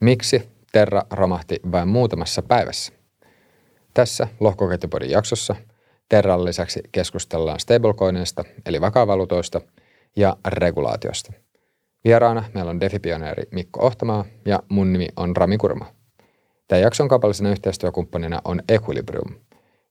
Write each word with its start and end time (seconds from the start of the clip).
Miksi 0.00 0.48
Terra 0.72 1.02
romahti 1.10 1.60
vain 1.72 1.88
muutamassa 1.88 2.42
päivässä? 2.42 2.92
Tässä 3.94 4.28
lohkoketjupodin 4.40 5.10
jaksossa 5.10 5.56
Terran 6.08 6.44
lisäksi 6.44 6.80
keskustellaan 6.92 7.60
stablecoineista 7.60 8.44
eli 8.66 8.80
vakavalutoista 8.80 9.60
ja 10.16 10.36
regulaatiosta. 10.46 11.32
Vieraana 12.04 12.44
meillä 12.54 12.70
on 12.70 12.80
DeFi-pioneeri 12.80 13.42
Mikko 13.50 13.86
Ohtamaa 13.86 14.24
ja 14.46 14.62
mun 14.68 14.92
nimi 14.92 15.08
on 15.16 15.36
Rami 15.36 15.58
Kurma. 15.58 15.86
Tämän 16.68 16.82
jakson 16.82 17.08
kaupallisena 17.08 17.50
yhteistyökumppanina 17.50 18.40
on 18.44 18.62
Equilibrium. 18.68 19.34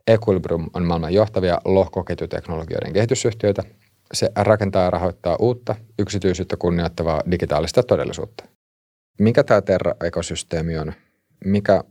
Equilibrium 0.08 0.70
on 0.74 0.86
maailman 0.86 1.14
johtavia 1.14 1.62
lohkoketjuteknologioiden 1.66 2.94
kehitysyhtiöitä. 2.94 3.64
Se 4.14 4.32
rakentaa 4.36 4.84
ja 4.84 4.90
rahoittaa 4.90 5.36
uutta, 5.40 5.76
yksityisyyttä 6.00 6.58
kunnioittavaa 6.58 7.22
digitaalista 7.32 7.84
todellisuutta. 7.84 8.57
Mikä 9.20 9.44
tämä 9.44 9.62
Terra-ekosysteemi 9.62 10.78
on? 10.78 10.94
Mikä 11.46 11.84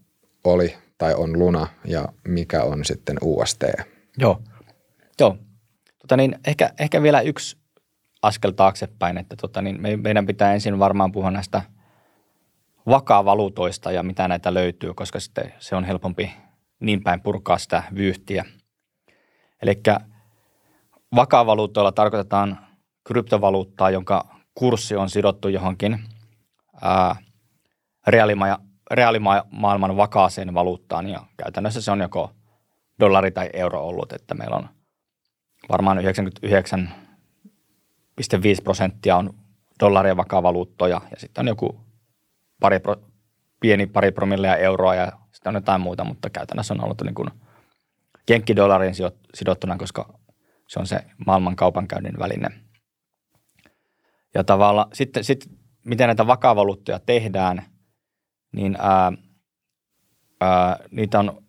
oli 0.44 0.74
tai 0.98 1.14
on 1.14 1.38
Luna 1.38 1.66
ja 1.84 2.08
mikä 2.28 2.62
on 2.62 2.84
sitten 2.84 3.16
UST? 3.22 3.62
Joo, 4.18 4.40
Joo. 5.20 5.36
Tota 5.98 6.16
niin, 6.16 6.38
ehkä, 6.46 6.70
ehkä 6.80 7.02
vielä 7.02 7.20
yksi 7.20 7.56
askel 8.22 8.50
taaksepäin, 8.50 9.18
että 9.18 9.36
tota 9.36 9.62
niin, 9.62 9.82
me, 9.82 9.96
meidän 9.96 10.26
pitää 10.26 10.54
ensin 10.54 10.78
varmaan 10.78 11.12
puhua 11.12 11.30
näistä 11.30 11.62
vakaa-valuutoista 12.86 13.92
ja 13.92 14.02
mitä 14.02 14.28
näitä 14.28 14.54
löytyy, 14.54 14.94
koska 14.94 15.20
sitten 15.20 15.52
se 15.58 15.76
on 15.76 15.84
helpompi 15.84 16.32
niin 16.80 17.02
päin 17.02 17.20
purkaa 17.20 17.58
sitä 17.58 17.82
vyyhtiä. 17.94 18.44
Eli 19.62 19.82
vakaa-valuutoilla 21.14 21.92
tarkoitetaan 21.92 22.58
kryptovaluuttaa, 23.04 23.90
jonka 23.90 24.36
kurssi 24.54 24.96
on 24.96 25.10
sidottu 25.10 25.48
johonkin 25.48 25.98
ää, 26.82 27.16
reaalima- 28.06 28.60
reaalimaailman 28.90 29.96
vakaaseen 29.96 30.54
valuuttaan 30.54 31.08
ja 31.08 31.26
käytännössä 31.36 31.80
se 31.80 31.90
on 31.90 32.00
joko 32.00 32.32
dollari 33.00 33.30
tai 33.30 33.50
euro 33.52 33.86
ollut, 33.86 34.12
että 34.12 34.34
meillä 34.34 34.56
on 34.56 34.68
varmaan 35.68 35.98
99,5 35.98 36.02
prosenttia 38.64 39.16
on 39.16 39.34
dollaria 39.80 40.16
valuuttoja 40.16 41.00
ja 41.10 41.16
sitten 41.16 41.42
on 41.42 41.48
joku 41.48 41.80
pari 42.60 42.80
pieni 43.60 43.86
pari 43.86 44.12
promillea 44.12 44.56
euroa 44.56 44.94
ja 44.94 45.12
sitten 45.32 45.50
on 45.50 45.54
jotain 45.54 45.80
muuta, 45.80 46.04
mutta 46.04 46.30
käytännössä 46.30 46.74
on 46.74 46.84
ollut 46.84 47.02
niin 47.02 47.14
kuin 47.14 47.30
jenkkidollariin 48.30 48.94
sidottuna, 49.34 49.76
koska 49.76 50.18
se 50.68 50.78
on 50.78 50.86
se 50.86 51.00
maailman 51.26 51.56
kaupankäynnin 51.56 52.18
väline. 52.18 52.48
Ja 54.34 54.44
tavallaan 54.44 54.88
sitten, 54.92 55.24
sitten 55.24 55.58
miten 55.86 56.08
näitä 56.08 56.26
vakavaluuttoja 56.26 56.98
tehdään, 56.98 57.62
niin 58.52 58.76
ää, 58.80 59.12
ää, 60.40 60.78
niitä 60.90 61.18
on 61.18 61.42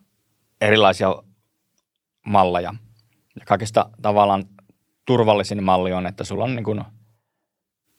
erilaisia 0.62 1.16
malleja. 2.26 2.74
Ja 3.40 3.46
kaikista 3.46 3.90
tavallaan 4.02 4.44
turvallisin 5.06 5.64
malli 5.64 5.94
on, 5.94 6.08
että 6.08 6.24
sulla 6.24 6.44
on 6.44 6.56
niin 6.56 6.64
kuin 6.64 6.84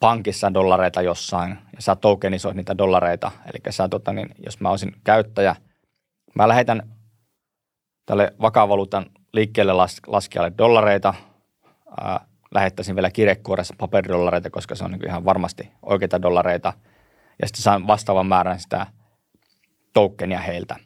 pankissa 0.01 0.55
dollareita 0.55 1.03
jossain 1.03 1.51
ja 1.51 1.83
sä 1.83 1.97
tokenisoit 1.97 2.57
niitä 2.57 2.79
dollareita. 2.79 3.31
Eli 3.45 3.73
sä, 3.73 3.89
tota, 3.89 4.13
niin, 4.13 4.35
jos 4.47 4.61
mä 4.61 4.71
olisin 4.71 4.97
käyttäjä, 5.05 5.57
mä 6.35 6.49
lähetän 6.49 6.83
tälle 8.07 8.35
vakavaluutan 8.41 9.07
liikkeelle 9.33 9.73
las, 9.73 9.97
laskijalle 10.07 10.53
dollareita, 10.59 11.15
lähettäisin 12.55 12.95
vielä 12.95 13.11
kirjekuoressa 13.11 13.75
paperidollareita, 13.79 14.51
koska 14.51 14.75
se 14.75 14.85
on 14.85 14.91
niin 14.91 15.07
ihan 15.07 15.25
varmasti 15.25 15.73
oikeita 15.83 16.23
dollareita. 16.23 16.73
Ja 17.43 17.47
sitten 17.47 17.63
saan 17.63 17.87
vastaavan 17.87 18.27
määrän 18.27 18.61
sitä 18.61 18.87
tokenia 19.93 20.39
heiltä. 20.39 20.77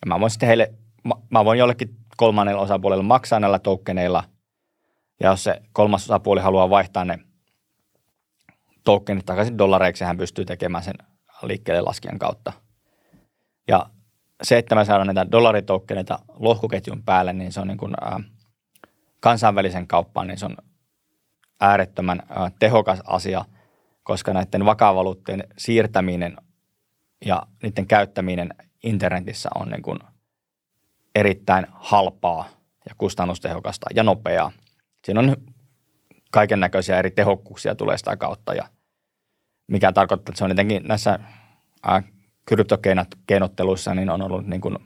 Ja 0.00 0.06
mä 0.06 0.20
voin 0.20 0.30
sitten 0.30 0.46
heille, 0.46 0.74
mä, 1.04 1.14
mä 1.30 1.44
voin 1.44 1.58
jollekin 1.58 1.96
kolmannella 2.16 2.62
osapuolella 2.62 3.02
maksaa 3.02 3.40
näillä 3.40 3.58
tokeneilla. 3.58 4.24
Ja 5.20 5.30
jos 5.30 5.44
se 5.44 5.62
kolmas 5.72 6.04
osapuoli 6.04 6.40
haluaa 6.40 6.70
vaihtaa 6.70 7.04
ne 7.04 7.18
tokenit 8.84 9.26
takaisin 9.26 9.58
dollareiksi, 9.58 10.04
hän 10.04 10.16
pystyy 10.16 10.44
tekemään 10.44 10.84
sen 10.84 10.94
liikkeelle 11.42 11.80
laskijan 11.80 12.18
kautta. 12.18 12.52
Ja 13.68 13.86
se, 14.42 14.58
että 14.58 14.74
me 14.74 14.84
saadaan 14.84 15.06
näitä 15.06 15.30
dollaritoukkeneita 15.32 16.18
lohkoketjun 16.28 17.02
päälle, 17.02 17.32
niin 17.32 17.52
se 17.52 17.60
on 17.60 17.68
niin 17.68 17.78
kuin, 17.78 17.94
ää, 18.00 18.20
kansainvälisen 19.20 19.86
kauppaan, 19.86 20.26
niin 20.26 20.38
se 20.38 20.46
on 20.46 20.56
äärettömän 21.60 22.22
ää, 22.28 22.50
tehokas 22.58 23.00
asia, 23.06 23.44
koska 24.02 24.32
näiden 24.32 24.64
vakavaluuttien 24.64 25.44
siirtäminen 25.58 26.36
ja 27.24 27.42
niiden 27.62 27.86
käyttäminen 27.86 28.54
internetissä 28.82 29.48
on 29.54 29.68
niin 29.68 29.82
kuin 29.82 29.98
erittäin 31.14 31.66
halpaa 31.72 32.48
ja 32.88 32.94
kustannustehokasta 32.98 33.86
ja 33.94 34.02
nopeaa. 34.02 34.52
Siinä 35.04 35.20
on 35.20 35.36
kaiken 36.32 36.60
näköisiä 36.60 36.98
eri 36.98 37.10
tehokkuuksia 37.10 37.74
tulee 37.74 37.98
sitä 37.98 38.16
kautta 38.16 38.54
ja 38.54 38.68
mikä 39.66 39.92
tarkoittaa, 39.92 40.30
että 40.32 40.38
se 40.38 40.44
on 40.44 40.50
jotenkin 40.50 40.82
näissä 40.88 41.18
kryptokeinotteluissa 42.46 43.94
niin 43.94 44.10
on 44.10 44.22
ollut 44.22 44.46
niin 44.46 44.60
kuin 44.60 44.78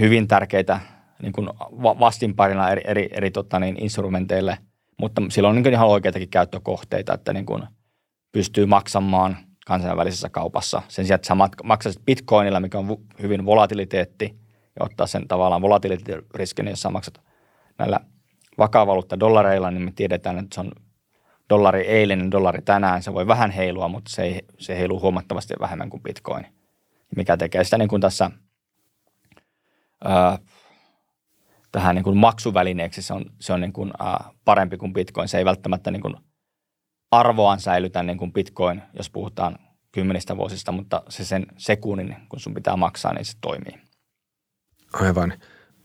hyvin 0.00 0.28
tärkeitä 0.28 0.80
niin 1.22 1.32
kuin 1.32 1.48
vastinparina 1.82 2.70
eri, 2.70 2.82
eri, 2.84 3.08
eri 3.12 3.30
tota 3.30 3.58
niin, 3.58 3.82
instrumenteille, 3.82 4.58
mutta 5.02 5.22
sillä 5.28 5.48
on 5.48 5.54
niin 5.54 5.72
ihan 5.72 5.88
oikeitakin 5.88 6.28
käyttökohteita, 6.28 7.14
että 7.14 7.32
niin 7.32 7.46
kuin 7.46 7.62
pystyy 8.32 8.66
maksamaan 8.66 9.36
kansainvälisessä 9.66 10.28
kaupassa. 10.28 10.82
Sen 10.88 11.06
sijaan, 11.06 11.14
että 11.14 11.28
sä 11.28 11.36
maksaisit 11.64 12.04
bitcoinilla, 12.04 12.60
mikä 12.60 12.78
on 12.78 12.96
hyvin 13.22 13.46
volatiliteetti, 13.46 14.36
ja 14.80 14.84
ottaa 14.84 15.06
sen 15.06 15.28
tavallaan 15.28 15.62
volatiliteettiriskin, 15.62 16.68
jos 16.68 16.82
sä 16.82 16.90
maksat 16.90 17.20
näillä 17.78 18.00
vakavaluutta 18.58 19.20
dollareilla, 19.20 19.70
niin 19.70 19.82
me 19.82 19.92
tiedetään, 19.94 20.38
että 20.38 20.54
se 20.54 20.60
on 20.60 20.72
dollari 21.50 21.80
eilinen, 21.80 22.30
dollari 22.30 22.62
tänään, 22.62 23.02
se 23.02 23.14
voi 23.14 23.26
vähän 23.26 23.50
heilua, 23.50 23.88
mutta 23.88 24.10
se, 24.10 24.22
ei, 24.22 24.40
se 24.58 24.78
heiluu 24.78 25.00
huomattavasti 25.00 25.54
vähemmän 25.60 25.90
kuin 25.90 26.02
bitcoin. 26.02 26.46
Mikä 27.16 27.36
tekee 27.36 27.64
sitä 27.64 27.78
niin 27.78 27.88
kuin 27.88 28.02
tässä 28.02 28.30
tähän 31.72 31.94
niin 31.94 32.04
kuin 32.04 32.16
maksuvälineeksi, 32.16 33.02
se 33.02 33.14
on, 33.14 33.24
se 33.40 33.52
on 33.52 33.60
niin 33.60 33.72
kuin, 33.72 33.92
ää, 33.98 34.30
parempi 34.44 34.76
kuin 34.76 34.92
bitcoin. 34.92 35.28
Se 35.28 35.38
ei 35.38 35.44
välttämättä 35.44 35.90
niin 35.90 36.02
kuin 36.02 36.16
arvoaan 37.10 37.60
säilytä 37.60 38.02
niin 38.02 38.18
kuin 38.18 38.32
bitcoin, 38.32 38.82
jos 38.96 39.10
puhutaan 39.10 39.58
kymmenistä 39.92 40.36
vuosista, 40.36 40.72
mutta 40.72 41.02
se 41.08 41.24
sen 41.24 41.46
sekunnin, 41.56 42.16
kun 42.28 42.40
sun 42.40 42.54
pitää 42.54 42.76
maksaa, 42.76 43.14
niin 43.14 43.24
se 43.24 43.32
toimii. 43.40 43.80
Aivan. 44.92 45.32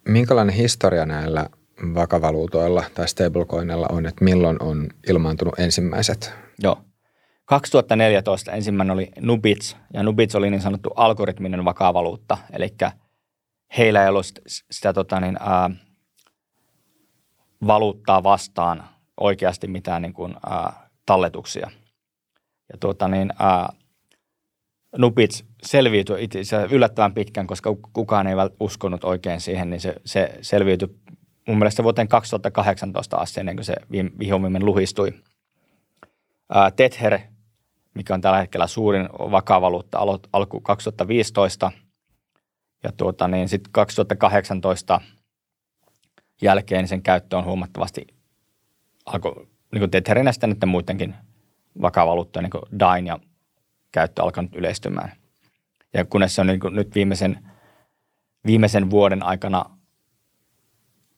Minkälainen 0.08 0.56
historia 0.56 1.06
näillä 1.06 1.50
vakavaluutoilla 1.94 2.84
tai 2.94 3.08
stablecoinilla 3.08 3.88
on, 3.90 4.06
että 4.06 4.24
milloin 4.24 4.64
on 4.64 4.88
ilmaantunut 5.10 5.60
ensimmäiset? 5.60 6.34
Joo. 6.64 6.82
2014 7.46 8.52
ensimmäinen 8.52 8.94
oli 8.94 9.12
Nubits, 9.22 9.78
ja 9.94 10.04
Nubits 10.04 10.36
oli 10.36 10.50
niin 10.50 10.62
sanottu 10.62 10.90
algoritminen 10.96 11.66
vakavaluutta, 11.66 12.38
eli 12.52 12.76
heillä 13.78 14.04
ei 14.04 14.10
ollut 14.10 14.26
sitä, 14.26 14.42
sitä 14.72 14.94
tota 14.94 15.20
niin, 15.20 15.38
ää, 15.40 15.70
valuuttaa 17.68 18.24
vastaan 18.24 18.84
oikeasti 19.20 19.68
mitään 19.68 20.02
niin 20.02 20.14
kuin, 20.14 20.36
ää, 20.50 20.90
talletuksia. 21.06 21.72
Ja 22.72 22.78
tuota 22.80 23.08
niin, 23.08 23.34
ää, 23.40 23.70
Nubits 24.98 25.46
selviytyi 25.64 26.24
itse 26.24 26.68
yllättävän 26.72 27.14
pitkän, 27.14 27.48
koska 27.48 27.76
kukaan 27.94 28.28
ei 28.28 28.36
uskonut 28.60 29.04
oikein 29.04 29.42
siihen, 29.42 29.70
niin 29.70 29.82
se, 29.82 29.96
se 30.06 30.38
selviytyi 30.42 31.00
mun 31.48 31.58
mielestä 31.58 31.84
vuoteen 31.84 32.08
2018 32.08 33.18
asti 33.18 33.40
ennen 33.40 33.56
kuin 33.56 33.66
se 33.66 33.76
vihommin 34.20 34.66
luhistui. 34.66 35.14
Ää, 36.50 36.72
Tether, 36.72 37.20
mikä 37.94 38.14
on 38.14 38.22
tällä 38.22 38.38
hetkellä 38.38 38.68
suurin 38.68 39.10
vakavaluutta, 39.12 40.00
alku 40.34 40.62
2015 40.62 41.72
ja 42.84 42.92
tuota, 42.92 43.28
niin 43.28 43.50
sitten 43.50 43.72
2018 43.72 45.02
jälkeen 46.42 46.88
sen 46.88 47.02
käyttö 47.02 47.38
on 47.38 47.46
huomattavasti 47.46 48.08
alkoi 49.06 49.48
niin 49.72 49.80
kuin 49.80 49.92
Tetherin 49.92 50.26
ja 50.26 50.34
sitten 50.34 50.70
muidenkin 50.70 51.16
vakavaluuttojen, 51.82 52.50
niin 52.54 52.80
Dain 52.80 53.08
ja 53.08 53.20
käyttö 53.92 54.24
alkanut 54.24 54.56
yleistymään. 54.56 55.12
Ja 55.94 56.06
kunnes 56.06 56.36
se 56.36 56.42
on 56.42 56.48
niin 56.48 56.60
nyt 56.72 56.96
viimeisen, 56.96 57.50
viimeisen 58.46 58.90
vuoden 58.90 59.24
aikana 59.24 59.66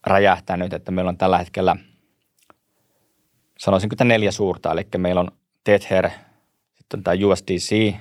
räjähtänyt, 0.07 0.73
että 0.73 0.91
meillä 0.91 1.09
on 1.09 1.17
tällä 1.17 1.37
hetkellä, 1.37 1.75
sanoisinko, 3.57 3.93
että 3.93 4.03
neljä 4.03 4.31
suurta, 4.31 4.71
eli 4.71 4.87
meillä 4.97 5.21
on 5.21 5.31
Tether, 5.63 6.09
sitten 6.75 6.99
on 6.99 7.03
tämä 7.03 7.15
USDC, 7.25 7.93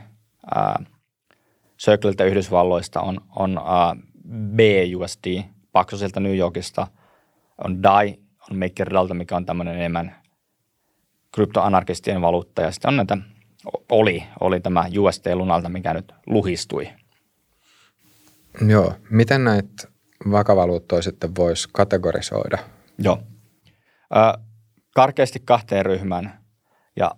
ää, 0.55 0.85
Circleltä 1.79 2.25
Yhdysvalloista 2.25 3.01
on, 3.01 3.21
on 3.37 3.59
ää, 3.59 3.97
BUSD, 4.57 5.43
Paksosilta 5.73 6.21
New 6.21 6.37
Yorkista, 6.37 6.87
on 7.65 7.83
DAI, 7.83 8.19
on 8.51 8.59
MakerDALta, 8.59 9.15
mikä 9.15 9.37
on 9.37 9.47
tämmöinen 9.47 9.77
enemmän 9.77 10.17
kryptoanarkistien 11.35 12.21
valuutta, 12.21 12.63
ja 12.63 12.71
sitten 12.71 12.89
on 12.89 12.97
näitä 12.97 13.19
oli, 13.89 14.25
oli 14.41 14.61
tämä 14.61 14.85
UST 14.99 15.27
Lunalta, 15.35 15.69
mikä 15.69 15.95
nyt 15.95 16.13
luhistui. 16.27 16.89
Joo. 18.69 18.95
Miten 19.11 19.45
näitä 19.45 19.89
vakavaluuttoja 20.31 21.03
sitten 21.03 21.37
voisi 21.37 21.69
kategorisoida? 21.73 22.59
Joo. 22.99 23.19
Ö, 24.17 24.39
karkeasti 24.95 25.43
kahteen 25.45 25.87
ryhmään 25.87 26.41
ja 26.97 27.11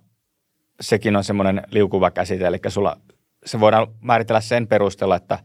sekin 0.80 1.16
on 1.16 1.24
semmoinen 1.24 1.62
liukuva 1.70 2.10
käsite, 2.10 2.46
eli 2.46 2.58
sulla, 2.68 3.00
se 3.46 3.60
voidaan 3.60 3.86
määritellä 4.00 4.40
sen 4.40 4.66
perusteella, 4.66 5.16
että 5.16 5.38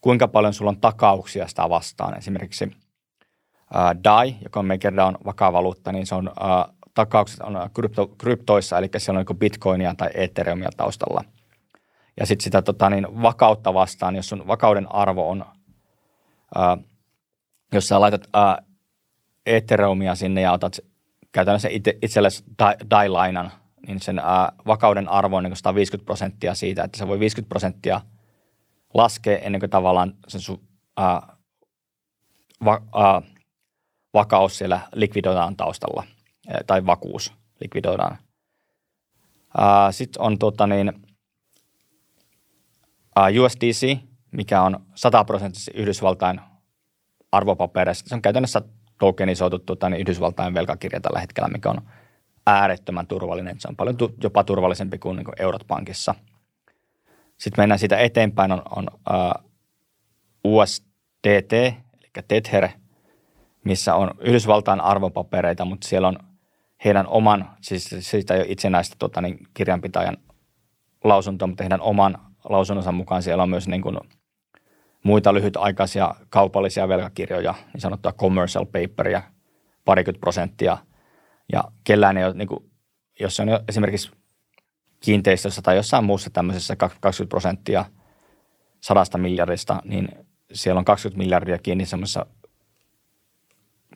kuinka 0.00 0.28
paljon 0.28 0.54
sulla 0.54 0.70
on 0.70 0.80
takauksia 0.80 1.48
sitä 1.48 1.68
vastaan. 1.68 2.18
Esimerkiksi 2.18 2.64
äh, 3.76 3.96
DAI, 4.04 4.36
joka 4.42 4.60
on 4.60 4.66
MakerDAOn 4.66 5.18
vakaa 5.24 5.52
valuutta, 5.52 5.92
niin 5.92 6.06
se 6.06 6.14
on 6.14 6.28
äh, 6.28 6.76
takaukset 6.96 7.40
on 7.40 7.70
krypto, 7.74 8.06
kryptoissa, 8.06 8.78
eli 8.78 8.88
siellä 8.98 9.20
on 9.20 9.24
niin 9.28 9.38
bitcoinia 9.38 9.94
tai 9.94 10.10
ethereumia 10.14 10.68
taustalla. 10.76 11.24
Ja 12.20 12.26
sitten 12.26 12.44
sitä 12.44 12.62
tota, 12.62 12.90
niin 12.90 13.22
vakautta 13.22 13.74
vastaan, 13.74 14.16
jos 14.16 14.28
sun 14.28 14.46
vakauden 14.46 14.92
arvo 14.92 15.30
on, 15.30 15.44
ää, 16.54 16.78
jos 17.72 17.88
sä 17.88 18.00
laitat 18.00 18.28
ää, 18.34 18.62
ethereumia 19.46 20.14
sinne 20.14 20.40
ja 20.40 20.52
otat 20.52 20.78
käytännössä 21.32 21.68
itse, 21.68 21.98
itsellesi 22.02 22.44
DAI-lainan, 22.90 23.50
niin 23.86 24.00
sen 24.00 24.18
ää, 24.18 24.52
vakauden 24.66 25.08
arvo 25.08 25.36
on 25.36 25.44
niin 25.44 25.56
150 25.56 26.06
prosenttia 26.06 26.54
siitä, 26.54 26.84
että 26.84 26.98
se 26.98 27.08
voi 27.08 27.20
50 27.20 27.48
prosenttia 27.48 28.00
laskea 28.94 29.38
ennen 29.38 29.60
kuin 29.60 29.70
tavallaan 29.70 30.14
sen 30.28 30.40
su, 30.40 30.62
ää, 30.96 31.36
va, 32.64 32.82
ää, 32.94 33.22
vakaus 34.14 34.58
siellä 34.58 34.80
likvidoidaan 34.94 35.56
taustalla– 35.56 36.04
tai 36.66 36.86
vakuus 36.86 37.32
likvidoidaan. 37.60 38.18
Sitten 39.90 40.22
on 40.22 40.38
tota 40.38 40.66
niin, 40.66 40.92
USDC, 43.44 43.98
mikä 44.30 44.62
on 44.62 44.86
100 44.94 45.24
prosenttisesti 45.24 45.70
Yhdysvaltain 45.74 46.40
arvopapereista. 47.32 48.08
Se 48.08 48.14
on 48.14 48.22
käytännössä 48.22 48.62
tokenisoitu 48.98 49.58
tota, 49.58 49.90
niin 49.90 50.00
Yhdysvaltain 50.00 50.54
velkakirja 50.54 51.00
tällä 51.00 51.20
hetkellä, 51.20 51.48
mikä 51.48 51.70
on 51.70 51.82
äärettömän 52.46 53.06
turvallinen. 53.06 53.60
Se 53.60 53.68
on 53.68 53.76
paljon 53.76 53.96
tu- 53.96 54.14
jopa 54.22 54.44
turvallisempi 54.44 54.98
kuin, 54.98 55.16
niin 55.16 55.24
kuin 55.24 55.34
eurot 55.38 55.66
pankissa. 55.66 56.14
Sitten 57.36 57.62
mennään 57.62 57.78
siitä 57.78 57.98
eteenpäin, 57.98 58.52
on, 58.52 58.62
on 58.76 58.86
uh, 58.92 59.50
USDT, 60.44 61.52
eli 61.52 62.24
Tether, 62.28 62.68
missä 63.64 63.94
on 63.94 64.10
Yhdysvaltain 64.20 64.80
arvopapereita, 64.80 65.64
mutta 65.64 65.88
siellä 65.88 66.08
on 66.08 66.18
heidän 66.84 67.06
oman, 67.06 67.50
siis 67.60 67.94
siitä 68.00 68.34
ei 68.34 68.40
ole 68.40 68.46
itsenäistä 68.48 68.96
tota, 68.98 69.20
niin 69.20 69.38
kirjanpitäjän 69.54 70.16
lausuntoa, 71.04 71.48
mutta 71.48 71.62
heidän 71.62 71.80
oman 71.80 72.18
lausunnonsa 72.44 72.92
mukaan 72.92 73.22
siellä 73.22 73.42
on 73.42 73.50
myös 73.50 73.68
niin 73.68 73.82
kuin 73.82 73.98
muita 75.02 75.34
lyhytaikaisia 75.34 76.14
kaupallisia 76.28 76.88
velkakirjoja, 76.88 77.54
niin 77.72 77.80
sanottua 77.80 78.12
commercial 78.12 78.64
paperia, 78.64 79.22
parikymmentä 79.84 80.20
prosenttia. 80.20 80.78
Ja 81.52 81.64
kellään 81.84 82.16
ei 82.16 82.24
ole, 82.24 82.34
niin 82.34 82.48
kuin, 82.48 82.70
jos 83.20 83.36
se 83.36 83.42
on 83.42 83.48
esimerkiksi 83.68 84.10
kiinteistössä 85.00 85.62
tai 85.62 85.76
jossain 85.76 86.04
muussa 86.04 86.30
tämmöisessä 86.30 86.76
20 86.76 87.28
prosenttia 87.28 87.84
sadasta 88.80 89.18
miljardista, 89.18 89.82
niin 89.84 90.08
siellä 90.52 90.78
on 90.78 90.84
20 90.84 91.18
miljardia 91.18 91.58
kiinni 91.58 91.86
semmoisessa 91.86 92.26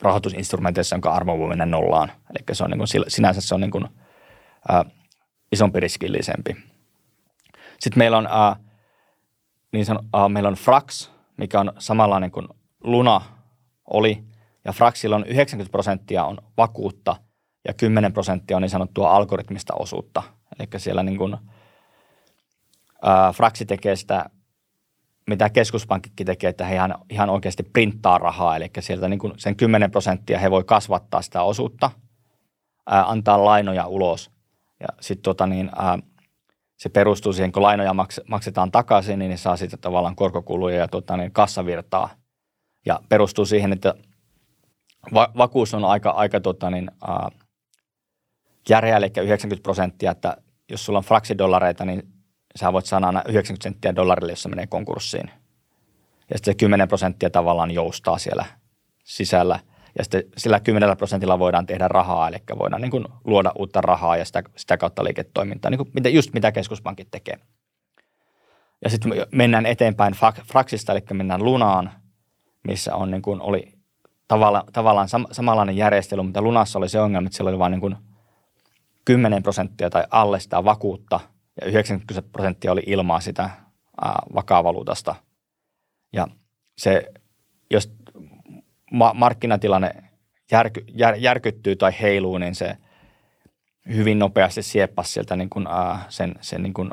rahoitusinstrumenteissa, 0.02 0.94
jonka 0.97 1.12
arvo 1.12 1.38
voi 1.38 1.49
mennä 1.49 1.67
nollaan. 1.67 2.12
Eli 2.31 2.44
se 2.52 2.64
on 2.64 2.70
niin 2.70 2.79
kuin, 2.79 2.88
sinänsä 3.08 3.41
se 3.41 3.55
on 3.55 3.61
niin 3.61 3.70
kuin, 3.70 3.88
ää, 4.69 4.85
isompi 5.52 5.81
riskillisempi. 5.81 6.56
Sitten 7.81 7.99
meillä 7.99 8.19
on, 8.19 8.26
ää, 8.26 8.56
niin 9.73 9.87
sanon, 9.87 10.08
ää, 10.12 10.29
meillä 10.29 10.49
on 10.49 10.55
Frax, 10.55 11.11
mikä 11.37 11.61
on 11.61 11.73
samanlainen 11.79 12.31
kuin 12.31 12.49
Luna 12.85 13.20
oli, 13.85 14.25
ja 14.64 14.73
Fraxilla 14.73 15.17
on 15.17 15.26
90 15.26 15.73
prosenttia 15.73 16.25
on 16.25 16.38
vakuutta 16.56 17.17
ja 17.68 17.74
10 17.74 18.12
prosenttia 18.12 18.56
on 18.56 18.62
niin 18.62 18.70
sanottua 18.70 19.10
algoritmista 19.10 19.74
osuutta. 19.74 20.22
Eli 20.58 20.68
siellä 20.76 21.02
niin 21.02 21.18
kuin, 21.18 21.36
ää, 23.02 23.32
Fraxi 23.32 23.66
tekee 23.66 23.96
sitä 23.96 24.30
mitä 25.30 25.50
keskuspankkikin 25.50 26.26
tekee, 26.26 26.50
että 26.50 26.64
he 26.64 26.74
ihan, 26.74 26.94
ihan 27.10 27.30
oikeasti 27.30 27.62
printtaa 27.62 28.18
rahaa, 28.18 28.56
eli 28.56 28.70
sieltä 28.80 29.08
niin 29.08 29.18
kuin 29.18 29.32
sen 29.36 29.56
10 29.56 29.90
prosenttia 29.90 30.38
he 30.38 30.50
voi 30.50 30.64
kasvattaa 30.64 31.22
sitä 31.22 31.42
osuutta, 31.42 31.90
ää, 32.86 33.10
antaa 33.10 33.44
lainoja 33.44 33.86
ulos. 33.86 34.30
Ja 34.80 34.88
sitten 35.00 35.22
tota 35.22 35.46
niin, 35.46 35.70
se 36.76 36.88
perustuu 36.88 37.32
siihen, 37.32 37.52
kun 37.52 37.62
lainoja 37.62 37.94
maks, 37.94 38.20
maksetaan 38.28 38.70
takaisin, 38.70 39.18
niin 39.18 39.30
ne 39.30 39.36
saa 39.36 39.56
sitten 39.56 39.80
tavallaan 39.80 40.16
korkokuluja 40.16 40.76
ja 40.76 40.88
tota 40.88 41.16
niin, 41.16 41.32
kassavirtaa. 41.32 42.10
Ja 42.86 43.00
perustuu 43.08 43.44
siihen, 43.46 43.72
että 43.72 43.94
va- 45.14 45.32
vakuus 45.36 45.74
on 45.74 45.84
aika, 45.84 46.10
aika 46.10 46.40
tota 46.40 46.70
niin, 46.70 46.90
ää, 47.08 47.28
järeä, 48.70 48.96
eli 48.96 49.06
90 49.06 49.62
prosenttia, 49.62 50.11
että 50.11 50.37
jos 50.70 50.84
sulla 50.84 50.99
on 50.99 51.05
fraksidollareita, 51.05 51.84
niin 51.84 52.02
sä 52.56 52.72
voit 52.72 52.87
saada 52.87 53.06
aina 53.06 53.22
90 53.28 53.62
senttiä 53.62 53.96
dollarille, 53.96 54.32
jos 54.32 54.43
se 54.43 54.49
menee 54.49 54.67
konkurssiin. 54.67 55.31
Ja 56.31 56.38
sitten 56.38 56.52
se 56.52 56.55
10 56.55 56.88
prosenttia 56.88 57.31
tavallaan 57.31 57.70
joustaa 57.70 58.19
siellä 58.19 58.44
sisällä. 59.05 59.58
Ja 59.99 60.05
sitten 60.05 60.22
sillä 60.37 60.61
10 60.61 60.96
prosentilla 60.96 61.38
voidaan 61.38 61.67
tehdä 61.67 61.88
rahaa, 61.88 62.28
eli 62.28 62.37
voidaan 62.58 62.82
niin 62.82 62.90
kuin 62.90 63.05
luoda 63.25 63.52
uutta 63.58 63.81
rahaa 63.81 64.17
ja 64.17 64.25
sitä, 64.25 64.43
sitä 64.56 64.76
kautta 64.76 65.05
liiketoimintaa, 65.05 65.70
niin 65.70 65.78
kuin 65.78 66.14
just 66.14 66.32
mitä 66.32 66.52
keskuspankit 66.52 67.08
tekee. 67.11 67.38
Ja 68.84 68.90
sitten 68.90 69.12
mennään 69.32 69.66
eteenpäin 69.66 70.14
Fraxista, 70.44 70.93
eli 70.93 71.00
mennään 71.12 71.44
Lunaan, 71.44 71.90
missä 72.64 72.94
on 72.94 73.11
niin 73.11 73.23
kuin 73.23 73.40
oli 73.40 73.73
tavallaan, 74.28 74.64
tavallaan 74.73 75.08
sam, 75.08 75.26
samanlainen 75.32 75.76
järjestely, 75.76 76.23
mutta 76.23 76.43
Lunassa 76.43 76.78
oli 76.78 76.88
se 76.88 77.00
ongelma, 77.00 77.26
että 77.26 77.37
siellä 77.37 77.49
oli 77.49 77.58
vain 77.58 77.81
niin 77.81 77.96
10 79.10 79.42
prosenttia 79.42 79.90
tai 79.90 80.04
alle 80.10 80.40
sitä 80.40 80.64
vakuutta– 80.64 81.20
ja 81.60 81.66
90 81.66 82.22
prosenttia 82.32 82.72
oli 82.72 82.82
ilmaa 82.86 83.20
sitä 83.20 83.50
vakaavaluutasta. 84.34 85.14
Ja 86.12 86.26
se, 86.78 87.12
jos 87.70 87.92
ma- 88.92 89.14
markkinatilanne 89.14 89.94
järky, 90.50 90.84
jär, 90.88 91.14
järkyttyy 91.14 91.76
tai 91.76 91.92
heiluu, 92.00 92.38
niin 92.38 92.54
se 92.54 92.76
hyvin 93.88 94.18
nopeasti 94.18 94.62
sieppasi 94.62 95.12
sieltä 95.12 95.36
niin 95.36 95.50
kuin, 95.50 95.66
ää, 95.66 96.06
sen, 96.08 96.34
sen 96.40 96.62
niin 96.62 96.74
kuin, 96.74 96.90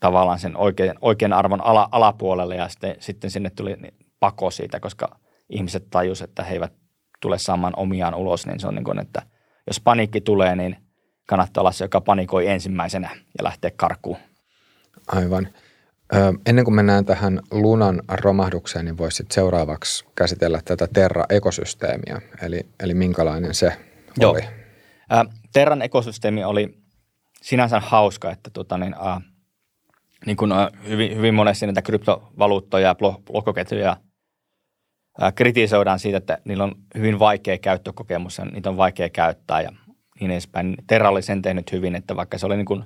tavallaan 0.00 0.38
sen 0.38 0.56
oikean, 0.56 0.96
oikean 1.00 1.32
arvon 1.32 1.64
ala, 1.64 1.88
alapuolelle 1.92 2.56
ja 2.56 2.68
sitten, 2.68 2.96
sitten 2.98 3.30
sinne 3.30 3.50
tuli 3.50 3.76
pako 4.20 4.50
siitä, 4.50 4.80
koska 4.80 5.18
ihmiset 5.48 5.90
tajusivat, 5.90 6.30
että 6.30 6.42
he 6.42 6.54
eivät 6.54 6.72
tule 7.20 7.38
saamaan 7.38 7.74
omiaan 7.76 8.14
ulos, 8.14 8.46
niin 8.46 8.60
se 8.60 8.68
on 8.68 8.74
niin 8.74 8.84
kuin, 8.84 8.98
että 8.98 9.22
jos 9.66 9.80
paniikki 9.80 10.20
tulee, 10.20 10.56
niin– 10.56 10.76
kannattaa 11.26 11.62
olla 11.62 11.72
se, 11.72 11.84
joka 11.84 12.00
panikoi 12.00 12.46
ensimmäisenä 12.46 13.10
ja 13.38 13.44
lähtee 13.44 13.70
karkuun. 13.70 14.16
Aivan. 15.06 15.48
Ö, 16.14 16.32
ennen 16.46 16.64
kuin 16.64 16.74
mennään 16.74 17.04
tähän 17.04 17.40
lunan 17.50 18.02
romahdukseen, 18.08 18.84
niin 18.84 18.98
voisit 18.98 19.32
seuraavaksi 19.32 20.04
käsitellä 20.14 20.60
tätä 20.64 20.88
Terra-ekosysteemiä, 20.92 22.20
eli, 22.42 22.60
eli 22.80 22.94
minkälainen 22.94 23.54
se 23.54 23.72
Joo. 24.20 24.32
oli? 24.32 24.42
Ä, 25.12 25.24
Terran 25.52 25.82
ekosysteemi 25.82 26.44
oli 26.44 26.78
sinänsä 27.42 27.80
hauska, 27.80 28.30
että 28.30 28.50
tota 28.50 28.78
niin, 28.78 28.94
ä, 28.94 29.20
niin 30.26 30.36
kuin, 30.36 30.52
ä, 30.52 30.70
hyvin, 30.88 31.16
hyvin 31.16 31.34
monesti 31.34 31.66
näitä 31.66 31.82
kryptovaluuttoja 31.82 32.86
ja 32.86 32.94
blokkoketjuja 32.94 33.96
kritisoidaan 35.34 35.98
siitä, 35.98 36.18
että 36.18 36.38
niillä 36.44 36.64
on 36.64 36.74
hyvin 36.94 37.18
vaikea 37.18 37.58
käyttökokemus 37.58 38.38
ja 38.38 38.44
niitä 38.44 38.70
on 38.70 38.76
vaikea 38.76 39.08
käyttää 39.08 39.60
ja 39.60 39.72
niin 40.22 40.30
edespäin. 40.30 40.74
Terra 40.86 41.10
oli 41.10 41.22
sen 41.22 41.42
tehnyt 41.42 41.72
hyvin, 41.72 41.94
että 41.94 42.16
vaikka 42.16 42.38
se 42.38 42.46
oli 42.46 42.56
niin 42.56 42.66
kuin 42.66 42.84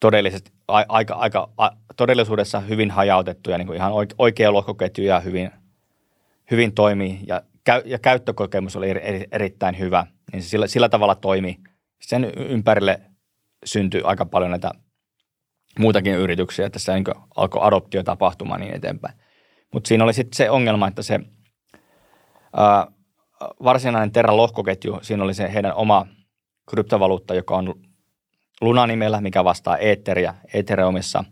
todellisesti, 0.00 0.52
aika, 0.68 1.14
aika, 1.14 1.48
a, 1.56 1.70
todellisuudessa 1.96 2.60
hyvin 2.60 2.90
hajautettu 2.90 3.50
ja 3.50 3.58
niin 3.58 3.66
kuin 3.66 3.76
ihan 3.76 3.92
oikea 4.18 4.52
lohkoketju 4.52 5.04
ja 5.04 5.20
hyvin, 5.20 5.50
hyvin 6.50 6.74
toimii 6.74 7.20
ja, 7.26 7.42
käy, 7.64 7.82
ja 7.84 7.98
käyttökokemus 7.98 8.76
oli 8.76 8.90
eri, 8.90 9.00
eri, 9.04 9.24
erittäin 9.32 9.78
hyvä, 9.78 10.06
niin 10.32 10.42
se 10.42 10.48
sillä, 10.48 10.66
sillä 10.66 10.88
tavalla 10.88 11.14
toimi. 11.14 11.60
Sen 12.00 12.32
ympärille 12.36 13.00
syntyi 13.64 14.02
aika 14.04 14.26
paljon 14.26 14.50
näitä 14.50 14.70
muutakin 15.78 16.14
yrityksiä, 16.14 16.66
että 16.66 16.78
se 16.78 16.94
niin 16.94 17.04
alkoi 17.36 17.62
adoptio 17.64 18.02
tapahtumaan 18.02 18.60
niin 18.60 18.74
eteenpäin. 18.74 19.14
Mutta 19.72 19.88
siinä 19.88 20.04
oli 20.04 20.12
sitten 20.12 20.36
se 20.36 20.50
ongelma, 20.50 20.88
että 20.88 21.02
se 21.02 21.20
ää, 22.56 22.86
varsinainen 23.64 24.12
Terra 24.12 24.36
lohkoketju, 24.36 24.98
siinä 25.02 25.24
oli 25.24 25.34
se 25.34 25.52
heidän 25.52 25.74
oma– 25.74 26.06
kryptovaluutta, 26.70 27.34
joka 27.34 27.56
on 27.56 27.74
Luna-nimellä, 28.60 29.20
mikä 29.20 29.44
vastaa 29.44 29.78
Etheria 29.78 30.34
Ethereumissa. 30.54 31.24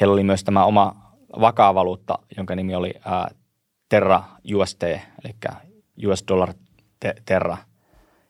Heillä 0.00 0.12
oli 0.12 0.22
myös 0.22 0.44
tämä 0.44 0.64
oma 0.64 1.12
vakaa 1.40 1.74
valuutta, 1.74 2.18
jonka 2.36 2.56
nimi 2.56 2.74
oli 2.74 2.94
ää, 3.04 3.30
Terra 3.88 4.22
UST, 4.54 4.82
eli 4.82 5.34
US 6.06 6.24
dollar 6.28 6.54
te- 7.00 7.14
Terra. 7.24 7.56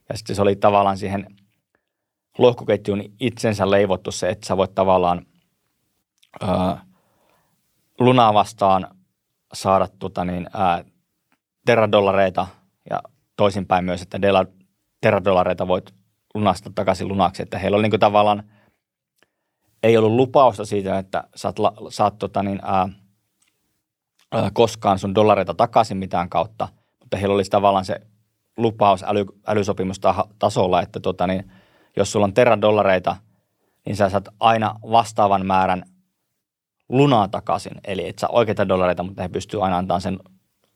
Ja 0.09 0.17
sitten 0.17 0.37
se 0.37 0.43
oli 0.43 0.57
tavallaan 0.57 0.99
siihen 0.99 1.27
lohkoketjun 2.39 3.05
itsensä 3.21 3.71
leivottu 3.71 4.13
se, 4.13 4.29
että 4.29 4.47
sä 4.47 4.57
voit 4.57 4.75
tavallaan 4.75 5.27
ää, 6.41 6.85
lunaa 8.01 8.35
vastaan 8.35 8.89
saada 9.53 9.89
tota 9.99 10.25
niin, 10.25 10.47
ää, 10.55 10.85
teradollareita 11.67 12.47
ja 12.91 13.03
toisinpäin 13.37 13.85
myös, 13.85 14.03
että 14.03 14.23
dela, 14.23 14.47
teradollareita 15.01 15.69
voit 15.69 15.95
lunastaa 16.35 16.73
takaisin 16.75 17.09
lunaksi. 17.09 17.43
Että 17.43 17.59
heillä 17.59 17.75
oli 17.75 17.83
niin 17.83 17.91
kuin 17.91 18.01
tavallaan, 18.01 18.43
ei 19.83 19.97
ollut 19.97 20.13
lupausta 20.13 20.65
siitä, 20.65 20.99
että 20.99 21.25
saat, 21.35 21.57
saat 21.89 22.19
tota 22.19 22.43
niin, 22.43 22.61
ää, 22.63 22.89
ää, 24.33 24.51
koskaan 24.53 24.99
sun 24.99 25.15
dollareita 25.15 25.55
takaisin 25.55 25.97
mitään 25.97 26.29
kautta, 26.29 26.69
mutta 27.01 27.17
heillä 27.17 27.35
olisi 27.35 27.51
tavallaan 27.51 27.85
se 27.85 28.01
lupaus 28.57 29.03
äly, 29.03 29.27
älysopimustasolla, 29.47 30.83
että 30.83 31.01
tota 31.01 31.27
niin, 31.27 31.53
jos 31.97 32.13
sulla 32.13 32.25
on 32.25 32.35
teradollareita, 32.35 33.17
niin 33.87 33.97
sä 33.97 34.09
saat 34.09 34.29
aina 34.41 34.75
vastaavan 34.83 35.47
määrän 35.47 35.83
lunaa 36.89 37.29
takaisin. 37.29 37.73
Eli 37.85 38.09
et 38.09 38.19
saa 38.19 38.31
oikeita 38.33 38.69
dollareita, 38.69 39.03
mutta 39.03 39.23
he 39.23 39.29
pystyy 39.29 39.65
aina 39.65 39.79
antamaan 39.79 40.01
sen 40.01 40.19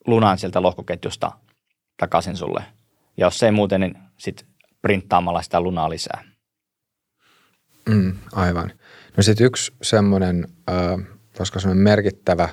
lunan 0.06 0.38
sieltä 0.38 0.62
lohkoketjusta 0.62 1.32
takaisin 1.96 2.36
sulle. 2.36 2.64
Ja 3.16 3.26
jos 3.26 3.38
se 3.38 3.46
ei 3.46 3.52
muuten, 3.52 3.80
niin 3.80 3.98
sitten 4.16 4.46
printtaamalla 4.82 5.42
sitä 5.42 5.60
lunaa 5.60 5.90
lisää. 5.90 6.24
Mm, 7.88 8.16
aivan. 8.32 8.72
No 9.16 9.22
sitten 9.22 9.46
yksi 9.46 9.72
semmoinen, 9.82 10.48
äh, 10.70 11.06
koska 11.38 11.60
semmoinen 11.60 11.84
merkittävä 11.84 12.48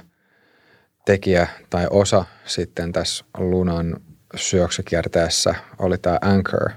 tekijä 1.06 1.48
tai 1.70 1.88
osa 1.90 2.26
sitten 2.46 2.92
tässä 2.92 3.26
lunan 3.38 4.00
syöksykierteessä 4.36 5.56
oli 5.80 5.98
tämä 5.98 6.18
Anchor 6.22 6.70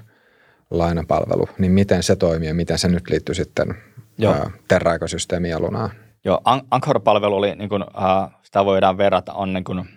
lainapalvelu, 0.71 1.49
niin 1.57 1.71
miten 1.71 2.03
se 2.03 2.15
toimii 2.15 2.47
ja 2.47 2.53
miten 2.53 2.77
se 2.77 2.87
nyt 2.87 3.09
liittyy 3.09 3.35
sitten 3.35 3.75
Joo. 4.17 4.51
Terra-ekosysteemiin 4.67 5.51
ja 5.51 5.59
lunaan? 5.59 5.89
Joo, 6.25 6.41
Anchor-palvelu 6.71 7.35
oli, 7.35 7.55
niin 7.55 7.69
kuin, 7.69 7.83
äh, 7.83 8.35
sitä 8.43 8.65
voidaan 8.65 8.97
verrata, 8.97 9.33
on 9.33 9.53
niin 9.53 9.63
kuin, 9.63 9.89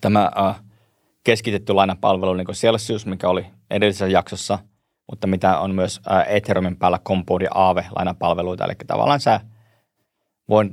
tämä 0.00 0.30
äh, 0.40 0.60
keskitetty 1.24 1.72
lainapalvelu, 1.72 2.34
niin 2.34 2.44
kuin 2.44 2.56
Celsius, 2.56 3.06
mikä 3.06 3.28
oli 3.28 3.46
edellisessä 3.72 4.06
jaksossa, 4.06 4.58
mutta 5.10 5.26
mitä 5.26 5.58
on 5.58 5.74
myös 5.74 6.00
Ethereumin 6.26 6.76
päällä 6.76 6.98
Compound 6.98 7.42
ja 7.42 7.50
Aave-lainapalveluita, 7.54 8.64
eli 8.64 8.74
tavallaan 8.86 9.20
sä 9.20 9.40
voit, 10.48 10.72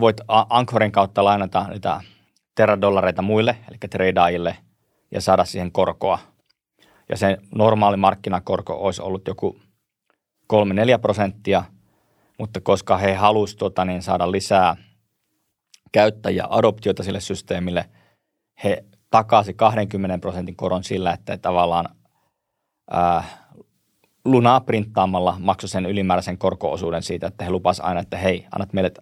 voit 0.00 0.20
Anchorin 0.28 0.92
kautta 0.92 1.24
lainata 1.24 1.66
niitä 1.68 2.00
teradollareita 2.54 3.22
muille, 3.22 3.56
eli 3.68 3.78
tradeajille, 3.90 4.56
ja 5.10 5.20
saada 5.20 5.44
siihen 5.44 5.72
korkoa. 5.72 6.18
Ja 7.08 7.16
se 7.16 7.38
normaali 7.54 7.96
markkinakorko 7.96 8.74
olisi 8.74 9.02
ollut 9.02 9.28
joku 9.28 9.56
3-4 10.52 10.98
prosenttia– 11.00 11.64
mutta 12.38 12.60
koska 12.60 12.96
he 12.96 13.14
halusivat 13.14 13.58
tota, 13.58 13.84
niin 13.84 14.02
saada 14.02 14.32
lisää 14.32 14.76
käyttäjiä, 15.92 16.46
adoptiota 16.50 17.02
sille 17.02 17.20
systeemille, 17.20 17.84
he 18.64 18.84
takasi 19.10 19.54
20 19.54 20.18
prosentin 20.18 20.56
koron 20.56 20.84
sillä, 20.84 21.12
että 21.12 21.38
tavallaan 21.38 21.94
ää, 22.90 23.24
lunaa 24.24 24.60
printtaamalla 24.60 25.36
maksoi 25.38 25.68
sen 25.68 25.86
ylimääräisen 25.86 26.38
korkoosuuden 26.38 27.02
siitä, 27.02 27.26
että 27.26 27.44
he 27.44 27.50
lupasivat 27.50 27.88
aina, 27.88 28.00
että 28.00 28.16
hei, 28.16 28.46
annat 28.52 28.72
meille 28.72 28.92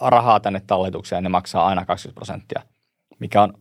rahaa 0.00 0.40
tänne 0.40 0.62
talletukseen 0.66 1.16
ja 1.16 1.22
ne 1.22 1.28
maksaa 1.28 1.66
aina 1.66 1.86
20 1.86 2.14
prosenttia, 2.14 2.62
mikä 3.18 3.42
on 3.42 3.54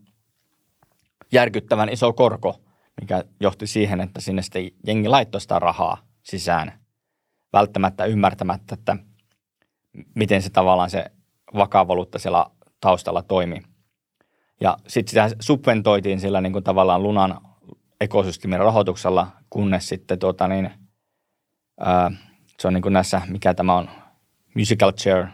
järkyttävän 1.32 1.90
iso 1.90 2.14
korko, 2.14 2.56
mikä 3.02 3.24
johti 3.40 3.68
siihen, 3.68 4.02
että 4.02 4.22
sinne 4.22 4.42
sitten 4.42 4.72
jengi 4.88 5.08
laittoi 5.08 5.42
sitä 5.42 5.60
rahaa 5.60 5.98
sisään, 6.24 6.80
välttämättä 7.54 8.06
ymmärtämättä, 8.06 8.76
että– 8.76 8.98
miten 10.16 10.42
se 10.42 10.50
tavallaan 10.50 10.90
se 10.90 11.06
vakavaluutta 11.56 12.20
siellä 12.20 12.46
taustalla 12.80 13.22
toimii. 13.22 13.62
Ja 14.62 14.78
sitten 14.88 15.10
sitä 15.10 15.36
subventoitiin 15.40 16.20
sillä 16.20 16.42
niin 16.42 16.54
kuin 16.54 16.64
tavallaan 16.64 17.04
Lunan 17.04 17.38
ekosysteemin 18.02 18.60
rahoituksella, 18.60 19.28
kunnes 19.54 19.90
sitten 19.90 20.20
tuota 20.20 20.48
niin, 20.48 20.72
ää, 21.80 22.12
se 22.60 22.68
on 22.68 22.74
niin 22.74 22.82
kuin 22.82 22.94
näissä, 22.94 23.22
mikä 23.28 23.54
tämä 23.54 23.76
on, 23.76 23.90
musical 24.56 24.92
chair, 24.92 25.26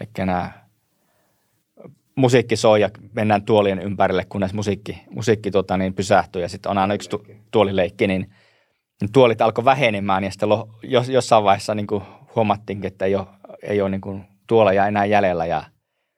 eli 0.00 0.26
nämä 0.26 0.50
musiikki 2.16 2.56
soi 2.56 2.80
ja 2.80 2.90
mennään 3.12 3.44
tuolien 3.44 3.78
ympärille, 3.78 4.24
kunnes 4.24 4.54
musiikki, 4.54 5.02
musiikki 5.10 5.50
tuota 5.50 5.76
niin, 5.76 5.94
pysähtyy 5.94 6.42
ja 6.42 6.48
sitten 6.48 6.70
on 6.70 6.78
aina 6.78 6.94
yksi 6.94 7.10
tu- 7.10 7.26
tuolileikki, 7.50 8.06
niin, 8.06 8.34
niin 9.00 9.12
tuolit 9.12 9.40
alkoi 9.40 9.64
vähenemään 9.64 10.24
ja 10.24 10.30
sitten 10.30 10.48
lo, 10.48 10.68
jos, 10.82 11.08
jossain 11.08 11.44
vaiheessa 11.44 11.74
niin 11.74 11.86
kuin 11.86 12.02
huomattiin, 12.34 12.86
että 12.86 13.04
ei 13.04 13.16
ole 13.16 13.26
ei 13.62 13.80
ole 13.80 13.90
niin 13.90 14.00
kuin 14.00 14.24
tuoleja 14.46 14.86
enää 14.86 15.04
jäljellä 15.04 15.46
ja 15.46 15.62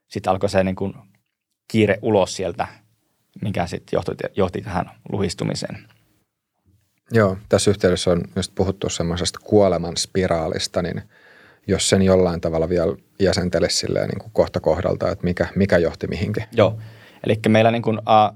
sitten 0.08 0.30
alkoi 0.30 0.48
se 0.48 0.64
niin 0.64 0.76
kuin 0.76 0.94
kiire 1.68 1.98
ulos 2.02 2.36
sieltä, 2.36 2.66
mikä 3.42 3.66
sitten 3.66 3.96
johti, 3.96 4.12
johti 4.36 4.62
tähän 4.62 4.90
luhistumiseen. 5.12 5.88
Joo, 7.12 7.36
tässä 7.48 7.70
yhteydessä 7.70 8.10
on 8.10 8.22
myös 8.34 8.48
puhuttu 8.48 8.88
semmoisesta 8.88 9.38
kuoleman 9.42 9.96
spiraalista, 9.96 10.82
niin 10.82 11.02
jos 11.66 11.88
sen 11.88 12.02
jollain 12.02 12.40
tavalla 12.40 12.68
vielä 12.68 12.96
jäsentelisi 13.18 13.76
silleen 13.76 14.08
niin 14.08 14.18
kuin 14.18 14.32
kohta 14.32 14.60
kohdalta, 14.60 15.10
että 15.10 15.24
mikä, 15.24 15.46
mikä 15.54 15.78
johti 15.78 16.06
mihinkin. 16.06 16.44
Joo, 16.52 16.78
eli 17.24 17.40
meillä 17.48 17.70
niin 17.70 17.82
kuin, 17.82 17.98
ä, 18.08 18.24
ä, 18.24 18.32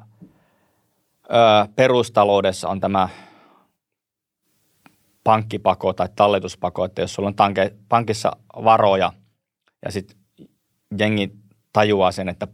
perustaloudessa 1.77 2.69
on 2.69 2.81
tämä 2.81 3.09
pankkipako 5.25 5.93
tai 5.93 6.09
talletuspako, 6.17 6.85
että 6.85 7.03
jos 7.03 7.15
sulla 7.15 7.29
on 7.29 7.35
tanke, 7.35 7.73
pankissa 7.89 8.37
varoja 8.65 9.13
ja 9.85 9.93
sitten 9.93 10.17
jengi 10.99 11.33
tajuaa 11.73 12.13
sen, 12.13 12.29
että 12.29 12.49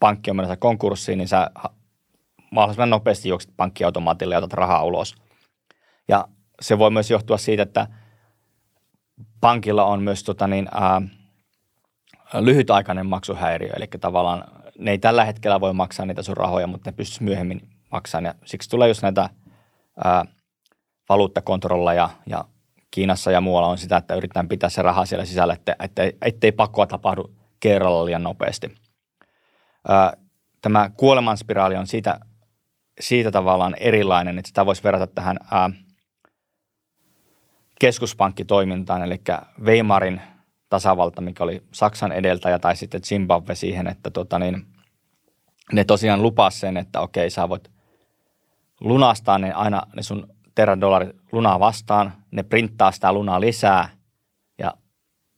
pankki 0.00 0.30
on 0.30 0.36
menossa 0.36 0.56
konkurssiin, 0.56 1.18
niin 1.18 1.28
sä 1.28 1.50
mahdollisimman 2.50 2.90
nopeasti 2.90 3.28
juokset 3.28 3.52
pankkiautomaatille 3.56 4.34
ja 4.34 4.38
otat 4.38 4.52
rahaa 4.52 4.84
ulos. 4.84 5.14
Ja 6.08 6.28
se 6.60 6.78
voi 6.78 6.90
myös 6.90 7.10
johtua 7.10 7.38
siitä, 7.38 7.62
että 7.62 7.86
pankilla 9.40 9.84
on 9.84 10.02
myös 10.02 10.24
tota 10.24 10.46
niin, 10.46 10.68
ää, 10.72 11.02
lyhytaikainen 12.40 13.06
maksuhäiriö, 13.06 13.72
eli 13.76 13.86
tavallaan 14.00 14.44
ne 14.78 14.90
ei 14.90 14.98
tällä 14.98 15.24
hetkellä 15.24 15.60
voi 15.60 15.72
maksaa 15.72 16.06
niitä 16.06 16.22
sun 16.22 16.36
rahoja, 16.36 16.66
mutta 16.66 16.90
ne 16.90 16.96
pystyisi 16.96 17.22
myöhemmin 17.22 17.68
maksamaan. 17.92 18.24
Ja 18.24 18.34
siksi 18.44 18.70
tulee 18.70 18.88
just 18.88 19.02
näitä 19.02 19.30
ää, 20.04 20.24
valuuttakontrolla 21.08 21.94
ja, 21.94 22.10
Kiinassa 22.90 23.30
ja 23.30 23.40
muualla 23.40 23.68
on 23.68 23.78
sitä, 23.78 23.96
että 23.96 24.14
yritetään 24.14 24.48
pitää 24.48 24.68
se 24.68 24.82
raha 24.82 25.06
siellä 25.06 25.24
sisällä, 25.24 25.54
että, 25.54 25.76
ettei, 25.82 26.16
ettei 26.22 26.52
pakkoa 26.52 26.86
tapahdu 26.86 27.34
kerralla 27.60 28.04
liian 28.04 28.22
nopeasti. 28.22 28.74
Tämä 30.60 30.90
kuolemanspiraali 30.96 31.76
on 31.76 31.86
siitä, 31.86 32.20
siitä 33.00 33.30
tavallaan 33.30 33.74
erilainen, 33.80 34.38
että 34.38 34.48
sitä 34.48 34.66
voisi 34.66 34.82
verrata 34.82 35.06
tähän 35.06 35.36
ää, 35.50 35.70
keskuspankkitoimintaan, 37.80 39.02
eli 39.02 39.20
Weimarin 39.62 40.20
tasavalta, 40.68 41.20
mikä 41.20 41.44
oli 41.44 41.62
Saksan 41.72 42.12
edeltäjä, 42.12 42.58
tai 42.58 42.76
sitten 42.76 43.02
Zimbabwe 43.02 43.54
siihen, 43.54 43.86
että 43.86 44.10
tota 44.10 44.38
niin, 44.38 44.66
ne 45.72 45.84
tosiaan 45.84 46.22
lupasivat 46.22 46.60
sen, 46.60 46.76
että 46.76 47.00
okei, 47.00 47.30
sä 47.30 47.48
voit 47.48 47.70
lunastaa 48.80 49.38
ne 49.38 49.52
aina 49.52 49.82
ne 49.96 50.02
sun 50.02 50.28
teradollari 50.54 51.06
lunaa 51.32 51.60
vastaan, 51.60 52.12
ne 52.30 52.42
printtaa 52.42 52.92
sitä 52.92 53.12
lunaa 53.12 53.40
lisää 53.40 53.88
ja 54.58 54.74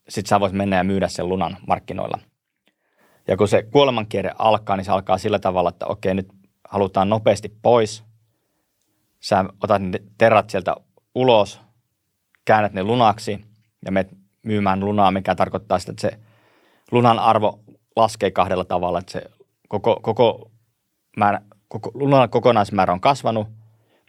sitten 0.08 0.28
sä 0.28 0.40
voit 0.40 0.52
mennä 0.52 0.76
ja 0.76 0.84
myydä 0.84 1.08
sen 1.08 1.28
lunan 1.28 1.56
markkinoilla. 1.66 2.18
Ja 3.28 3.36
kun 3.36 3.48
se 3.48 3.62
kuolemankierre 3.62 4.32
alkaa, 4.38 4.76
niin 4.76 4.84
se 4.84 4.92
alkaa 4.92 5.18
sillä 5.18 5.38
tavalla, 5.38 5.68
että 5.68 5.86
okei, 5.86 6.14
nyt 6.14 6.28
halutaan 6.68 7.08
nopeasti 7.08 7.56
pois. 7.62 8.04
Sä 9.20 9.44
otat 9.62 9.82
ne 9.82 10.02
terrat 10.18 10.50
sieltä 10.50 10.76
ulos, 11.14 11.60
käännät 12.44 12.72
ne 12.72 12.82
lunaksi 12.82 13.44
ja 13.84 13.92
menet 13.92 14.16
myymään 14.42 14.80
lunaa, 14.80 15.10
mikä 15.10 15.34
tarkoittaa 15.34 15.78
sitä, 15.78 15.92
että 15.92 16.10
se 16.10 16.18
lunan 16.90 17.18
arvo 17.18 17.60
laskee 17.96 18.30
kahdella 18.30 18.64
tavalla, 18.64 18.98
että 18.98 19.12
se 19.12 19.22
koko, 19.68 20.00
koko, 20.02 20.50
määrä, 21.16 21.40
koko 21.68 21.90
lunan 21.94 22.30
kokonaismäärä 22.30 22.92
on 22.92 23.00
kasvanut– 23.00 23.48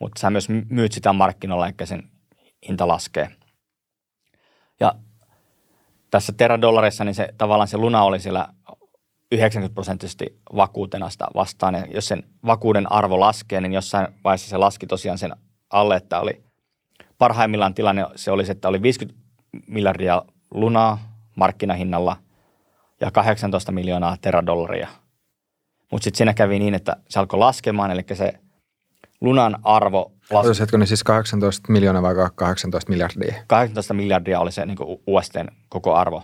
mutta 0.01 0.19
sä 0.19 0.29
myös 0.29 0.47
myyt 0.69 0.91
sitä 0.91 1.13
markkinoilla, 1.13 1.67
eikä 1.67 1.85
sen 1.85 2.09
hinta 2.67 2.87
laskee. 2.87 3.31
Ja 4.79 4.95
tässä 6.11 6.33
teradollarissa, 6.33 7.03
niin 7.03 7.15
se 7.15 7.33
tavallaan 7.37 7.67
se 7.67 7.77
luna 7.77 8.03
oli 8.03 8.19
siellä 8.19 8.47
90 9.31 9.73
prosenttisesti 9.73 10.39
vakuutena 10.55 11.09
sitä 11.09 11.27
vastaan. 11.35 11.73
Ja 11.73 11.85
jos 11.89 12.07
sen 12.07 12.23
vakuuden 12.45 12.91
arvo 12.91 13.19
laskee, 13.19 13.61
niin 13.61 13.73
jossain 13.73 14.07
vaiheessa 14.23 14.49
se 14.49 14.57
laski 14.57 14.87
tosiaan 14.87 15.17
sen 15.17 15.35
alle, 15.69 15.95
että 15.95 16.19
oli 16.19 16.43
parhaimmillaan 17.17 17.73
tilanne 17.73 18.05
se 18.15 18.31
olisi, 18.31 18.51
että 18.51 18.67
oli 18.67 18.81
50 18.81 19.19
miljardia 19.67 20.21
lunaa 20.51 20.99
markkinahinnalla 21.35 22.17
ja 23.01 23.11
18 23.11 23.71
miljoonaa 23.71 24.17
teradollaria. 24.21 24.87
Mutta 25.91 26.03
sitten 26.03 26.17
siinä 26.17 26.33
kävi 26.33 26.59
niin, 26.59 26.73
että 26.73 26.95
se 27.09 27.19
alkoi 27.19 27.39
laskemaan, 27.39 27.91
eli 27.91 28.05
se 28.13 28.33
lunan 29.21 29.57
arvo 29.63 30.11
Las... 30.31 30.45
Olisitko 30.45 30.77
ne 30.77 30.85
siis 30.85 31.03
18 31.03 31.71
miljoonaa 31.71 32.01
vai 32.01 32.15
18 32.35 32.89
miljardia? 32.89 33.33
18 33.47 33.93
miljardia 33.93 34.39
oli 34.39 34.51
se 34.51 34.65
niin 34.65 34.77
USTn 35.07 35.47
koko 35.69 35.95
arvo. 35.95 36.23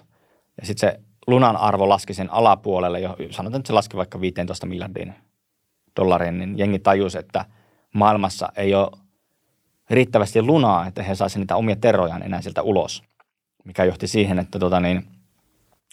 Ja 0.62 0.68
sitten 0.68 0.90
se 0.90 1.00
Lunan 1.28 1.58
arvo 1.58 1.90
laski 1.90 2.14
sen 2.14 2.34
alapuolelle, 2.34 3.00
jo, 3.00 3.16
sanotaan, 3.32 3.60
että 3.60 3.68
se 3.68 3.74
laski 3.74 3.98
vaikka 3.98 4.22
15 4.22 4.66
miljardin 4.66 5.14
dollarin, 6.00 6.38
niin 6.38 6.58
jengi 6.58 6.80
tajusi, 6.80 7.18
että 7.18 7.46
maailmassa 7.94 8.50
ei 8.56 8.76
ole 8.76 8.92
riittävästi 9.90 10.42
lunaa, 10.42 10.88
että 10.88 11.04
he 11.04 11.16
saisivat 11.16 11.40
niitä 11.40 11.56
omia 11.56 11.76
terrojaan 11.76 12.24
enää 12.24 12.42
sieltä 12.42 12.62
ulos. 12.62 13.04
Mikä 13.64 13.84
johti 13.84 14.08
siihen, 14.08 14.40
että 14.40 14.60
tota 14.60 14.80
niin, 14.80 15.08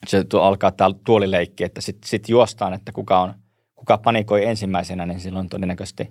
se 0.06 0.24
alkaa 0.40 0.70
täällä 0.70 0.96
tuolileikki, 1.04 1.64
että 1.64 1.80
sitten 1.80 2.08
sit 2.08 2.28
juostaan, 2.28 2.74
että 2.74 2.92
kuka, 2.92 3.20
on, 3.20 3.34
kuka 3.76 3.98
panikoi 3.98 4.46
ensimmäisenä, 4.46 5.06
niin 5.06 5.20
silloin 5.20 5.48
todennäköisesti 5.48 6.10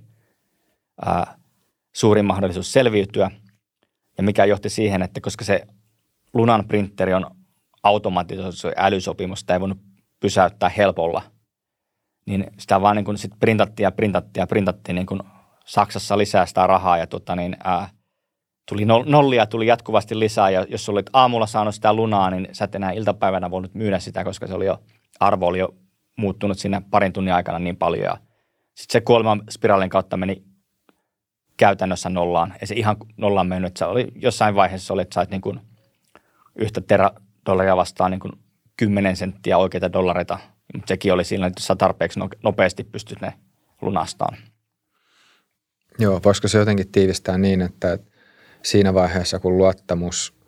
ää, 1.05 1.37
suurin 1.93 2.25
mahdollisuus 2.25 2.71
selviytyä. 2.71 3.31
Ja 4.17 4.23
mikä 4.23 4.45
johti 4.45 4.69
siihen, 4.69 5.01
että 5.01 5.21
koska 5.21 5.45
se 5.45 5.67
Lunan 6.33 6.65
printeri 6.67 7.13
on 7.13 7.38
automatisoitu 7.83 8.75
älysopimus, 8.77 9.39
sitä 9.39 9.53
ei 9.53 9.59
voinut 9.59 9.77
pysäyttää 10.19 10.69
helpolla, 10.69 11.21
niin 12.25 12.47
sitä 12.59 12.81
vaan 12.81 12.95
niin 12.95 13.05
kuin 13.05 13.17
sit 13.17 13.31
printattiin 13.39 13.83
ja 13.83 13.91
printattiin 13.91 14.41
ja 14.41 14.47
printattiin 14.47 14.95
niin 14.95 15.05
kuin 15.05 15.19
Saksassa 15.65 16.17
lisää 16.17 16.45
sitä 16.45 16.67
rahaa 16.67 16.97
ja 16.97 17.07
tota 17.07 17.35
niin, 17.35 17.57
ää, 17.63 17.89
tuli 18.69 18.85
nollia, 18.85 19.45
tuli 19.45 19.67
jatkuvasti 19.67 20.19
lisää. 20.19 20.49
Ja 20.49 20.65
jos 20.69 20.89
olit 20.89 21.09
aamulla 21.13 21.45
saanut 21.45 21.75
sitä 21.75 21.93
lunaa, 21.93 22.29
niin 22.29 22.47
sä 22.51 22.65
et 22.65 22.75
enää 22.75 22.91
iltapäivänä 22.91 23.51
voinut 23.51 23.73
myydä 23.73 23.99
sitä, 23.99 24.23
koska 24.23 24.47
se 24.47 24.53
oli 24.53 24.65
jo, 24.65 24.79
arvo 25.19 25.47
oli 25.47 25.59
jo 25.59 25.75
muuttunut 26.17 26.57
siinä 26.57 26.81
parin 26.91 27.13
tunnin 27.13 27.33
aikana 27.33 27.59
niin 27.59 27.77
paljon. 27.77 28.03
Ja 28.03 28.17
sitten 28.75 28.93
se 28.93 29.01
kuoleman 29.01 29.41
spiraalin 29.49 29.89
kautta 29.89 30.17
meni 30.17 30.43
käytännössä 31.57 32.09
nollaan. 32.09 32.53
Ei 32.61 32.67
se 32.67 32.75
ihan 32.75 32.97
nollaan 33.17 33.47
mennyt, 33.47 33.77
se 33.77 33.85
oli 33.85 34.07
jossain 34.15 34.55
vaiheessa 34.55 34.93
oli, 34.93 35.01
että 35.01 35.13
sait 35.13 35.29
niin 35.29 35.41
kuin 35.41 35.59
yhtä 36.55 36.81
tera 36.81 37.11
dollaria 37.49 37.75
vastaan 37.75 38.11
niin 38.11 38.19
kuin 38.19 38.33
10 38.77 39.15
senttiä 39.15 39.57
oikeita 39.57 39.93
dollareita, 39.93 40.39
mutta 40.73 40.87
sekin 40.87 41.13
oli 41.13 41.23
siinä, 41.23 41.47
että 41.47 41.63
sä 41.63 41.75
tarpeeksi 41.75 42.19
no-, 42.19 42.29
nopeasti 42.43 42.83
pystyt 42.83 43.21
ne 43.21 43.33
lunastamaan. 43.81 44.37
Joo, 45.99 46.21
voisiko 46.25 46.47
se 46.47 46.57
jotenkin 46.57 46.91
tiivistää 46.91 47.37
niin, 47.37 47.61
että 47.61 47.99
siinä 48.63 48.93
vaiheessa, 48.93 49.39
kun 49.39 49.57
luottamus 49.57 50.39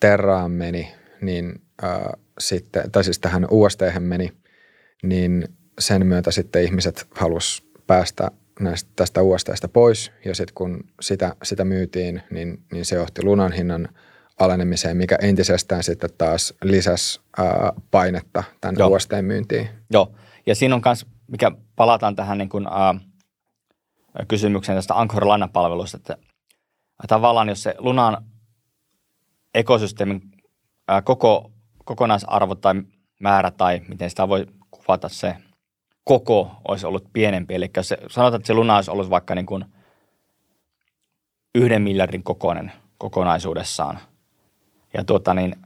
Terraan 0.00 0.50
meni, 0.50 0.94
niin 1.20 1.62
äh, 1.84 2.00
sitten, 2.38 2.90
tai 2.90 3.04
siis 3.04 3.18
tähän 3.18 3.46
UST 3.50 3.80
meni, 3.98 4.32
niin 5.02 5.48
sen 5.78 6.06
myötä 6.06 6.30
sitten 6.30 6.64
ihmiset 6.64 7.06
halus 7.14 7.70
päästä 7.86 8.30
näistä, 8.60 8.90
tästä 8.96 9.22
USTstä 9.22 9.68
pois 9.68 10.12
ja 10.24 10.34
sitten 10.34 10.54
kun 10.54 10.84
sitä, 11.00 11.36
sitä 11.42 11.64
myytiin, 11.64 12.22
niin, 12.30 12.62
niin 12.72 12.84
se 12.84 12.96
johti 12.96 13.24
lunan 13.24 13.52
hinnan 13.52 13.88
alenemiseen, 14.38 14.96
mikä 14.96 15.18
entisestään 15.22 15.82
sitten 15.82 16.10
taas 16.18 16.54
lisäsi 16.62 17.20
ää, 17.38 17.72
painetta 17.90 18.44
tämän 18.60 18.76
Joo. 18.78 18.88
USTn 18.88 19.24
myyntiin. 19.24 19.68
Joo, 19.90 20.12
ja 20.46 20.54
siinä 20.54 20.74
on 20.74 20.82
myös, 20.84 21.06
mikä 21.26 21.50
palataan 21.76 22.16
tähän 22.16 22.38
niin 22.38 22.48
kuin, 22.48 22.66
ää, 22.66 22.94
kysymykseen 24.28 24.78
tästä 24.78 24.94
Anchor-lainapalvelusta, 24.94 25.96
että 25.96 26.16
tavallaan 27.08 27.48
jos 27.48 27.62
se 27.62 27.74
Lunan 27.78 28.24
ekosysteemin 29.54 30.20
ää, 30.88 31.02
koko, 31.02 31.52
kokonaisarvo 31.84 32.54
tai 32.54 32.74
määrä 33.20 33.50
tai 33.50 33.80
miten 33.88 34.10
sitä 34.10 34.28
voi 34.28 34.46
kuvata 34.70 35.08
se 35.08 35.36
koko 36.08 36.50
olisi 36.68 36.86
ollut 36.86 37.12
pienempi. 37.12 37.54
Eli 37.54 37.70
jos 37.76 37.88
se, 37.88 37.98
sanotaan, 38.10 38.40
että 38.40 38.46
se 38.46 38.54
Luna 38.54 38.76
olisi 38.76 38.90
ollut 38.90 39.10
vaikka 39.10 39.34
niin 39.34 39.46
kuin 39.46 39.64
yhden 41.54 41.82
miljardin 41.82 42.22
kokoinen 42.22 42.72
kokonaisuudessaan. 42.98 43.98
Ja 44.94 45.04
tuota 45.04 45.34
niin, 45.34 45.56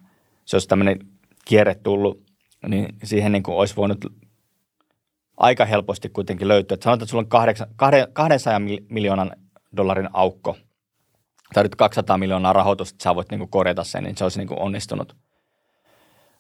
se 0.45 0.57
olisi 0.57 0.69
tämmöinen 0.69 0.99
kierre 1.45 1.75
tullut, 1.75 2.23
niin 2.69 2.95
siihen 3.05 3.33
niin 3.33 3.43
kuin 3.43 3.57
olisi 3.57 3.76
voinut 3.76 4.05
aika 5.37 5.64
helposti 5.64 6.09
kuitenkin 6.09 6.49
löytyä. 6.49 6.75
Että 6.75 6.85
sanotaan, 6.85 7.05
että 7.05 7.11
sulla 7.11 7.23
on 7.23 7.29
8, 7.29 7.68
200 8.12 8.61
miljoonan 8.88 9.31
dollarin 9.77 10.09
aukko, 10.12 10.57
tai 11.55 11.62
nyt 11.62 11.75
200 11.75 12.18
miljoonaa 12.18 12.53
rahoitusta, 12.53 12.94
että 12.94 13.03
sä 13.03 13.14
voit 13.14 13.31
niin 13.31 13.38
kuin 13.38 13.51
korjata 13.51 13.85
sen, 13.85 14.05
niin 14.05 14.16
se 14.16 14.25
olisi 14.25 14.38
niin 14.38 14.49
kuin 14.49 14.61
onnistunut, 14.61 15.16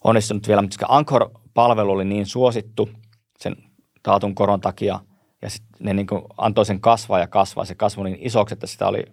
onnistunut 0.04 0.48
vielä. 0.48 0.62
Mutta 0.62 0.86
Anchor-palvelu 0.88 1.90
oli 1.90 2.04
niin 2.04 2.26
suosittu 2.26 2.90
sen 3.38 3.56
taatun 4.02 4.34
koron 4.34 4.60
takia, 4.60 5.00
ja 5.42 5.50
sitten 5.50 5.72
ne 5.80 5.94
niin 5.94 6.06
antoi 6.38 6.66
sen 6.66 6.80
kasvaa 6.80 7.18
ja 7.18 7.26
kasvaa. 7.26 7.64
Se 7.64 7.74
kasvoi 7.74 8.10
niin 8.10 8.26
isoksi, 8.26 8.52
että 8.52 8.66
sitä 8.66 8.86
oli, 8.86 9.04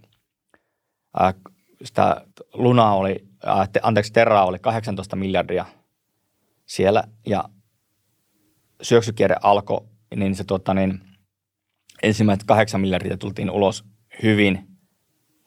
ää, 1.18 1.34
sitä 1.84 2.26
lunaa 2.54 2.96
oli, 2.96 3.29
te, 3.74 3.80
anteeksi, 3.84 4.14
terraa 4.14 4.46
oli 4.46 4.60
18 4.60 5.16
miljardia 5.16 5.66
siellä, 6.66 7.04
ja 7.26 7.44
syöksykierre 8.82 9.36
alkoi, 9.44 9.82
niin 10.16 10.36
se 10.36 10.44
tuota, 10.44 10.74
niin, 10.74 11.00
ensimmäiset 12.04 12.44
kahdeksan 12.44 12.82
miljardia 12.82 13.18
tultiin 13.18 13.52
ulos 13.52 13.86
hyvin. 14.24 14.56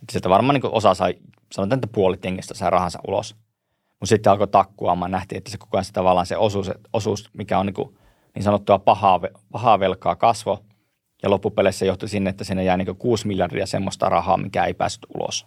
Että 0.02 0.12
sieltä 0.12 0.28
varmaan 0.28 0.54
niin 0.54 0.74
osa 0.74 0.94
sai, 0.94 1.14
sanotaan, 1.52 1.76
että 1.76 1.94
puolet 1.94 2.24
jengistä 2.24 2.54
sai 2.54 2.70
rahansa 2.70 2.98
ulos. 3.08 3.36
Mutta 4.00 4.06
sitten 4.06 4.30
alkoi 4.30 4.48
takkuamaan, 4.48 5.10
nähtiin, 5.10 5.36
että 5.36 5.50
se 5.50 5.58
koko 5.58 5.76
ajan 5.76 5.84
se 5.84 5.92
tavallaan 5.92 6.26
se 6.26 6.36
osuus, 6.36 6.70
osuus 6.92 7.30
mikä 7.32 7.58
on 7.58 7.66
niin, 7.66 7.74
kuin 7.74 7.98
niin 8.34 8.42
sanottua 8.42 8.78
pahaa, 8.78 9.20
pahaa 9.52 9.80
velkaa 9.80 10.16
kasvo. 10.16 10.64
Ja 11.22 11.30
loppupeleissä 11.30 11.84
johtui 11.84 12.08
sinne, 12.08 12.30
että 12.30 12.44
sinne 12.44 12.64
jäi 12.64 12.78
niin 12.78 12.96
6 12.96 13.26
miljardia 13.26 13.66
semmoista 13.66 14.08
rahaa, 14.08 14.36
mikä 14.36 14.64
ei 14.64 14.74
päässyt 14.74 15.06
ulos. 15.14 15.46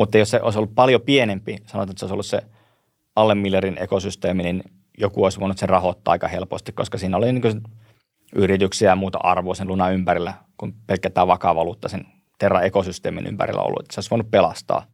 Mutta 0.00 0.18
jos 0.18 0.30
se 0.30 0.40
olisi 0.42 0.58
ollut 0.58 0.74
paljon 0.74 1.00
pienempi, 1.00 1.56
sanotaan, 1.66 1.90
että 1.90 1.98
se 1.98 2.04
olisi 2.04 2.12
ollut 2.12 2.26
se 2.26 2.42
alle 3.16 3.34
miljardin 3.34 3.82
ekosysteemi, 3.82 4.42
niin 4.42 4.62
joku 4.98 5.24
olisi 5.24 5.40
voinut 5.40 5.58
sen 5.58 5.68
rahoittaa 5.68 6.12
aika 6.12 6.28
helposti, 6.28 6.72
koska 6.72 6.98
siinä 6.98 7.16
oli 7.16 7.32
niin 7.32 7.62
yrityksiä 8.36 8.90
ja 8.90 8.96
muuta 8.96 9.18
arvoa 9.22 9.54
sen 9.54 9.68
lunan 9.68 9.94
ympärillä, 9.94 10.34
kun 10.56 10.74
pelkkä 10.86 11.10
tämä 11.10 11.26
vakaa 11.26 11.54
valuutta 11.54 11.88
sen 11.88 12.06
Terra-ekosysteemin 12.38 13.26
ympärillä 13.26 13.62
ollut, 13.62 13.80
että 13.80 13.94
se 13.94 13.98
olisi 13.98 14.10
voinut 14.10 14.30
pelastaa. 14.30 14.86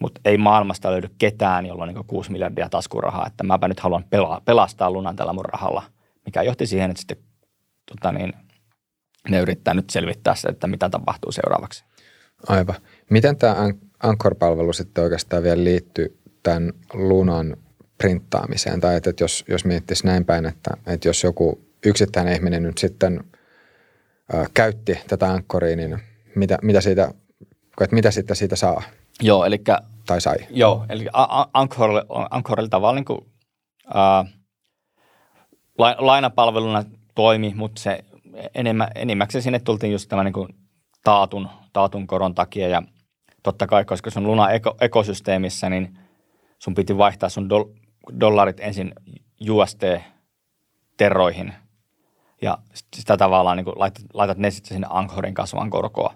Mutta 0.00 0.20
ei 0.24 0.38
maailmasta 0.38 0.92
löydy 0.92 1.08
ketään, 1.18 1.66
jolla 1.66 1.82
on 1.82 1.88
niin 1.88 2.06
6 2.06 2.32
miljardia 2.32 2.68
taskurahaa, 2.68 3.26
että 3.26 3.44
mäpä 3.44 3.68
nyt 3.68 3.80
haluan 3.80 4.04
pela- 4.04 4.42
pelastaa 4.44 4.90
lunan 4.90 5.16
tällä 5.16 5.32
mun 5.32 5.44
rahalla, 5.44 5.82
mikä 6.24 6.42
johti 6.42 6.66
siihen, 6.66 6.90
että 6.90 7.00
sitten 7.00 7.18
tota 7.86 8.12
niin, 8.12 8.32
ne 9.28 9.40
yrittää 9.40 9.74
nyt 9.74 9.90
selvittää 9.90 10.34
se, 10.34 10.48
että 10.48 10.66
mitä 10.66 10.88
tapahtuu 10.88 11.32
seuraavaksi. 11.32 11.84
Aivan. 12.48 12.76
Miten 13.10 13.36
tämä 13.36 13.54
Anchor-palvelu 14.02 14.72
sitten 14.72 15.04
oikeastaan 15.04 15.42
vielä 15.42 15.64
liittyy 15.64 16.18
tämän 16.42 16.72
lunan 16.94 17.56
printtaamiseen? 17.98 18.80
Tai 18.80 18.96
että, 18.96 19.12
jos, 19.20 19.44
jos 19.48 19.64
miettisi 19.64 20.06
näin 20.06 20.24
päin, 20.24 20.46
että, 20.46 20.70
että 20.86 21.08
jos 21.08 21.24
joku 21.24 21.60
yksittäinen 21.86 22.34
ihminen 22.34 22.62
nyt 22.62 22.78
sitten 22.78 23.24
ää, 24.32 24.46
käytti 24.54 24.98
tätä 25.08 25.30
Anchoria, 25.30 25.76
niin 25.76 25.98
mitä, 26.34 26.58
mitä, 26.62 26.80
siitä, 26.80 27.14
että 27.80 27.94
mitä 27.94 28.10
sitten 28.10 28.36
siitä 28.36 28.56
saa? 28.56 28.82
Joo, 29.22 29.44
eli... 29.44 29.58
Tai 30.06 30.20
sai. 30.20 30.36
Joo, 30.50 30.86
eli 30.88 31.06
Anchor, 31.52 31.90
Anchorilla 32.30 32.68
tavallaan 32.68 32.96
niin 32.96 33.04
kuin, 33.04 33.20
ää, 33.94 34.24
lainapalveluna 35.98 36.84
toimi, 37.14 37.52
mutta 37.56 37.82
se 37.82 38.04
enemmän, 38.54 38.88
enimmäkseen 38.94 39.42
sinne 39.42 39.58
tultiin 39.58 39.92
just 39.92 40.08
tämän 40.08 40.24
niin 40.24 40.32
kuin 40.32 40.48
taatun, 41.04 41.48
taatun 41.72 42.06
koron 42.06 42.34
takia 42.34 42.68
ja 42.68 42.82
totta 43.46 43.66
kai, 43.66 43.84
koska 43.84 44.10
sun 44.10 44.26
Luna 44.26 44.50
eko, 44.50 44.76
ekosysteemissä, 44.80 45.70
niin 45.70 45.98
sun 46.58 46.74
piti 46.74 46.98
vaihtaa 46.98 47.28
sun 47.28 47.48
do, 47.48 47.70
dollarit 48.20 48.60
ensin 48.60 48.92
UST-terroihin 49.50 51.52
ja 52.42 52.58
sitä 52.96 53.16
tavallaan 53.16 53.56
niin 53.56 53.64
kuin 53.64 53.78
laitat, 53.78 54.04
laitat 54.14 54.38
ne 54.38 54.50
sitten 54.50 54.74
sinne 54.74 54.86
Anchorin 54.90 55.34
kasvavan 55.34 55.70
korkoa, 55.70 56.14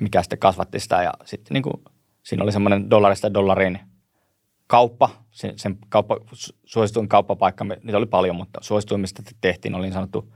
mikä 0.00 0.22
sitten 0.22 0.38
kasvatti 0.38 0.80
sitä. 0.80 1.02
Ja 1.02 1.12
sitten 1.24 1.54
niin 1.54 1.62
kuin 1.62 1.74
siinä 2.22 2.42
oli 2.42 2.52
semmoinen 2.52 2.90
dollarista 2.90 3.34
dollarin 3.34 3.80
kauppa, 4.66 5.10
sen, 5.30 5.58
sen 5.58 5.78
kauppa, 5.88 6.16
suosituin 6.64 7.08
kauppapaikka, 7.08 7.64
niitä 7.64 7.98
oli 7.98 8.06
paljon, 8.06 8.36
mutta 8.36 8.60
suosituin, 8.62 9.00
mistä 9.00 9.22
tehtiin, 9.40 9.74
oli 9.74 9.86
niin 9.86 9.92
sanottu 9.92 10.32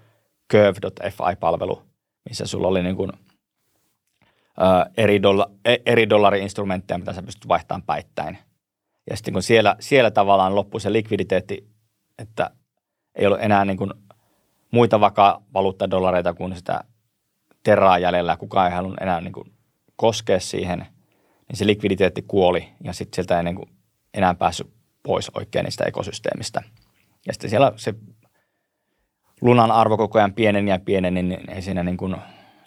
curve.fi-palvelu, 0.53 1.83
missä 2.29 2.47
sulla 2.47 2.69
oli 2.69 2.83
niin 2.83 2.97
kuin, 2.97 3.13
eri, 4.97 5.23
dolla, 5.23 5.51
e, 5.65 5.77
eri 5.87 6.11
dollari-instrumentteja, 6.11 6.99
mitä 6.99 7.13
sä 7.13 7.23
pystyt 7.23 7.49
vaihtamaan 7.49 7.83
päittäin. 7.83 8.39
Ja 9.11 9.17
sitten 9.17 9.35
kun 9.35 9.43
siellä, 9.43 9.77
siellä 9.81 10.11
tavallaan 10.11 10.55
loppui 10.55 10.81
se 10.81 10.93
likviditeetti, 10.93 11.69
että 12.19 12.51
ei 13.15 13.27
ollut 13.27 13.41
enää 13.43 13.65
niin 13.65 13.77
kuin 13.77 13.93
muita 14.71 15.01
vakaa 15.01 15.43
valuuttadollareita 15.55 16.35
kuin 16.35 16.57
sitä 16.57 16.85
terraa 17.63 17.99
jäljellä, 17.99 18.37
kukaan 18.37 18.67
ei 18.67 18.77
halunnut 18.77 19.01
enää 19.01 19.21
niin 19.21 19.33
kuin 19.33 19.53
koskea 19.97 20.41
siihen– 20.41 20.87
niin 21.51 21.57
se 21.57 21.67
likviditeetti 21.67 22.23
kuoli 22.23 22.69
ja 22.85 22.93
sitten 22.93 23.15
sieltä 23.15 23.37
ei 23.37 23.45
niin 23.45 23.57
kuin 23.57 23.69
enää 24.15 24.35
päässyt 24.35 24.71
pois 25.03 25.31
oikein 25.35 25.65
niistä 25.65 25.85
ekosysteemistä. 25.85 26.63
Ja 27.27 27.33
sitten 27.33 27.51
siellä 27.51 27.73
se 27.77 27.95
lunan 29.41 29.71
arvo 29.71 29.97
koko 29.97 30.19
ajan 30.19 30.35
pieneni 30.35 30.71
ja 30.71 30.79
pieneni, 30.79 31.23
niin 31.23 31.51
ei 31.51 31.63
siinä 31.63 31.83
niin 31.83 31.97
kuin, 31.97 32.17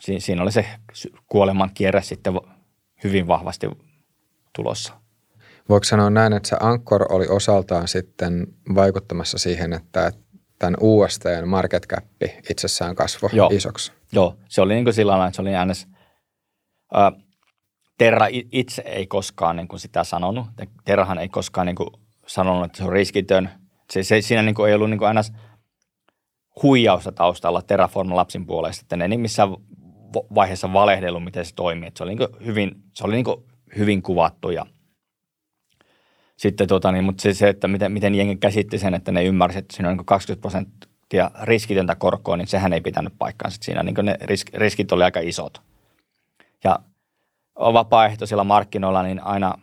si- 0.05 0.19
siinä 0.19 0.41
oli 0.41 0.51
se 0.51 0.65
kuoleman 1.27 1.71
kierre 1.73 2.01
sitten 2.01 2.33
hyvin 3.03 3.27
vahvasti 3.27 3.67
tulossa. 4.55 4.93
Voiko 5.69 5.83
sanoa 5.83 6.09
näin, 6.09 6.33
että 6.33 6.49
se 6.49 6.57
Ankkor 6.59 7.13
oli 7.13 7.27
osaltaan 7.27 7.87
sitten 7.87 8.47
vaikuttamassa 8.75 9.37
siihen, 9.37 9.73
että 9.73 10.11
tämän 10.59 10.77
USTn 10.81 11.47
market 11.47 11.87
cap 11.87 12.05
itsessään 12.49 12.95
kasvoi 12.95 13.29
Joo. 13.33 13.49
isoksi? 13.53 13.91
Joo, 14.11 14.35
se 14.49 14.61
oli 14.61 14.73
niin 14.73 14.83
kuin 14.83 14.93
sillä 14.93 15.11
lailla, 15.11 15.27
että 15.27 15.35
se 15.35 15.41
oli 15.41 15.55
äänes, 15.55 15.87
ää, 16.93 17.11
Terra 17.97 18.27
itse 18.51 18.81
ei 18.85 19.07
koskaan 19.07 19.55
niin 19.55 19.67
kuin 19.67 19.79
sitä 19.79 20.03
sanonut. 20.03 20.45
Terrahan 20.85 21.17
ei 21.17 21.29
koskaan 21.29 21.67
niin 21.67 21.75
kuin 21.75 21.89
sanonut, 22.27 22.65
että 22.65 22.77
se 22.77 22.83
on 22.83 22.91
riskitön. 22.91 23.49
Se, 23.91 24.03
se, 24.03 24.21
siinä 24.21 24.43
niin 24.43 24.55
kuin 24.55 24.69
ei 24.69 24.75
ollut 24.75 24.89
niin 24.89 24.97
kuin 24.97 25.07
aina 25.07 25.21
huijausta 26.63 27.11
taustalla 27.11 27.61
Terraform 27.61 28.15
Lapsin 28.15 28.45
puolesta, 28.45 28.81
että 28.83 28.97
ne 28.97 29.05
ei 29.11 29.17
missään 29.17 29.49
vaiheessa 30.36 30.73
valehdellut, 30.73 31.23
miten 31.23 31.45
se 31.45 31.56
toimii. 31.56 31.88
Että 31.88 31.97
se 31.97 32.04
oli, 32.04 32.15
niin 32.15 32.45
hyvin, 32.45 32.71
se 32.93 33.04
oli 33.04 33.13
niin 33.15 33.43
hyvin 33.78 34.02
kuvattu 34.02 34.49
ja 34.49 34.65
sitten 36.38 36.67
tota, 36.67 36.91
niin, 36.91 37.04
mutta 37.04 37.21
se, 37.21 37.34
se, 37.34 37.49
että 37.49 37.67
miten, 37.67 37.91
miten 37.91 38.15
jengi 38.15 38.36
käsitti 38.36 38.78
sen, 38.78 38.93
että 38.93 39.12
ne 39.12 39.23
ymmärsi, 39.23 39.58
että 39.58 39.76
siinä 39.76 39.89
on 39.89 39.97
niin 39.97 40.06
20 40.06 40.41
prosenttia 40.41 41.32
riskitöntä 41.41 41.95
korkoa, 41.95 42.38
niin 42.38 42.47
sehän 42.47 42.73
ei 42.73 42.82
pitänyt 42.82 43.13
paikkaansa. 43.19 43.58
Siinä 43.62 43.84
niin 43.84 43.95
ne 44.04 44.17
risk, 44.21 44.47
riskit 44.54 44.91
oli 44.91 45.04
aika 45.04 45.19
isot. 45.19 45.62
Ja 46.63 46.80
vapaaehtoisilla 47.56 48.43
markkinoilla 48.43 49.04
niin 49.04 49.23
aina 49.23 49.54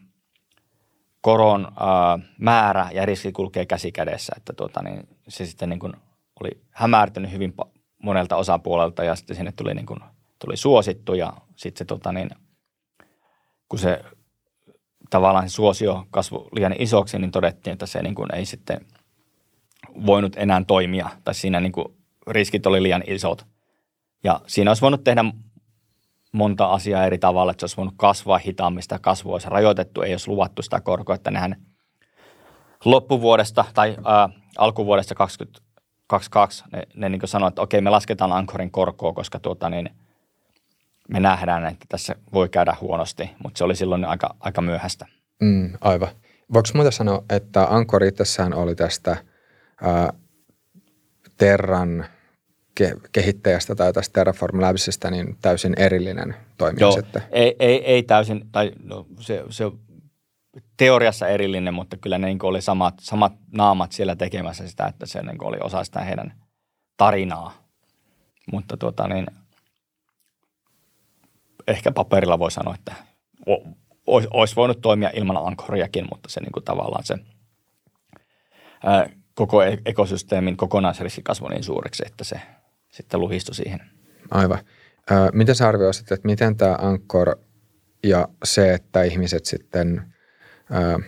koron 1.20 1.64
ää, 1.80 2.18
määrä 2.38 2.88
ja 2.92 3.06
riski 3.06 3.32
kulkee 3.32 3.66
käsi 3.66 3.92
kädessä, 3.92 4.32
että 4.36 4.52
tota, 4.52 4.82
niin 4.82 5.08
se 5.28 5.46
sitten 5.46 5.68
niin 5.68 5.78
kuin 5.78 5.92
oli 6.40 6.50
hämärtynyt 6.70 7.32
hyvin 7.32 7.54
monelta 8.02 8.36
osapuolelta 8.36 9.04
ja 9.04 9.16
sitten 9.16 9.36
sinne 9.36 9.52
tuli, 9.52 9.74
niin 9.74 9.86
kuin, 9.86 10.00
tuli 10.40 10.56
suosittu 10.56 11.14
ja 11.14 11.32
sitten 11.56 11.78
se 11.78 11.84
tota, 11.84 12.12
niin, 12.12 12.30
kun 13.68 13.78
se 13.78 14.04
tavallaan 15.10 15.48
se 15.48 15.54
suosio 15.54 16.06
kasvu 16.10 16.48
liian 16.52 16.74
isoksi, 16.78 17.18
niin 17.18 17.30
todettiin, 17.30 17.72
että 17.72 17.86
se 17.86 18.02
niin 18.02 18.14
kuin 18.14 18.34
ei 18.34 18.46
sitten 18.46 18.86
voinut 20.06 20.36
enää 20.36 20.62
toimia 20.66 21.10
tai 21.24 21.34
siinä 21.34 21.60
niin 21.60 21.72
kuin 21.72 21.86
riskit 22.26 22.66
oli 22.66 22.82
liian 22.82 23.04
isot. 23.06 23.46
Ja 24.24 24.40
siinä 24.46 24.70
olisi 24.70 24.82
voinut 24.82 25.04
tehdä 25.04 25.24
monta 26.32 26.66
asiaa 26.66 27.06
eri 27.06 27.18
tavalla, 27.18 27.50
että 27.50 27.60
se 27.60 27.64
olisi 27.64 27.76
voinut 27.76 27.94
kasvaa 27.96 28.38
hitaammin, 28.38 28.82
sitä 28.82 28.98
kasvua 28.98 29.32
olisi 29.32 29.48
rajoitettu, 29.50 30.02
ei 30.02 30.12
olisi 30.12 30.28
luvattu 30.28 30.62
sitä 30.62 30.80
korkoa, 30.80 31.14
että 31.14 31.30
nehän 31.30 31.56
loppuvuodesta 32.84 33.64
tai 33.74 33.96
ää, 34.04 34.28
alkuvuodesta 34.58 35.14
2022 35.14 36.64
ne, 36.72 36.82
ne 36.94 37.08
niin 37.08 37.20
sanoivat, 37.24 37.52
että 37.52 37.62
okei, 37.62 37.80
me 37.80 37.90
lasketaan 37.90 38.32
Ankorin 38.32 38.70
korkoa, 38.70 39.12
koska 39.12 39.38
tuota, 39.38 39.70
niin, 39.70 39.90
me 41.12 41.20
nähdään, 41.20 41.66
että 41.66 41.86
tässä 41.88 42.14
voi 42.32 42.48
käydä 42.48 42.76
huonosti, 42.80 43.30
mutta 43.42 43.58
se 43.58 43.64
oli 43.64 43.76
silloin 43.76 44.04
aika, 44.04 44.36
aika 44.40 44.62
myöhäistä. 44.62 45.06
Mm, 45.42 45.72
aivan. 45.80 46.08
Voiko 46.52 46.68
muuta 46.74 46.90
sanoa, 46.90 47.24
että 47.30 47.66
Ankor 47.70 48.04
itsessään 48.04 48.54
oli 48.54 48.74
tästä 48.74 49.16
ää, 49.82 50.12
Terran– 51.38 52.04
ke- 52.80 53.00
kehittäjästä 53.12 53.74
tai 53.74 53.92
tästä 53.92 54.12
Terraform 54.12 54.60
Labsista 54.60 55.10
niin 55.10 55.36
täysin 55.42 55.74
erillinen 55.76 56.34
toimija 56.58 56.80
Joo, 56.80 56.92
sitten? 56.92 57.22
Ei, 57.30 57.56
ei, 57.58 57.84
ei 57.84 58.02
täysin, 58.02 58.48
tai 58.52 58.72
no, 58.82 59.06
se, 59.20 59.44
se 59.50 59.64
teoriassa 60.76 61.28
erillinen, 61.28 61.74
mutta 61.74 61.96
kyllä 61.96 62.18
ne 62.18 62.26
niin 62.26 62.38
oli 62.42 62.62
samat, 62.62 62.94
samat 63.00 63.32
naamat 63.52 63.92
siellä 63.92 64.16
tekemässä 64.16 64.68
sitä, 64.68 64.86
että 64.86 65.06
se 65.06 65.22
niin 65.22 65.44
oli 65.44 65.56
osa 65.60 65.84
sitä 65.84 66.00
heidän 66.00 66.32
tarinaa. 66.96 67.52
Mutta 68.52 68.76
tuota 68.76 69.08
niin, 69.08 69.26
ehkä 71.70 71.92
paperilla 71.92 72.38
voi 72.38 72.50
sanoa, 72.50 72.74
että 72.74 72.94
olisi 74.30 74.56
voinut 74.56 74.80
toimia 74.80 75.10
ilman 75.14 75.46
ankoriakin, 75.46 76.06
mutta 76.12 76.28
se 76.28 76.40
niin 76.40 76.52
kuin 76.52 76.64
tavallaan 76.64 77.04
se 77.04 77.14
ää, 78.84 79.10
koko 79.34 79.62
e-, 79.62 79.78
ekosysteemin 79.86 80.56
kokonaisriski 80.56 81.22
niin 81.50 81.64
suureksi, 81.64 82.02
että 82.06 82.24
se 82.24 82.40
sitten 82.88 83.20
luhistui 83.20 83.54
siihen. 83.54 83.80
Aivan. 84.30 84.58
Miten 85.32 85.54
sä 85.54 85.68
arvioisit, 85.68 86.12
että 86.12 86.28
miten 86.28 86.56
tämä 86.56 86.76
Ankkor 86.80 87.36
ja 88.02 88.28
se, 88.44 88.74
että 88.74 89.02
ihmiset 89.02 89.44
sitten 89.44 90.02
ö, 90.74 90.98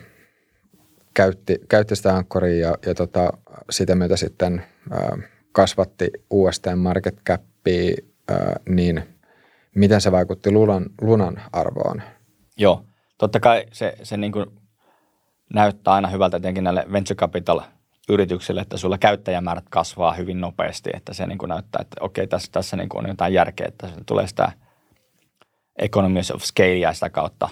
käytti, 1.14 1.58
käytti 1.68 1.96
sitä 1.96 2.16
Ankkoria 2.16 2.68
ja, 2.68 2.74
ja 2.86 2.94
tota, 2.94 3.32
sitä 3.70 3.94
myötä 3.94 4.16
sitten 4.16 4.64
ö, 4.92 5.22
kasvatti 5.52 6.10
USTn 6.30 6.78
market 6.78 7.20
capia, 7.26 7.94
ö, 8.30 8.34
niin 8.68 9.02
miten 9.74 10.00
se 10.00 10.12
vaikutti 10.12 10.50
lunan, 10.50 10.86
lunan 11.00 11.42
arvoon? 11.52 12.02
Joo, 12.56 12.84
totta 13.18 13.40
kai 13.40 13.66
se, 13.72 13.96
se 14.02 14.16
niin 14.16 14.32
kuin 14.32 14.46
näyttää 15.54 15.94
aina 15.94 16.08
hyvältä 16.08 16.36
etenkin 16.36 16.64
näille 16.64 16.86
venture 16.92 17.16
capital– 17.16 17.60
yrityksille, 18.08 18.60
että 18.60 18.76
sulla 18.76 18.98
käyttäjämäärät 18.98 19.68
kasvaa 19.70 20.12
hyvin 20.12 20.40
nopeasti, 20.40 20.90
että 20.94 21.14
se 21.14 21.26
niin 21.26 21.38
kuin 21.38 21.48
näyttää, 21.48 21.80
että 21.82 21.96
okei, 22.00 22.26
tässä, 22.26 22.52
tässä 22.52 22.76
niin 22.76 22.88
kuin 22.88 23.04
on 23.04 23.10
jotain 23.10 23.34
järkeä, 23.34 23.66
että 23.68 23.88
se 23.88 23.94
tulee 24.06 24.26
sitä 24.26 24.52
economies 25.76 26.30
of 26.30 26.42
scalea 26.42 26.92
sitä 26.92 27.10
kautta. 27.10 27.48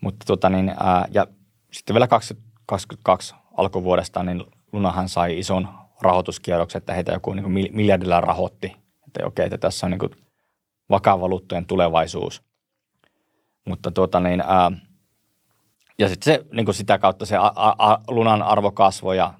Mutta 0.00 0.26
tota 0.26 0.50
niin, 0.50 0.68
ää, 0.68 1.08
ja 1.10 1.26
sitten 1.72 1.94
vielä 1.94 2.06
2022 2.06 3.34
alkuvuodesta, 3.56 4.22
niin 4.22 4.44
Lunahan 4.72 5.08
sai 5.08 5.38
ison 5.38 5.68
rahoituskierroksen, 6.00 6.78
että 6.78 6.94
heitä 6.94 7.12
joku 7.12 7.32
niin 7.32 7.42
kuin 7.42 7.70
miljardilla 7.72 8.20
rahoitti, 8.20 8.76
että 9.06 9.26
okei, 9.26 9.44
että 9.44 9.58
tässä 9.58 9.86
on 9.86 9.90
niin 9.90 9.98
kuin 9.98 10.12
vakava 10.90 11.28
luuttojen 11.28 11.66
tulevaisuus. 11.66 12.42
Mutta 13.64 13.90
tuota 13.90 14.20
niin, 14.20 14.40
ää, 14.40 14.70
ja 15.98 16.08
sitten 16.08 16.34
se, 16.34 16.46
niin 16.52 16.64
kuin 16.64 16.74
sitä 16.74 16.98
kautta 16.98 17.26
se 17.26 17.36
a, 17.36 17.52
a, 17.56 17.98
lunan 18.08 18.42
arvo 18.42 18.70
kasvoi 18.70 19.16
ja 19.16 19.34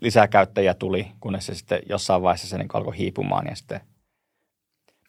lisää 0.00 0.28
käyttäjiä 0.28 0.74
tuli, 0.74 1.08
kunnes 1.20 1.46
se 1.46 1.54
sitten 1.54 1.82
jossain 1.88 2.22
vaiheessa 2.22 2.48
se 2.48 2.58
niin 2.58 2.68
alkoi 2.72 2.98
hiipumaan 2.98 3.46
ja 3.46 3.56
sitten 3.56 3.80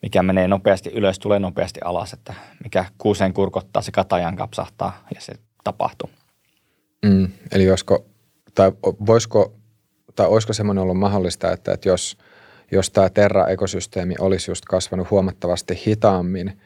mikä 0.01 0.23
menee 0.23 0.47
nopeasti 0.47 0.89
ylös, 0.89 1.19
tulee 1.19 1.39
nopeasti 1.39 1.79
alas, 1.83 2.13
että 2.13 2.33
mikä 2.63 2.85
kuuseen 2.97 3.33
kurkottaa, 3.33 3.81
se 3.81 3.91
katajan 3.91 4.35
kapsahtaa 4.35 5.05
ja 5.15 5.21
se 5.21 5.33
tapahtuu. 5.63 6.09
Mm, 7.05 7.27
eli 7.51 7.63
josko, 7.63 8.05
tai 8.55 8.71
voisiko, 8.83 9.53
tai 10.15 10.27
olisiko 10.27 10.53
semmoinen 10.53 10.81
ollut 10.81 10.97
mahdollista, 10.97 11.51
että, 11.51 11.73
että 11.73 11.89
jos, 11.89 12.17
jos 12.71 12.89
tämä 12.89 13.09
Terra-ekosysteemi 13.09 14.15
olisi 14.19 14.51
just 14.51 14.65
kasvanut 14.65 15.11
huomattavasti 15.11 15.83
hitaammin– 15.85 16.53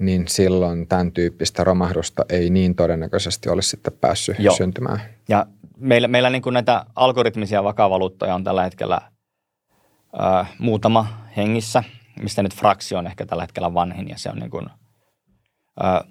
niin 0.00 0.28
silloin 0.28 0.86
tämän 0.86 1.12
tyyppistä 1.12 1.64
romahdusta 1.64 2.24
ei 2.28 2.50
niin 2.50 2.74
todennäköisesti 2.74 3.48
olisi 3.48 3.68
sitten 3.68 3.92
päässyt 4.00 4.38
Joo. 4.38 4.56
syntymään. 4.56 5.00
Ja 5.28 5.46
meillä, 5.76 6.08
meillä 6.08 6.30
niin 6.30 6.42
kuin 6.42 6.54
näitä 6.54 6.86
algoritmisia 6.96 7.64
vakavaluuttoja 7.64 8.34
on 8.34 8.44
tällä 8.44 8.62
hetkellä 8.62 9.00
ö, 10.14 10.44
muutama 10.58 11.06
hengissä, 11.36 11.84
mistä 12.22 12.42
nyt 12.42 12.54
fraksio 12.54 12.98
on 12.98 13.06
ehkä 13.06 13.26
tällä 13.26 13.42
hetkellä 13.42 13.74
vanhin 13.74 14.08
ja 14.08 14.18
se 14.18 14.30
on 14.30 14.38
niin 14.38 14.50
kuin, 14.50 14.66
ö, 15.80 16.04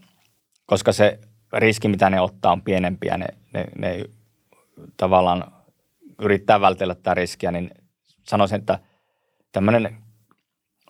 koska 0.66 0.92
se 0.92 1.20
riski, 1.54 1.88
mitä 1.88 2.10
ne 2.10 2.22
ottaa, 2.22 2.52
on 2.52 2.62
pienempi 2.62 3.08
ja 3.08 3.18
ne, 3.18 3.28
ne, 3.54 3.66
ne 3.78 4.06
tavallaan 4.98 5.52
yrittää 6.22 6.62
vältellä 6.62 6.96
tätä 6.96 7.14
riskiä, 7.14 7.52
niin 7.52 7.72
sanoisin, 8.24 8.60
että 8.60 8.80
tämmöinen 9.52 9.98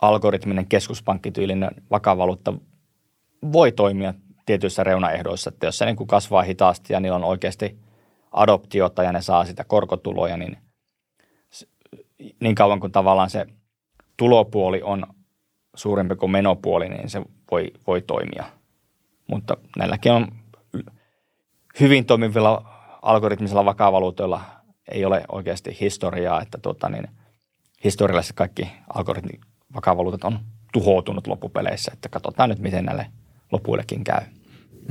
algoritminen 0.02 0.68
keskuspankkityylinen 0.68 1.72
vakavaluutta 1.92 2.54
voi 3.54 3.72
toimia 3.72 4.14
tietyissä 4.46 4.84
reunaehdoissa, 4.84 5.50
että 5.50 5.66
jos 5.66 5.78
se 5.78 5.86
niin 5.86 5.96
kuin 5.96 6.08
kasvaa 6.08 6.42
hitaasti 6.42 6.94
ja 6.94 7.00
niillä 7.00 7.16
on 7.16 7.24
oikeasti 7.24 7.80
adoptiota 8.32 9.04
ja 9.04 9.12
ne 9.12 9.22
saa 9.22 9.46
sitä 9.46 9.64
korkotuloja, 9.64 10.38
niin 10.38 10.58
niin 12.40 12.56
kauan 12.56 12.80
kuin 12.80 12.92
tavallaan 12.92 13.30
se 13.30 13.46
tulopuoli 14.18 14.82
on 14.82 15.04
suurempi 15.76 16.16
kuin 16.16 16.32
menopuoli, 16.32 16.90
niin 16.90 17.10
se 17.10 17.22
voi, 17.52 17.72
voi 17.88 18.02
toimia. 18.02 18.46
Mutta 19.28 19.58
näilläkin 19.78 20.12
on 20.12 20.28
hyvin 21.80 22.06
toimivilla 22.06 22.80
algoritmisilla 23.02 23.66
vakavaluutoilla 23.66 24.42
ei 24.92 25.06
ole 25.06 25.26
oikeasti 25.32 25.78
historiaa, 25.80 26.42
että 26.42 26.58
tuota, 26.58 26.90
niin 26.90 27.08
historiallisesti 27.84 28.34
kaikki 28.34 28.72
algoritmi 28.94 29.40
vakavaluutot 29.76 30.24
on 30.24 30.40
tuhoutunut 30.74 31.28
loppupeleissä, 31.28 31.92
että 31.94 32.10
katsotaan 32.10 32.50
nyt, 32.50 32.60
miten 32.60 32.86
näille 32.86 33.08
lopuillekin 33.52 34.04
käy. 34.04 34.22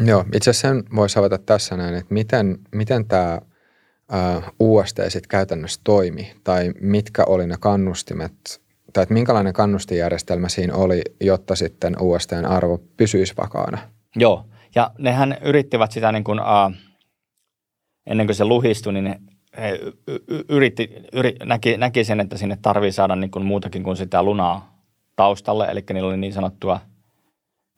Joo, 0.04 0.24
itse 0.34 0.50
asiassa 0.50 0.68
sen 0.68 0.84
voisi 0.96 1.18
avata 1.18 1.38
tässä 1.38 1.76
näin, 1.76 1.94
että 1.94 2.14
miten, 2.14 2.58
miten 2.74 3.06
tämä 3.06 3.40
UST 4.60 4.96
sitten 5.08 5.28
käytännössä 5.28 5.80
toimi, 5.84 6.32
tai 6.44 6.72
mitkä 6.80 7.24
oli 7.24 7.46
ne 7.46 7.56
kannustimet, 7.60 8.62
tai 8.92 9.02
että 9.02 9.14
minkälainen 9.14 9.52
kannustijärjestelmä 9.52 10.48
siinä 10.48 10.74
oli, 10.74 11.02
jotta 11.20 11.56
sitten 11.56 11.96
USTn 12.00 12.44
arvo 12.44 12.78
pysyisi 12.96 13.34
vakaana? 13.36 13.78
Joo, 14.16 14.46
ja 14.74 14.90
nehän 14.98 15.36
yrittivät 15.42 15.92
sitä 15.92 16.12
niin 16.12 16.24
kuin, 16.24 16.40
ennen 18.06 18.26
kuin 18.26 18.36
se 18.36 18.44
luhistui, 18.44 18.92
niin 18.92 19.18
he 19.60 19.80
yritti, 20.48 20.90
yri, 21.12 21.36
näki, 21.44 21.76
näki 21.76 22.04
sen, 22.04 22.20
että 22.20 22.38
sinne 22.38 22.58
tarvii 22.62 22.92
saada 22.92 23.16
niin 23.16 23.30
kuin 23.30 23.46
muutakin 23.46 23.82
kuin 23.82 23.96
sitä 23.96 24.22
lunaa 24.22 24.82
taustalle, 25.16 25.66
eli 25.66 25.84
niillä 25.92 26.08
oli 26.08 26.16
niin 26.16 26.32
sanottua 26.32 26.80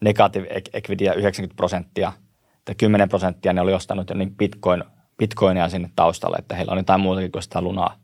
negative 0.01 0.47
equityä 0.73 1.13
90 1.13 1.57
prosenttia, 1.57 2.13
että 2.59 2.75
10 2.75 3.09
prosenttia 3.09 3.53
ne 3.53 3.61
oli 3.61 3.75
ostanut 3.75 4.11
jo 4.11 4.17
niin 4.17 4.37
bitcoin, 4.37 4.85
bitcoinia 5.19 5.69
sinne 5.69 5.91
taustalle, 5.97 6.37
että 6.37 6.57
heillä 6.57 6.73
on 6.73 6.79
jotain 6.79 7.01
muutakin 7.01 7.33
kuin 7.33 7.43
sitä 7.43 7.61
lunaa. 7.61 7.97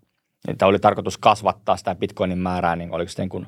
Että 0.49 0.67
oli 0.67 0.79
tarkoitus 0.79 1.19
kasvattaa 1.19 1.77
sitä 1.77 1.95
bitcoinin 1.95 2.39
määrää, 2.39 2.77
niin 2.77 2.93
oliko 2.93 3.11
se 3.11 3.23
niin 3.23 3.29
kuin, 3.29 3.47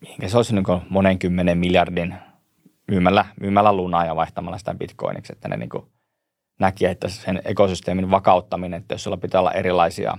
mihinkä 0.00 0.28
se 0.28 0.36
olisi 0.36 0.54
niin 0.54 0.64
kuin 0.64 0.80
monen 0.88 1.18
kymmenen 1.18 1.58
miljardin 1.58 2.14
myymällä, 2.88 3.24
myymällä 3.40 3.72
lunaa 3.72 4.04
ja 4.04 4.16
vaihtamalla 4.16 4.58
sitä 4.58 4.74
bitcoiniksi, 4.74 5.32
että 5.32 5.48
ne 5.48 5.56
niin 5.56 5.68
kuin 5.68 5.86
näki, 6.58 6.86
että 6.86 7.08
sen 7.08 7.42
ekosysteemin 7.44 8.10
vakauttaminen, 8.10 8.80
että 8.80 8.94
jos 8.94 9.02
sulla 9.02 9.16
pitää 9.16 9.40
olla 9.40 9.52
erilaisia, 9.52 10.18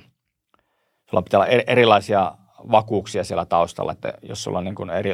sulla 1.09 1.21
pitää 1.21 1.37
olla 1.39 1.47
erilaisia 1.47 2.35
vakuuksia 2.71 3.23
siellä 3.23 3.45
taustalla, 3.45 3.91
että 3.91 4.13
jos 4.21 4.43
sulla 4.43 4.57
on 4.57 4.63
niin 4.63 4.75
kuin 4.75 4.89
eri 4.89 5.13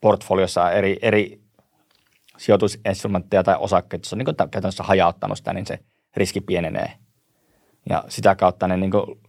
portfoliossa 0.00 0.70
eri, 0.70 0.98
eri 1.02 1.40
sijoitusinstrumentteja 2.38 3.42
tai 3.42 3.56
osakkeita, 3.58 4.06
jos 4.06 4.12
on 4.12 4.18
niin 4.18 4.24
kuin 4.24 4.36
käytännössä 4.36 4.82
hajauttanut 4.82 5.38
sitä, 5.38 5.52
niin 5.52 5.66
se 5.66 5.78
riski 6.16 6.40
pienenee. 6.40 6.92
Ja 7.88 8.04
sitä 8.08 8.34
kautta 8.34 8.68
ne 8.68 8.76
niin 8.76 8.90
kuin 8.90 9.20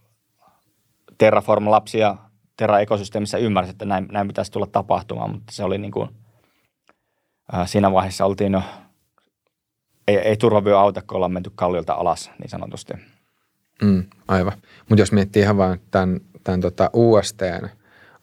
Terraform-lapsia 1.18 2.16
Terra-ekosysteemissä 2.56 3.38
ymmärsi, 3.38 3.70
että 3.70 3.84
näin, 3.84 4.08
näin 4.12 4.26
pitäisi 4.28 4.52
tulla 4.52 4.66
tapahtumaan, 4.66 5.30
mutta 5.30 5.52
se 5.52 5.64
oli 5.64 5.78
niin 5.78 5.90
kuin, 5.90 6.08
siinä 7.66 7.92
vaiheessa 7.92 8.24
oltiin 8.24 8.52
jo, 8.52 8.62
ei, 10.08 10.16
ei 10.16 10.36
turvavyö 10.36 10.78
auta, 10.78 11.02
kun 11.02 11.16
ollaan 11.16 11.32
menty 11.32 11.50
kalliolta 11.54 11.92
alas 11.92 12.30
niin 12.38 12.48
sanotusti. 12.48 12.92
Mm, 13.82 14.04
aivan. 14.28 14.52
Mutta 14.88 15.02
jos 15.02 15.12
miettii 15.12 15.42
ihan 15.42 15.56
vain 15.56 15.80
tämän, 15.90 16.20
tämän 16.44 16.60
tota 16.60 16.90
USTn 16.92 17.68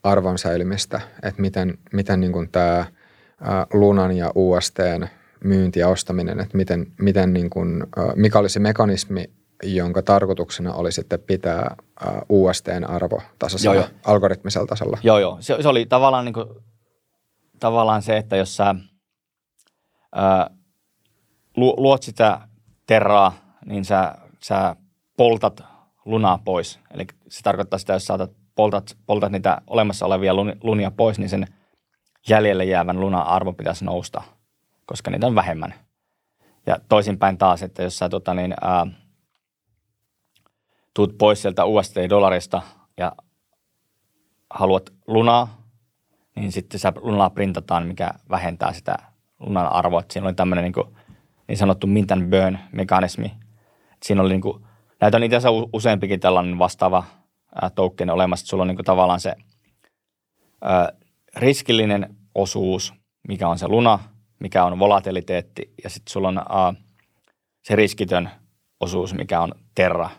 arvon 0.04 0.38
säilymistä, 0.38 1.02
että 1.24 1.42
miten, 1.42 1.78
miten 1.94 2.22
niin 2.22 2.50
tämä 2.52 2.86
Lunan 3.74 4.18
ja 4.18 4.32
USTn 4.36 5.08
myynti 5.44 5.80
ja 5.80 5.88
ostaminen, 5.88 6.40
että 6.40 6.58
miten, 6.58 6.88
miten 7.02 7.34
niin 7.34 7.50
kuin, 7.50 7.84
mikä 8.16 8.40
oli 8.40 8.50
se 8.50 8.60
mekanismi, 8.60 9.26
jonka 9.64 10.02
tarkoituksena 10.02 10.74
oli 10.74 10.92
sitten 10.92 11.20
pitää 11.20 11.76
USTn 12.30 12.84
arvo 12.88 13.22
tasaisella 13.40 13.76
joo, 13.76 13.86
joo. 13.86 14.00
algoritmisella 14.06 14.68
tasolla. 14.68 14.98
Joo, 15.04 15.20
joo. 15.20 15.38
Se, 15.40 15.58
se 15.62 15.68
oli 15.68 15.86
tavallaan, 15.86 16.26
niin 16.26 16.34
kuin, 16.34 16.48
tavallaan 17.60 18.02
se, 18.02 18.18
että 18.18 18.36
jos 18.36 18.58
sä 18.58 18.76
ää, 20.16 20.50
luot 21.58 22.04
sitä 22.04 22.40
terraa, 22.88 23.34
niin 23.66 23.86
sä, 23.86 24.16
sä 24.40 24.76
poltat 25.18 25.64
lunaa 26.06 26.40
pois. 26.46 26.80
Eli 26.92 27.06
se 27.28 27.42
tarkoittaa 27.42 27.80
sitä, 27.80 27.94
jos 27.94 28.06
saatat 28.06 28.32
poltat, 28.56 28.98
poltat 29.06 29.32
niitä 29.32 29.62
olemassa 29.68 30.06
olevia 30.06 30.34
lunia 30.64 30.92
pois, 30.92 31.20
niin 31.20 31.30
sen 31.30 31.48
jäljelle 32.30 32.66
jäävän 32.66 33.00
lunan 33.00 33.28
arvo 33.28 33.54
pitäisi 33.54 33.86
nousta, 33.86 34.24
koska 34.86 35.12
niitä 35.12 35.28
on 35.28 35.36
vähemmän. 35.36 35.74
Ja 36.66 36.80
toisinpäin 36.90 37.38
taas, 37.38 37.64
että 37.64 37.84
jos 37.84 37.98
sä 37.98 38.10
tota, 38.10 38.34
niin, 38.34 38.54
ää, 38.62 38.88
tuut 40.94 41.18
pois 41.18 41.42
sieltä 41.42 41.66
USD-dollarista 41.66 42.62
ja 42.98 43.12
haluat 44.50 44.94
lunaa, 45.08 45.62
niin 46.36 46.52
sitten 46.52 46.80
sä 46.80 46.94
lunaa 46.96 47.30
printataan, 47.30 47.88
mikä 47.88 48.12
vähentää 48.30 48.74
sitä 48.74 48.96
lunan 49.40 49.72
arvoa. 49.72 50.04
Siinä 50.12 50.28
oli 50.28 50.36
tämmöinen 50.36 50.64
niin, 50.64 50.96
niin 51.48 51.58
sanottu 51.58 51.88
mint 51.88 52.12
and 52.12 52.30
burn 52.30 52.60
mekanismi. 52.72 53.32
Siinä 54.04 54.22
oli 54.22 54.30
niin 54.30 54.42
kuin, 54.42 54.66
näitä 55.02 55.18
on 55.18 55.24
itse 55.24 55.36
asiassa 55.36 55.68
useampikin 55.74 56.20
tällainen 56.20 56.60
vastaava 56.60 57.04
token 57.76 58.10
olemassa, 58.10 58.44
että 58.44 58.50
sulla 58.50 58.62
on 58.62 58.68
niin 58.68 58.76
kuin 58.76 58.86
tavallaan 58.86 59.20
se 59.20 59.36
ää, 60.62 60.90
riskillinen 61.36 62.16
osuus, 62.36 62.94
mikä 63.28 63.48
on 63.48 63.60
se 63.60 63.68
luna, 63.68 64.00
mikä 64.40 64.66
on 64.66 64.80
volatiliteetti, 64.80 65.74
ja 65.84 65.90
sitten 65.90 66.12
sulla 66.12 66.28
on 66.28 66.38
ää, 66.38 66.74
se 67.64 67.76
riskitön 67.76 68.30
osuus, 68.80 69.14
mikä 69.14 69.42
on 69.42 69.52
terra. 69.76 70.10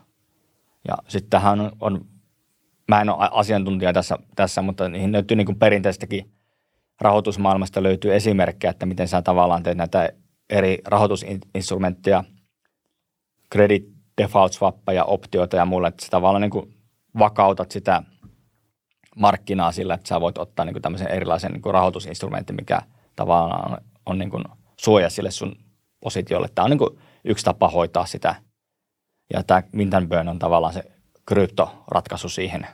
Ja 0.88 0.96
sitten 1.08 1.30
tähän 1.30 1.60
on, 1.60 1.72
on, 1.80 2.04
mä 2.88 3.00
en 3.00 3.10
ole 3.10 3.28
asiantuntija 3.32 3.92
tässä, 3.92 4.18
tässä 4.36 4.62
mutta 4.62 4.88
niihin 4.88 5.12
löytyy 5.12 5.36
niin 5.36 5.46
kuin 5.46 5.58
perinteistäkin 5.58 6.30
rahoitusmaailmasta 7.00 7.82
löytyy 7.82 8.14
esimerkkejä, 8.14 8.70
että 8.70 8.86
miten 8.86 9.08
sä 9.08 9.22
tavallaan 9.22 9.62
teet 9.62 9.76
näitä 9.76 10.10
eri 10.50 10.78
rahoitusinstrumentteja, 10.84 12.24
credit 13.52 13.96
default 14.18 14.52
swappeja, 14.52 15.04
optioita 15.04 15.56
ja 15.56 15.64
muille, 15.64 15.88
että 15.88 16.04
sä 16.04 16.10
tavallaan 16.10 16.42
niin 16.42 16.50
kuin 16.50 16.74
vakautat 17.18 17.70
sitä 17.70 18.02
markkinaa 19.16 19.72
sillä, 19.72 19.94
että 19.94 20.08
sä 20.08 20.20
voit 20.20 20.38
ottaa 20.38 20.64
niin 20.64 20.74
kuin 20.74 20.82
tämmöisen 20.82 21.10
erilaisen 21.10 21.52
niin 21.52 21.62
kuin 21.62 21.74
rahoitusinstrumentin, 21.74 22.56
mikä 22.56 22.82
tavallaan 23.16 23.72
on, 23.72 23.78
on 24.06 24.18
niin 24.18 24.30
kuin 24.30 24.44
suoja 24.80 25.10
sille 25.10 25.30
sun 25.30 25.56
positiolle. 26.00 26.48
Tämä 26.54 26.64
on 26.64 26.70
niin 26.70 26.78
kuin 26.78 26.98
yksi 27.24 27.44
tapa 27.44 27.68
hoitaa 27.68 28.06
sitä. 28.06 28.34
Ja 29.32 29.42
tämä 29.42 29.62
mint 29.72 29.94
burn 30.08 30.28
on 30.28 30.38
tavallaan 30.38 30.72
se 30.72 30.82
kryptoratkaisu 31.28 32.28
siihen, 32.28 32.66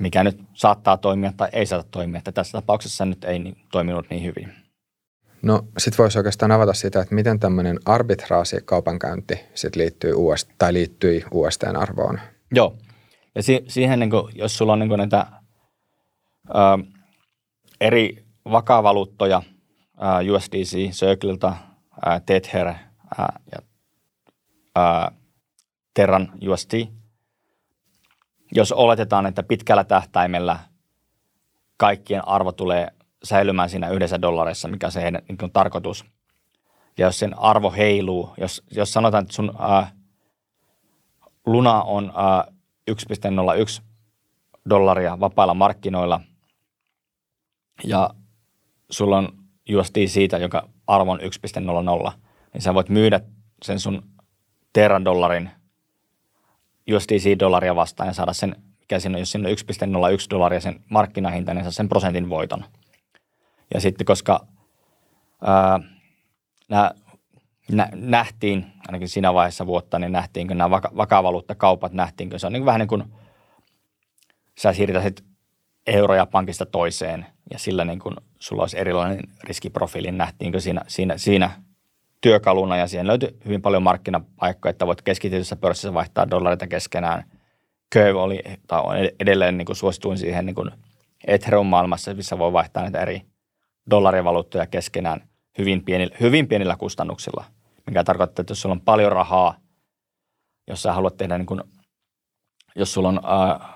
mikä 0.00 0.24
nyt 0.24 0.40
saattaa 0.54 0.96
toimia 0.96 1.32
tai 1.36 1.48
ei 1.52 1.66
saata 1.66 1.88
toimia. 1.90 2.18
Että 2.18 2.32
tässä 2.32 2.58
tapauksessa 2.58 3.04
nyt 3.04 3.24
ei 3.24 3.38
niin, 3.38 3.56
toiminut 3.72 4.10
niin 4.10 4.22
hyvin. 4.22 4.61
No 5.42 5.62
sit 5.78 5.98
voisi 5.98 6.18
oikeastaan 6.18 6.52
avata 6.52 6.72
sitä, 6.72 7.00
että 7.00 7.14
miten 7.14 7.40
tämmöinen 7.40 7.78
arbitraasi 7.84 8.56
kaupankäynti 8.64 9.40
sit 9.54 9.76
liittyy 9.76 10.12
UST, 10.14 10.50
tai 10.58 10.72
liittyi 10.72 11.24
USTn 11.30 11.76
arvoon. 11.76 12.20
Joo, 12.54 12.76
ja 13.34 13.42
si- 13.42 13.64
siihen, 13.68 13.98
niin 13.98 14.10
kuin, 14.10 14.32
jos 14.34 14.58
sulla 14.58 14.72
on 14.72 14.78
niin 14.78 14.98
näitä 14.98 15.26
ö, 16.48 16.52
eri 17.80 18.24
vakavaluuttoja, 18.50 19.42
ö, 19.98 20.32
USDC, 20.34 20.90
Circlelta, 20.90 21.56
ö, 21.96 22.20
Tether 22.26 22.66
ö, 22.68 22.74
ja 23.52 23.58
ö, 24.78 25.10
Terran 25.94 26.32
USD, 26.48 26.86
jos 28.52 28.72
oletetaan, 28.72 29.26
että 29.26 29.42
pitkällä 29.42 29.84
tähtäimellä 29.84 30.58
kaikkien 31.76 32.28
arvo 32.28 32.52
tulee 32.52 32.88
säilymään 33.24 33.70
siinä 33.70 33.90
yhdessä 33.90 34.22
dollarissa, 34.22 34.68
mikä 34.68 34.90
se 34.90 35.02
heidän 35.02 35.22
niin 35.28 35.38
kuin, 35.38 35.52
tarkoitus, 35.52 36.04
ja 36.98 37.06
jos 37.06 37.18
sen 37.18 37.38
arvo 37.38 37.70
heiluu, 37.70 38.34
jos, 38.36 38.62
jos 38.70 38.92
sanotaan, 38.92 39.22
että 39.22 39.34
sun 39.34 39.52
äh, 39.70 39.92
luna 41.46 41.82
on 41.82 42.12
äh, 42.16 42.54
1,01 42.90 43.82
dollaria 44.70 45.20
vapailla 45.20 45.54
markkinoilla 45.54 46.20
ja 47.84 48.10
sulla 48.90 49.18
on 49.18 49.28
USD 49.76 50.06
siitä, 50.06 50.38
joka 50.38 50.68
arvo 50.86 51.10
on 51.10 51.20
1,00, 51.20 52.12
niin 52.52 52.62
sä 52.62 52.74
voit 52.74 52.88
myydä 52.88 53.20
sen 53.62 53.80
sun 53.80 54.02
teradollarin 54.72 55.50
USDC-dollaria 56.90 57.76
vastaan 57.76 58.06
ja 58.06 58.12
saada 58.12 58.32
sen, 58.32 58.56
mikä 58.80 58.98
siinä 58.98 59.18
jos 59.18 59.32
siinä 59.32 59.48
on 59.48 59.54
1,01 59.54 60.26
dollaria 60.30 60.60
sen 60.60 60.80
markkinahinta, 60.90 61.54
niin 61.54 61.64
saa 61.64 61.70
sen 61.70 61.88
prosentin 61.88 62.28
voiton. 62.28 62.64
Ja 63.74 63.80
sitten 63.80 64.04
koska 64.04 64.46
ää, 65.42 65.80
nä, 67.72 67.88
nähtiin, 67.94 68.66
ainakin 68.88 69.08
siinä 69.08 69.34
vaiheessa 69.34 69.66
vuotta, 69.66 69.98
niin 69.98 70.12
nähtiinkö 70.12 70.54
nämä 70.54 70.70
vaka- 70.70 70.92
vakavaluuttakaupat, 70.96 71.92
nähtiinkö 71.92 72.38
se 72.38 72.46
on 72.46 72.52
niin 72.52 72.64
vähän 72.64 72.78
niin 72.78 72.88
kuin 72.88 73.04
sä 74.58 74.72
siirtäisit 74.72 75.24
euroja 75.86 76.26
pankista 76.26 76.66
toiseen 76.66 77.26
ja 77.50 77.58
sillä 77.58 77.84
niin 77.84 77.98
kuin 77.98 78.16
sulla 78.38 78.62
olisi 78.62 78.78
erilainen 78.78 79.20
riskiprofiili, 79.44 80.06
niin 80.06 80.18
nähtiinkö 80.18 80.60
siinä, 80.60 80.82
siinä, 80.88 81.18
siinä 81.18 81.50
työkaluna 82.20 82.76
ja 82.76 82.86
siihen 82.86 83.06
löytyi 83.06 83.36
hyvin 83.44 83.62
paljon 83.62 83.82
markkinapaikkoja, 83.82 84.70
että 84.70 84.86
voit 84.86 85.02
keskitetyssä 85.02 85.56
pörssissä 85.56 85.94
vaihtaa 85.94 86.30
dollareita 86.30 86.66
keskenään. 86.66 87.24
Curve 87.94 88.20
oli, 88.20 88.42
tai 88.66 88.80
on 88.80 88.96
edelleen 89.20 89.58
niin 89.58 89.66
kuin 89.66 89.76
suosituin 89.76 90.18
siihen 90.18 90.46
niin 90.46 90.54
kuin 90.54 90.70
Ethereum-maailmassa, 91.26 92.14
missä 92.14 92.38
voi 92.38 92.52
vaihtaa 92.52 92.82
näitä 92.82 93.00
eri 93.00 93.22
dollarivaluuttoja 93.90 94.66
keskenään 94.66 95.28
hyvin 95.58 95.84
pienillä, 95.84 96.16
hyvin 96.20 96.48
pienillä 96.48 96.76
kustannuksilla– 96.76 97.44
mikä 97.86 98.04
tarkoittaa, 98.04 98.42
että 98.42 98.50
jos 98.50 98.60
sulla 98.60 98.72
on 98.72 98.80
paljon 98.80 99.12
rahaa, 99.12 99.54
jos 100.68 100.82
sä 100.82 100.92
haluat 100.92 101.16
tehdä 101.16 101.38
niin 101.38 101.46
kuin, 101.46 101.62
jos 102.76 102.92
sulla 102.92 103.08
on, 103.08 103.20
äh, 103.24 103.68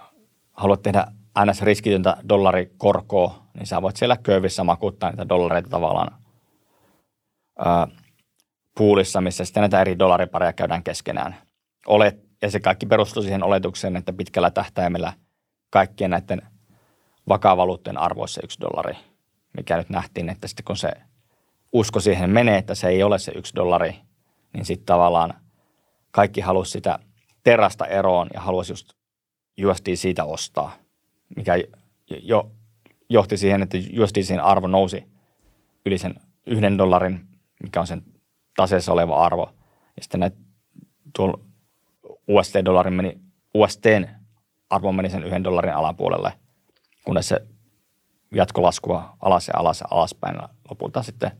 haluat 0.52 0.82
tehdä 0.82 1.06
ns. 1.44 1.62
riskitöntä 1.62 2.16
dollarikorkoa, 2.28 3.42
niin 3.54 3.66
sä 3.66 3.82
voit 3.82 3.96
siellä 3.96 4.16
köyvissä 4.16 4.64
makuttaa 4.64 5.10
niitä 5.10 5.28
dollareita 5.28 5.70
tavallaan 5.70 6.12
äh, 7.66 8.02
puulissa, 8.78 9.20
missä 9.20 9.44
sitten 9.44 9.60
näitä 9.60 9.80
eri 9.80 9.98
dollaripareja 9.98 10.52
käydään 10.52 10.82
keskenään. 10.82 11.36
Olet, 11.86 12.26
ja 12.42 12.50
se 12.50 12.60
kaikki 12.60 12.86
perustuu 12.86 13.22
siihen 13.22 13.42
oletukseen, 13.42 13.96
että 13.96 14.12
pitkällä 14.12 14.50
tähtäimellä 14.50 15.12
kaikkien 15.70 16.10
näiden 16.10 16.42
vakavaluuttojen 17.28 17.98
arvoissa 17.98 18.40
yksi 18.44 18.60
dollari, 18.60 18.96
mikä 19.56 19.76
nyt 19.76 19.90
nähtiin, 19.90 20.28
että 20.28 20.48
sitten 20.48 20.64
kun 20.64 20.76
se 20.76 20.90
usko 21.72 22.00
siihen 22.00 22.30
menee, 22.30 22.58
että 22.58 22.74
se 22.74 22.88
ei 22.88 23.02
ole 23.02 23.18
se 23.18 23.32
yksi 23.34 23.54
dollari, 23.54 23.94
niin 24.52 24.64
sitten 24.64 24.86
tavallaan 24.86 25.34
kaikki 26.10 26.40
halusi 26.40 26.70
sitä 26.70 26.98
terasta 27.42 27.86
eroon 27.86 28.28
ja 28.34 28.40
halusi 28.40 28.72
just 28.72 28.92
USD 29.66 29.96
siitä 29.96 30.24
ostaa. 30.24 30.72
mikä 31.36 31.54
jo 32.22 32.50
johti 33.08 33.36
siihen, 33.36 33.62
että 33.62 33.78
USDCin 34.02 34.40
arvo 34.40 34.66
nousi 34.66 35.04
yli 35.86 35.98
sen 35.98 36.14
yhden 36.46 36.78
dollarin, 36.78 37.26
mikä 37.62 37.80
on 37.80 37.86
sen 37.86 38.02
taseessa 38.56 38.92
oleva 38.92 39.24
arvo. 39.24 39.52
Ja 39.96 40.02
sitten 40.02 40.20
näitä 40.20 40.36
tuolla 41.16 41.38
USD-dollarin 42.28 42.94
meni, 42.94 43.20
USDn 43.54 44.08
arvo 44.70 44.92
meni 44.92 45.10
sen 45.10 45.24
yhden 45.24 45.44
dollarin 45.44 45.74
alapuolelle, 45.74 46.32
kunnes 47.04 47.28
se 47.28 47.46
jatkolaskua 48.34 49.16
alas 49.20 49.48
ja 49.48 49.54
alas 49.56 49.80
ja 49.80 49.86
alaspäin. 49.90 50.36
Lopulta 50.70 51.02
sitten 51.02 51.30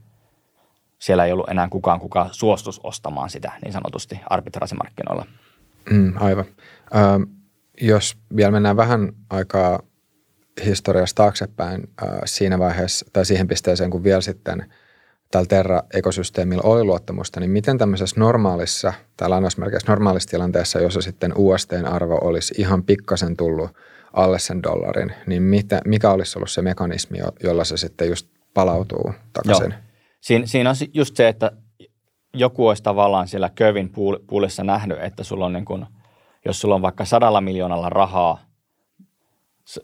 siellä 0.99 1.25
ei 1.25 1.33
ollut 1.33 1.49
enää 1.49 1.69
kukaan, 1.69 2.01
kuka 2.01 2.29
suostus 2.33 2.81
ostamaan 2.83 3.31
sitä 3.31 3.53
niin 3.65 3.73
sanotusti 3.73 4.21
arbitraasimarkkinoilla. 4.31 5.27
Mm, 5.91 6.13
aivan. 6.17 6.45
Ö, 6.95 7.27
jos 7.81 8.17
vielä 8.37 8.51
mennään 8.51 8.77
vähän 8.77 9.13
aikaa 9.31 9.81
historiasta 10.65 11.23
taaksepäin 11.23 11.83
ö, 12.03 12.07
siinä 12.25 12.59
vaiheessa 12.59 13.07
tai 13.13 13.25
siihen 13.25 13.49
pisteeseen, 13.49 13.91
kun 13.91 14.05
vielä 14.05 14.21
sitten 14.21 14.73
tällä 15.31 15.47
Terra-ekosysteemillä 15.47 16.63
oli 16.65 16.85
luottamusta, 16.85 17.41
niin 17.41 17.51
miten 17.51 17.79
tämmöisessä 17.79 18.21
normaalissa 18.21 18.93
tai 19.17 19.29
lainausmerkeissä 19.29 19.93
normaalissa 19.93 20.31
tilanteessa, 20.31 20.81
jossa 20.81 21.01
sitten 21.01 21.33
USDn 21.37 21.87
arvo 21.87 22.19
olisi 22.23 22.55
ihan 22.59 22.83
pikkasen 22.83 23.37
tullut 23.37 23.71
alle 24.17 24.39
sen 24.39 24.63
dollarin, 24.63 25.13
niin 25.27 25.43
mitä, 25.43 25.81
mikä 25.85 26.11
olisi 26.11 26.39
ollut 26.39 26.51
se 26.51 26.63
mekanismi, 26.63 27.19
jolla 27.43 27.65
se 27.65 27.77
sitten 27.77 28.09
just 28.09 28.29
palautuu 28.55 29.15
takaisin? 29.33 29.75
Siin, 30.21 30.49
siinä 30.49 30.71
on 30.71 30.77
just 30.95 31.17
se, 31.17 31.29
että 31.29 31.53
joku 32.35 32.69
olisi 32.69 32.83
tavallaan 32.83 33.29
siellä 33.29 33.51
kövin 33.55 33.93
puulissa 34.27 34.65
nähnyt, 34.65 34.99
että 35.03 35.25
sulla 35.25 35.47
on 35.47 35.53
niin 35.53 35.65
kuin, 35.65 35.87
jos 36.45 36.61
sulla 36.61 36.75
on 36.75 36.83
vaikka 36.83 37.05
sadalla 37.05 37.41
miljoonalla 37.41 37.91
rahaa, 37.91 38.39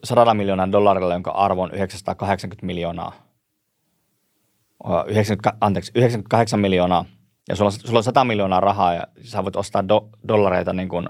sadalla 0.04 0.34
miljoonaa 0.34 0.72
dollarilla, 0.72 1.14
jonka 1.14 1.30
arvo 1.30 1.62
on 1.62 1.74
980 1.74 2.66
miljoonaa, 2.66 3.12
90, 5.06 5.52
anteeksi, 5.60 5.92
98 5.94 6.60
miljoonaa, 6.60 7.04
ja 7.48 7.56
sulla 7.56 7.68
on, 7.68 7.72
sulla 7.72 7.98
on 7.98 8.04
100 8.04 8.24
miljoonaa 8.24 8.60
rahaa, 8.60 8.94
ja 8.94 9.06
sä 9.22 9.44
voit 9.44 9.56
ostaa 9.56 9.88
do, 9.88 10.08
dollareita 10.28 10.72
niin 10.72 10.88
kuin 10.88 11.08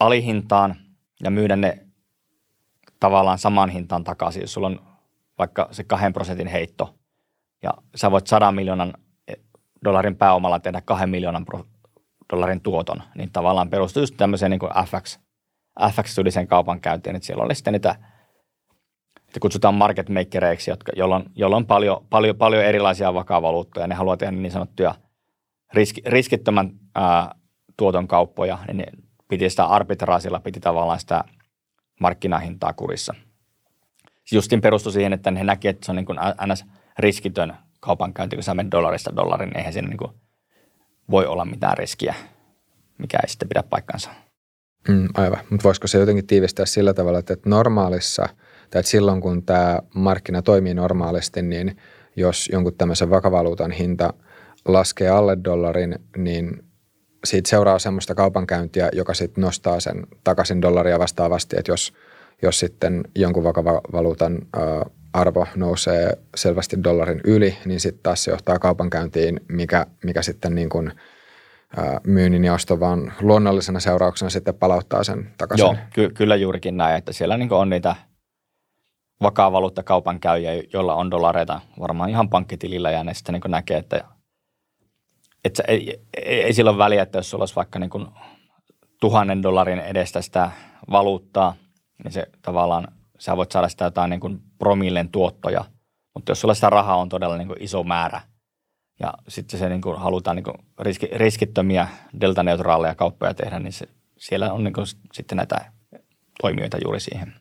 alihintaan 0.00 0.76
ja 1.22 1.30
myydä 1.30 1.56
ne 1.56 1.86
tavallaan 3.00 3.38
samaan 3.38 3.70
hintaan 3.70 4.04
takaisin, 4.04 4.40
jos 4.40 4.52
sulla 4.52 4.66
on 4.66 4.80
vaikka 5.38 5.68
se 5.70 5.84
kahden 5.84 6.12
prosentin 6.12 6.46
heitto, 6.46 6.94
ja 7.62 7.70
sä 7.94 8.10
voit 8.10 8.26
100 8.26 8.52
miljoonan 8.52 8.94
dollarin 9.84 10.16
pääomalla 10.16 10.60
tehdä 10.60 10.80
kahden 10.80 11.10
miljoonan 11.10 11.46
dollarin 12.32 12.60
tuoton, 12.60 13.02
niin 13.14 13.32
tavallaan 13.32 13.70
perustuu 13.70 14.02
just 14.02 14.14
tämmöiseen 14.16 14.50
niin 14.50 14.60
FX, 14.86 15.18
FX-tyylisen 15.90 16.46
kaupankäyntiin, 16.46 17.16
että 17.16 17.26
siellä 17.26 17.44
oli 17.44 17.54
sitten 17.54 17.72
niitä, 17.72 17.96
että 19.26 19.40
kutsutaan 19.40 19.74
market 19.74 20.08
makereiksi, 20.08 20.70
jotka, 20.70 20.92
joilla 21.36 21.56
on 21.56 21.66
paljon, 21.66 22.06
paljon, 22.10 22.36
paljon 22.36 22.64
erilaisia 22.64 23.14
vakavaluuttoja, 23.14 23.86
ne 23.86 23.94
haluaa 23.94 24.16
tehdä 24.16 24.32
niin 24.32 24.52
sanottuja 24.52 24.94
riski, 25.74 26.02
riskittömän 26.06 26.70
ää, 26.94 27.34
tuoton 27.76 28.08
kauppoja, 28.08 28.58
niin 28.66 28.76
ne 28.76 28.86
piti 29.28 29.50
sitä 29.50 29.64
arbitraasilla, 29.64 30.40
piti 30.40 30.60
tavallaan 30.60 31.00
sitä 31.00 31.24
markkinahintaa 32.00 32.72
kurissa. 32.72 33.14
Justin 34.32 34.60
perustui 34.60 34.92
siihen, 34.92 35.12
että 35.12 35.32
he 35.38 35.44
näki, 35.44 35.68
että 35.68 35.86
se 35.86 35.92
on 35.92 35.96
niin 35.96 36.06
kuin 36.06 36.18
ns. 36.52 36.64
riskitön 36.98 37.56
kaupankäynti, 37.80 38.36
kun 38.36 38.42
sä 38.42 38.54
menet 38.54 38.72
dollarista 38.72 39.16
dollarin, 39.16 39.48
niin 39.48 39.58
eihän 39.58 39.72
siinä 39.72 39.88
niin 39.88 39.98
kuin 39.98 40.10
voi 41.10 41.26
olla 41.26 41.44
mitään 41.44 41.78
riskiä, 41.78 42.14
mikä 42.98 43.18
ei 43.22 43.28
sitten 43.28 43.48
pidä 43.48 43.62
paikkansa. 43.62 44.10
Mm, 44.88 45.08
aivan, 45.14 45.38
mutta 45.50 45.64
voisiko 45.64 45.86
se 45.86 45.98
jotenkin 45.98 46.26
tiivistää 46.26 46.66
sillä 46.66 46.94
tavalla, 46.94 47.18
että 47.18 47.36
normaalissa, 47.46 48.28
tai 48.70 48.80
että 48.80 48.90
silloin 48.90 49.20
kun 49.20 49.42
tämä 49.42 49.80
markkina 49.94 50.42
toimii 50.42 50.74
normaalisti, 50.74 51.42
niin 51.42 51.76
jos 52.16 52.48
jonkun 52.52 52.74
tämmöisen 52.78 53.10
vakavaluutan 53.10 53.70
hinta 53.70 54.12
laskee 54.64 55.08
alle 55.08 55.38
dollarin, 55.44 55.98
niin 56.16 56.65
siitä 57.26 57.48
seuraa 57.48 57.78
semmoista 57.78 58.14
kaupankäyntiä, 58.14 58.88
joka 58.92 59.14
sitten 59.14 59.42
nostaa 59.42 59.80
sen 59.80 60.06
takaisin 60.24 60.62
dollaria 60.62 60.98
vastaavasti, 60.98 61.56
että 61.58 61.72
jos, 61.72 61.92
jos 62.42 62.58
sitten 62.58 63.04
jonkun 63.14 63.44
vakavaluutan 63.44 64.38
arvo 65.12 65.46
nousee 65.56 66.18
selvästi 66.36 66.84
dollarin 66.84 67.20
yli, 67.24 67.56
niin 67.64 67.80
sitten 67.80 68.02
taas 68.02 68.24
se 68.24 68.30
johtaa 68.30 68.58
kaupankäyntiin, 68.58 69.40
mikä, 69.48 69.86
mikä 70.04 70.22
sitten 70.22 70.54
niin 70.54 70.68
kuin, 70.68 70.92
myynnin 72.06 72.44
ja 72.44 72.54
oston 72.54 72.80
vaan 72.80 73.12
luonnollisena 73.20 73.80
seurauksena 73.80 74.30
sitten 74.30 74.54
palauttaa 74.54 75.04
sen 75.04 75.30
takaisin. 75.38 75.64
Joo, 75.64 75.76
ky- 75.92 76.10
kyllä 76.10 76.36
juurikin 76.36 76.76
näin, 76.76 76.96
että 76.96 77.12
siellä 77.12 77.36
niin 77.36 77.52
on 77.52 77.70
niitä 77.70 77.96
vakaa 79.22 79.52
käyjä, 80.20 80.62
joilla 80.72 80.94
on 80.94 81.10
dollareita 81.10 81.60
varmaan 81.80 82.10
ihan 82.10 82.28
pankkitilillä 82.28 82.90
ja 82.90 83.04
ne 83.04 83.14
sitten 83.14 83.32
niin 83.32 83.50
näkee, 83.50 83.78
että, 83.78 84.04
että 85.46 85.62
ei, 85.68 86.00
ei, 86.16 86.42
ei 86.42 86.52
sillä 86.52 86.70
ole 86.70 86.78
väliä, 86.78 87.02
että 87.02 87.18
jos 87.18 87.30
sulla 87.30 87.42
olisi 87.42 87.56
vaikka 87.56 87.78
niin 87.78 87.90
kuin 87.90 88.06
tuhannen 89.00 89.42
dollarin 89.42 89.78
edestä 89.78 90.22
sitä 90.22 90.50
valuuttaa, 90.90 91.54
niin 92.04 92.12
se 92.12 92.26
tavallaan 92.42 92.88
sä 93.18 93.36
voit 93.36 93.52
saada 93.52 93.68
sitä 93.68 93.84
jotain 93.84 94.10
niin 94.10 94.20
kuin 94.20 94.42
promillen 94.58 95.08
tuottoja, 95.08 95.64
mutta 96.14 96.30
jos 96.30 96.40
sulla 96.40 96.54
sitä 96.54 96.70
rahaa 96.70 96.96
on 96.96 97.08
todella 97.08 97.36
niin 97.36 97.48
kuin 97.48 97.62
iso 97.62 97.82
määrä 97.82 98.20
ja 99.00 99.14
sitten 99.28 99.60
se 99.60 99.68
niin 99.68 99.80
kuin 99.80 99.98
halutaan 99.98 100.36
niin 100.36 100.44
kuin 100.44 100.56
riski, 100.78 101.06
riskittömiä 101.12 101.88
deltaneutraaleja 102.20 102.94
kauppoja 102.94 103.34
tehdä, 103.34 103.58
niin 103.58 103.72
se, 103.72 103.88
siellä 104.18 104.52
on 104.52 104.64
niin 104.64 104.74
kuin 104.74 104.86
sitten 105.12 105.36
näitä 105.36 105.72
toimijoita 106.40 106.78
juuri 106.84 107.00
siihen. 107.00 107.34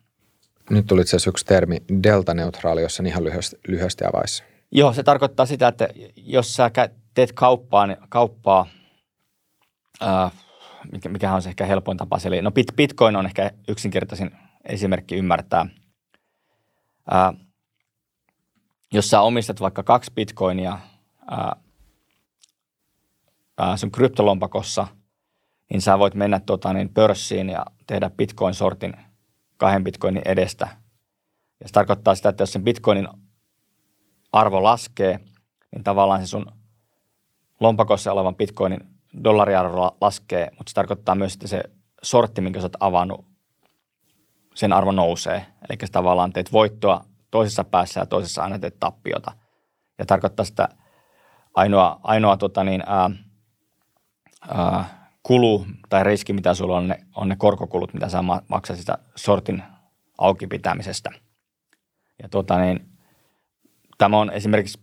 Nyt 0.69 0.85
tuli 0.87 1.01
itse 1.01 1.17
yksi 1.29 1.45
termi 1.45 1.77
deltaneutraali, 2.03 2.81
jossa 2.81 3.03
ihan 3.03 3.23
lyhyesti, 3.23 3.57
lyhyesti 3.67 4.05
avaisi. 4.05 4.43
Joo, 4.71 4.93
se 4.93 5.03
tarkoittaa 5.03 5.45
sitä, 5.45 5.67
että 5.67 5.87
jos 6.15 6.55
sä 6.55 6.71
teet 7.15 7.31
kauppaa, 7.31 7.87
kauppaa 8.09 8.67
ää, 10.01 10.31
mikä, 10.91 11.09
mikä 11.09 11.33
on 11.33 11.41
se 11.41 11.49
ehkä 11.49 11.65
helpoin 11.65 11.97
tapa. 11.97 12.17
Eli 12.25 12.41
no 12.41 12.51
Bitcoin 12.75 13.15
on 13.15 13.25
ehkä 13.25 13.51
yksinkertaisin 13.67 14.31
esimerkki 14.63 15.15
ymmärtää. 15.15 15.65
Ää, 17.11 17.33
jos 18.93 19.09
sä 19.09 19.21
omistat 19.21 19.61
vaikka 19.61 19.83
kaksi 19.83 20.11
bitcoinia 20.15 20.79
ää, 21.31 21.55
ää, 23.57 23.77
sun 23.77 23.91
kryptolompakossa, 23.91 24.87
niin 25.69 25.81
sä 25.81 25.99
voit 25.99 26.15
mennä 26.15 26.39
tota, 26.39 26.73
niin 26.73 26.93
pörssiin 26.93 27.49
ja 27.49 27.65
tehdä 27.87 28.09
bitcoin-sortin 28.09 28.93
kahden 29.57 29.83
bitcoinin 29.83 30.23
edestä. 30.25 30.67
Ja 31.59 31.67
se 31.67 31.73
tarkoittaa 31.73 32.15
sitä, 32.15 32.29
että 32.29 32.41
jos 32.41 32.53
sen 32.53 32.63
bitcoinin 32.63 33.07
arvo 34.31 34.63
laskee, 34.63 35.19
niin 35.71 35.83
tavallaan 35.83 36.21
se 36.21 36.27
sun 36.27 36.51
lompakossa 37.59 38.11
olevan 38.11 38.35
bitcoinin 38.35 38.79
dollariarvo 39.23 39.97
laskee, 40.01 40.47
mutta 40.57 40.69
se 40.69 40.73
tarkoittaa 40.73 41.15
myös, 41.15 41.33
että 41.33 41.47
se 41.47 41.63
sortti, 42.03 42.41
minkä 42.41 42.59
sä 42.59 42.65
oot 42.65 42.77
avannut, 42.79 43.25
sen 44.55 44.73
arvo 44.73 44.91
nousee. 44.91 45.45
Eli 45.69 45.77
tavallaan 45.91 46.33
teet 46.33 46.51
voittoa 46.51 47.05
toisessa 47.31 47.63
päässä 47.63 47.99
ja 47.99 48.05
toisessa 48.05 48.43
aina 48.43 48.59
teet 48.59 48.79
tappiota. 48.79 49.31
Ja 49.97 50.05
tarkoittaa 50.05 50.45
sitä 50.45 50.69
ainoa, 51.53 51.99
ainoa 52.03 52.37
tota 52.37 52.63
niin, 52.63 52.83
ää, 52.85 53.09
ää, 54.49 55.09
kulu 55.23 55.65
tai 55.89 56.03
riski, 56.03 56.33
mitä 56.33 56.53
sulla 56.53 56.77
on, 56.77 56.87
ne, 56.87 56.99
on 57.15 57.29
ne 57.29 57.35
korkokulut, 57.35 57.93
mitä 57.93 58.09
sä 58.09 58.23
maksat 58.47 58.77
sitä 58.77 58.97
sortin 59.15 59.63
auki 60.17 60.47
pitämisestä. 60.47 61.11
Ja 62.23 62.29
tota 62.29 62.59
niin, 62.59 62.89
tämä 63.97 64.17
on 64.17 64.31
esimerkiksi 64.31 64.79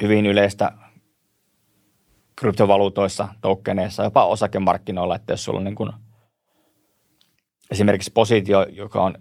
hyvin 0.00 0.26
yleistä 0.26 0.72
kryptovaluutoissa, 2.38 3.28
tokeneissa, 3.40 4.04
jopa 4.04 4.26
osakemarkkinoilla, 4.26 5.16
että 5.16 5.32
jos 5.32 5.44
sulla 5.44 5.58
on 5.58 5.64
niin 5.64 5.74
kuin– 5.74 5.92
esimerkiksi 7.70 8.10
positio, 8.14 8.66
joka 8.70 9.02
on 9.02 9.14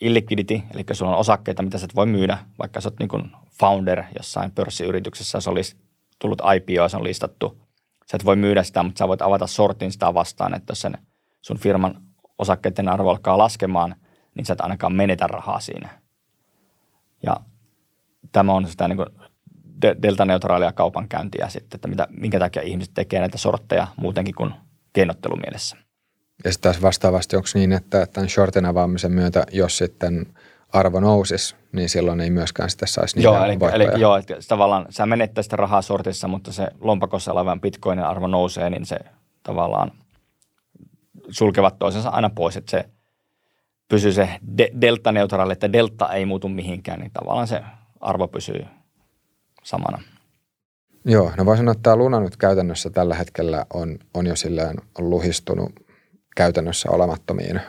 illiquidity, 0.00 0.60
eli 0.74 0.84
sulla 0.92 1.12
on 1.12 1.18
osakkeita, 1.18 1.62
mitä 1.62 1.78
sä 1.78 1.84
et 1.84 1.94
voi 1.94 2.06
myydä, 2.06 2.38
vaikka 2.58 2.80
sä 2.80 2.88
oot 2.88 2.98
niin 2.98 3.08
kuin 3.08 3.32
founder 3.60 4.02
jossain 4.18 4.50
pörssiyrityksessä, 4.50 5.40
se 5.40 5.50
olisi 5.50 5.76
tullut 6.18 6.42
IPO, 6.56 6.88
se 6.88 6.96
on 6.96 7.04
listattu. 7.04 7.58
Sä 8.10 8.16
et 8.16 8.24
voi 8.24 8.36
myydä 8.36 8.62
sitä, 8.62 8.82
mutta 8.82 8.98
sä 8.98 9.08
voit 9.08 9.22
avata 9.22 9.46
sortin 9.46 9.92
sitä 9.92 10.14
vastaan, 10.14 10.54
että 10.54 10.70
jos 10.70 10.80
sen 10.80 10.98
sun 11.40 11.58
firman 11.58 12.02
osakkeiden 12.38 12.88
arvo 12.88 13.10
alkaa 13.10 13.38
laskemaan, 13.38 13.94
niin 14.34 14.46
sä 14.46 14.52
et 14.52 14.60
ainakaan 14.60 14.92
menetä 14.92 15.26
rahaa 15.26 15.60
siinä. 15.60 15.88
Ja 17.22 17.36
tämä 18.32 18.52
on 18.52 18.68
sitä 18.68 18.88
niin 18.88 18.96
kuin 18.96 19.08
delta-neutraalia 20.02 20.72
kaupankäyntiä 20.72 21.48
sitten, 21.48 21.76
että 21.76 21.88
mitä, 21.88 22.06
minkä 22.10 22.38
takia 22.38 22.62
ihmiset 22.62 22.94
tekee 22.94 23.20
näitä 23.20 23.38
sortteja 23.38 23.86
muutenkin 23.96 24.34
kuin 24.34 24.54
keinottelumielessä. 24.92 25.76
Ja 26.44 26.52
sitten 26.52 26.72
taas 26.72 26.82
vastaavasti 26.82 27.36
onko 27.36 27.48
niin, 27.54 27.72
että 27.72 28.06
tämän 28.06 28.28
shortin 28.28 28.66
avaamisen 28.66 29.12
myötä, 29.12 29.46
jos 29.52 29.78
sitten 29.78 30.26
arvo 30.72 31.00
nousisi, 31.00 31.56
niin 31.72 31.88
silloin 31.88 32.20
ei 32.20 32.30
myöskään 32.30 32.70
sitten 32.70 32.88
saisi 32.88 33.16
niitä 33.16 33.28
joo, 33.28 33.44
eli, 33.44 33.58
eli, 33.72 34.00
joo, 34.00 34.16
että 34.16 34.36
tavallaan 34.48 34.86
sä 34.90 35.06
menettäisit 35.06 35.46
sitä 35.46 35.56
rahaa 35.56 35.82
sortissa, 35.82 36.28
mutta 36.28 36.52
se 36.52 36.68
lompakossa 36.80 37.32
olevan 37.32 37.60
bitcoinin 37.60 38.04
arvo 38.04 38.26
nousee, 38.26 38.70
niin 38.70 38.86
se 38.86 38.98
tavallaan 39.42 39.92
sulkevat 41.30 41.78
toisensa 41.78 42.08
aina 42.08 42.30
pois, 42.30 42.56
että 42.56 42.70
se 42.70 42.88
pysyy 43.88 44.12
se 44.12 44.28
de- 44.58 44.70
delta-neutraali, 44.80 45.52
että 45.52 45.72
delta 45.72 46.12
ei 46.12 46.26
muutu 46.26 46.48
mihinkään, 46.48 47.00
niin 47.00 47.10
tavallaan 47.12 47.46
se 47.46 47.62
arvo 48.00 48.28
pysyy 48.28 48.66
samana. 49.62 50.02
Joo, 51.04 51.32
no 51.36 51.44
voisin 51.44 51.62
sanoa, 51.62 51.72
että 51.72 51.82
tämä 51.82 51.96
Luna 51.96 52.20
nyt 52.20 52.36
käytännössä 52.36 52.90
tällä 52.90 53.14
hetkellä 53.14 53.66
on, 53.74 53.98
on 54.14 54.26
jo 54.26 54.36
silleen 54.36 54.76
luhistunut 54.98 55.72
käytännössä 56.36 56.90
olemattomiin, 56.90 57.60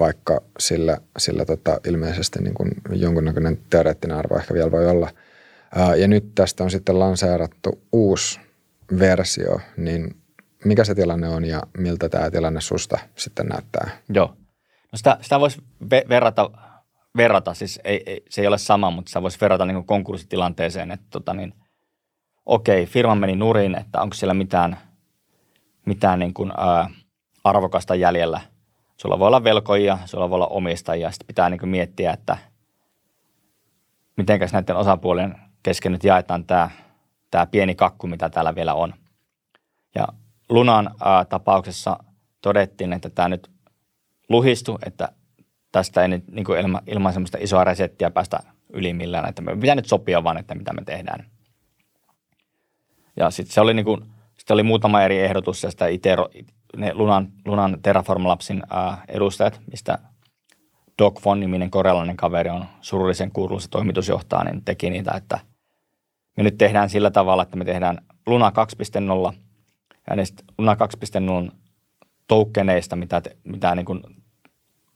vaikka 0.00 0.40
sillä, 0.58 0.98
sillä 1.18 1.44
tota, 1.44 1.80
ilmeisesti 1.86 2.42
niin 2.42 2.54
kuin 2.54 2.70
jonkunnäköinen 2.92 3.58
teoreettinen 3.70 4.16
arvo 4.16 4.36
ehkä 4.36 4.54
vielä 4.54 4.70
voi 4.70 4.86
olla. 4.90 5.10
Ja 5.96 6.08
nyt 6.08 6.34
tästä 6.34 6.64
on 6.64 6.70
sitten 6.70 6.98
lanseerattu 6.98 7.82
uusi 7.92 8.40
versio, 8.98 9.60
niin 9.76 10.16
mikä 10.64 10.84
se 10.84 10.94
tilanne 10.94 11.28
on 11.28 11.44
ja 11.44 11.62
miltä 11.78 12.08
tämä 12.08 12.30
tilanne 12.30 12.60
susta 12.60 12.98
sitten 13.16 13.46
näyttää? 13.46 13.90
Joo. 14.08 14.26
No 14.92 14.96
sitä, 14.96 15.18
sitä 15.20 15.40
voisi 15.40 15.62
verrata, 16.08 16.50
verrata, 17.18 17.54
siis 17.54 17.80
ei, 17.84 18.02
ei, 18.06 18.22
se 18.30 18.40
ei 18.40 18.46
ole 18.46 18.58
sama, 18.58 18.90
mutta 18.90 19.08
sitä 19.08 19.22
voisi 19.22 19.40
verrata 19.40 19.66
niin 19.66 19.86
konkurssitilanteeseen, 19.86 20.90
että 20.90 21.06
tota 21.10 21.34
niin, 21.34 21.54
okei, 22.46 22.86
firma 22.86 23.14
meni 23.14 23.36
nurin, 23.36 23.74
että 23.74 24.02
onko 24.02 24.14
siellä 24.14 24.34
mitään, 24.34 24.78
mitään 25.86 26.18
niin 26.18 26.34
kuin, 26.34 26.52
ää, 26.56 26.90
arvokasta 27.44 27.94
jäljellä. 27.94 28.40
Sulla 28.96 29.18
voi 29.18 29.26
olla 29.26 29.44
velkoja, 29.44 29.98
sulla 30.04 30.30
voi 30.30 30.36
olla 30.36 30.46
omistajia. 30.46 31.10
Sitten 31.10 31.26
pitää 31.26 31.50
niin 31.50 31.68
miettiä, 31.68 32.12
että 32.12 32.38
miten 34.16 34.40
näiden 34.52 34.76
osapuolien 34.76 35.34
kesken 35.62 35.92
nyt 35.92 36.04
jaetaan 36.04 36.44
tämä, 36.44 36.70
tämä 37.30 37.46
pieni 37.46 37.74
kakku, 37.74 38.06
mitä 38.06 38.30
täällä 38.30 38.54
vielä 38.54 38.74
on. 38.74 38.94
Ja 39.94 40.08
Lunan 40.48 40.90
ää, 41.00 41.24
tapauksessa 41.24 41.98
todettiin, 42.42 42.92
että 42.92 43.10
tämä 43.10 43.28
nyt 43.28 43.50
luhistu, 44.28 44.78
että 44.86 45.08
tästä 45.72 46.02
ei 46.02 46.08
nyt 46.08 46.28
niin 46.30 46.44
kuin 46.44 46.60
ilman, 46.60 46.82
ilman 46.86 47.12
semmoista 47.12 47.38
isoa 47.40 47.64
resettiä 47.64 48.10
päästä 48.10 48.38
yli 48.72 48.92
millään, 48.92 49.28
että 49.28 49.42
me 49.42 49.56
pitää 49.56 49.74
nyt 49.74 49.86
sopia 49.86 50.24
vaan, 50.24 50.38
että 50.38 50.54
mitä 50.54 50.72
me 50.72 50.82
tehdään. 50.84 51.26
Ja 53.16 53.30
sitten 53.30 53.54
se 53.54 53.60
oli 53.60 53.74
niin 53.74 53.84
kuin, 53.84 54.04
sitten 54.38 54.54
oli 54.54 54.62
muutama 54.62 55.02
eri 55.02 55.18
ehdotus 55.18 55.62
ja 55.62 55.70
sitä 55.70 55.86
itse 55.86 56.16
ne 56.76 56.94
Lunan, 56.94 57.28
Lunan 57.44 57.78
Terraform 57.82 58.26
Labsin 58.26 58.62
ää, 58.70 59.02
edustajat, 59.08 59.60
mistä 59.70 59.98
Doc 60.98 61.24
Von 61.24 61.40
niminen 61.40 61.70
korealainen 61.70 62.16
kaveri 62.16 62.50
on 62.50 62.64
surullisen 62.80 63.32
kuuluisa 63.32 63.68
toimitusjohtaja, 63.70 64.44
niin 64.44 64.64
teki 64.64 64.90
niitä, 64.90 65.12
että 65.16 65.38
me 66.36 66.42
nyt 66.42 66.58
tehdään 66.58 66.90
sillä 66.90 67.10
tavalla, 67.10 67.42
että 67.42 67.56
me 67.56 67.64
tehdään 67.64 67.98
Luna 68.26 68.52
2.0 69.30 69.34
ja 70.10 70.16
niistä 70.16 70.42
Luna 70.58 70.76
2.0 71.46 71.52
tokeneista, 72.28 72.96
mitä, 72.96 73.20
te, 73.20 73.36
mitä 73.44 73.74
niin 73.74 73.86
kuin 73.86 74.02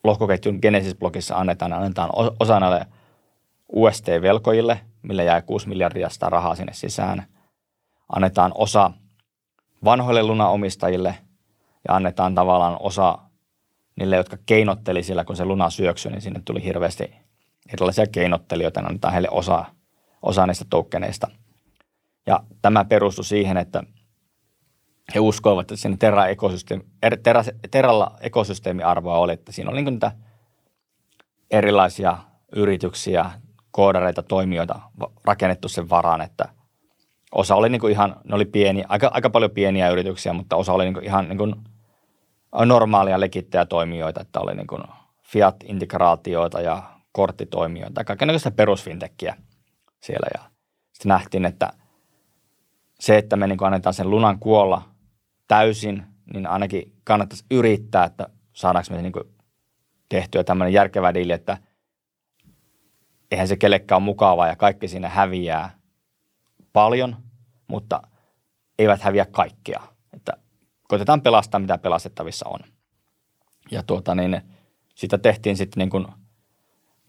lohkoketjun 0.04 0.58
Genesis-blogissa 0.62 1.36
annetaan, 1.36 1.72
annetaan 1.72 2.10
osa 2.40 2.60
näille 2.60 2.86
UST-velkojille, 3.68 4.80
millä 5.02 5.22
jää 5.22 5.42
6 5.42 5.68
miljardia 5.68 6.08
sitä 6.08 6.28
rahaa 6.28 6.54
sinne 6.54 6.72
sisään. 6.72 7.26
Annetaan 8.08 8.52
osa 8.54 8.90
vanhoille 9.84 10.22
Luna-omistajille– 10.22 11.14
ja 11.88 11.96
annetaan 11.96 12.34
tavallaan 12.34 12.76
osa 12.80 13.18
niille, 13.96 14.16
jotka 14.16 14.36
keinotteli 14.46 15.02
sillä, 15.02 15.24
kun 15.24 15.36
se 15.36 15.44
luna 15.44 15.70
syöksyi, 15.70 16.12
niin 16.12 16.22
sinne 16.22 16.42
tuli 16.44 16.64
hirveästi 16.64 17.14
erilaisia 17.72 18.06
keinottelijoita, 18.06 18.80
niin 18.80 18.88
annetaan 18.88 19.12
heille 19.12 19.28
osa, 19.30 19.64
osa 20.22 20.46
niistä 20.46 20.64
tokeneista. 20.70 21.28
Ja 22.26 22.40
tämä 22.62 22.84
perustui 22.84 23.24
siihen, 23.24 23.56
että 23.56 23.82
he 25.14 25.20
uskoivat, 25.20 25.60
että 25.60 25.76
siinä 25.76 25.96
Terra 25.96 26.26
ekosysteemi, 26.26 26.84
er, 27.02 27.16
terra, 27.22 27.42
Terralla 27.70 28.16
ekosysteemiarvoa 28.20 29.18
oli, 29.18 29.32
että 29.32 29.52
siinä 29.52 29.70
oli 29.70 29.82
niin 29.82 29.94
niitä 29.94 30.12
erilaisia 31.50 32.18
yrityksiä, 32.56 33.30
koodareita, 33.70 34.22
toimijoita 34.22 34.80
rakennettu 35.24 35.68
sen 35.68 35.90
varaan, 35.90 36.20
että 36.20 36.48
osa 37.32 37.54
oli 37.54 37.68
niin 37.68 37.90
ihan, 37.90 38.16
ne 38.24 38.34
oli 38.34 38.44
pieni, 38.44 38.84
aika, 38.88 39.10
aika 39.14 39.30
paljon 39.30 39.50
pieniä 39.50 39.90
yrityksiä, 39.90 40.32
mutta 40.32 40.56
osa 40.56 40.72
oli 40.72 40.84
niin 40.84 41.04
ihan 41.04 41.28
niin 41.28 41.54
normaalia 42.66 43.20
legittäjätoimijoita, 43.20 44.20
että 44.20 44.40
oli 44.40 44.54
niin 44.54 44.66
Fiat-integraatioita 45.22 46.60
ja 46.60 46.82
korttitoimijoita, 47.12 48.04
kaikenlaista 48.04 48.50
perusfintekkiä 48.50 49.36
siellä. 50.00 50.26
Ja 50.34 50.50
sitten 50.92 51.08
nähtiin, 51.08 51.44
että 51.44 51.72
se, 53.00 53.18
että 53.18 53.36
me 53.36 53.46
niin 53.46 53.64
annetaan 53.64 53.94
sen 53.94 54.10
lunan 54.10 54.38
kuolla 54.38 54.82
täysin, 55.52 56.02
niin 56.32 56.46
ainakin 56.46 56.92
kannattaisi 57.04 57.44
yrittää, 57.50 58.04
että 58.04 58.28
saadaanko 58.52 58.94
me 58.94 59.02
niin 59.02 59.12
tehtyä 60.08 60.44
tämmöinen 60.44 60.72
järkevä 60.72 61.14
diili, 61.14 61.32
että 61.32 61.58
eihän 63.30 63.48
se 63.48 63.56
kellekään 63.56 63.96
ole 63.96 64.04
mukavaa 64.04 64.46
ja 64.46 64.56
kaikki 64.56 64.88
siinä 64.88 65.08
häviää 65.08 65.78
paljon, 66.72 67.16
mutta 67.66 68.02
eivät 68.78 69.00
häviä 69.00 69.26
kaikkea. 69.26 69.82
Että 70.12 70.32
koitetaan 70.88 71.22
pelastaa, 71.22 71.60
mitä 71.60 71.78
pelastettavissa 71.78 72.48
on. 72.48 72.60
Ja 73.70 73.82
tuota 73.82 74.14
niin, 74.14 74.40
sitä 74.94 75.18
tehtiin 75.18 75.56
sitten 75.56 75.80
niin 75.80 75.90
kuin, 75.90 76.06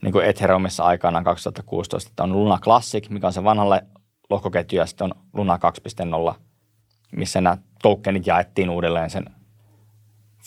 niin 0.01 0.11
kuin 0.11 0.25
Ethereumissa 0.25 0.83
aikanaan 0.83 1.23
2016, 1.23 2.09
että 2.09 2.23
on 2.23 2.33
Luna 2.33 2.59
Classic, 2.59 3.09
mikä 3.09 3.27
on 3.27 3.33
se 3.33 3.43
vanhalle 3.43 3.85
lohkoketju, 4.29 4.79
ja 4.79 4.85
sitten 4.85 5.05
on 5.05 5.23
Luna 5.33 5.59
2.0, 6.33 6.39
missä 7.11 7.41
nämä 7.41 7.57
tokenit 7.83 8.27
jaettiin 8.27 8.69
uudelleen 8.69 9.09
sen 9.09 9.25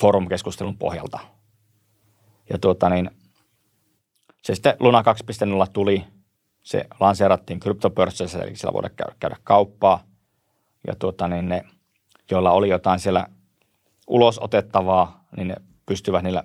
forum-keskustelun 0.00 0.78
pohjalta. 0.78 1.18
Ja 2.50 2.58
tuota 2.58 2.90
niin, 2.90 3.10
se 4.42 4.54
sitten 4.54 4.76
Luna 4.80 5.02
2.0 5.02 5.70
tuli, 5.72 6.04
se 6.62 6.86
lanseerattiin 7.00 7.60
kryptopörssissä, 7.60 8.38
eli 8.38 8.56
siellä 8.56 8.74
voidaan 8.74 8.94
käydä, 8.96 9.14
käydä 9.20 9.36
kauppaa. 9.44 10.04
Ja 10.86 10.94
tuota 10.94 11.28
niin 11.28 11.48
ne 11.48 11.64
joilla 12.30 12.50
oli 12.50 12.68
jotain 12.68 13.00
siellä 13.00 13.26
ulos 14.06 14.38
otettavaa, 14.38 15.24
niin 15.36 15.48
ne 15.48 15.56
pystyvät 15.86 16.22
niillä 16.22 16.44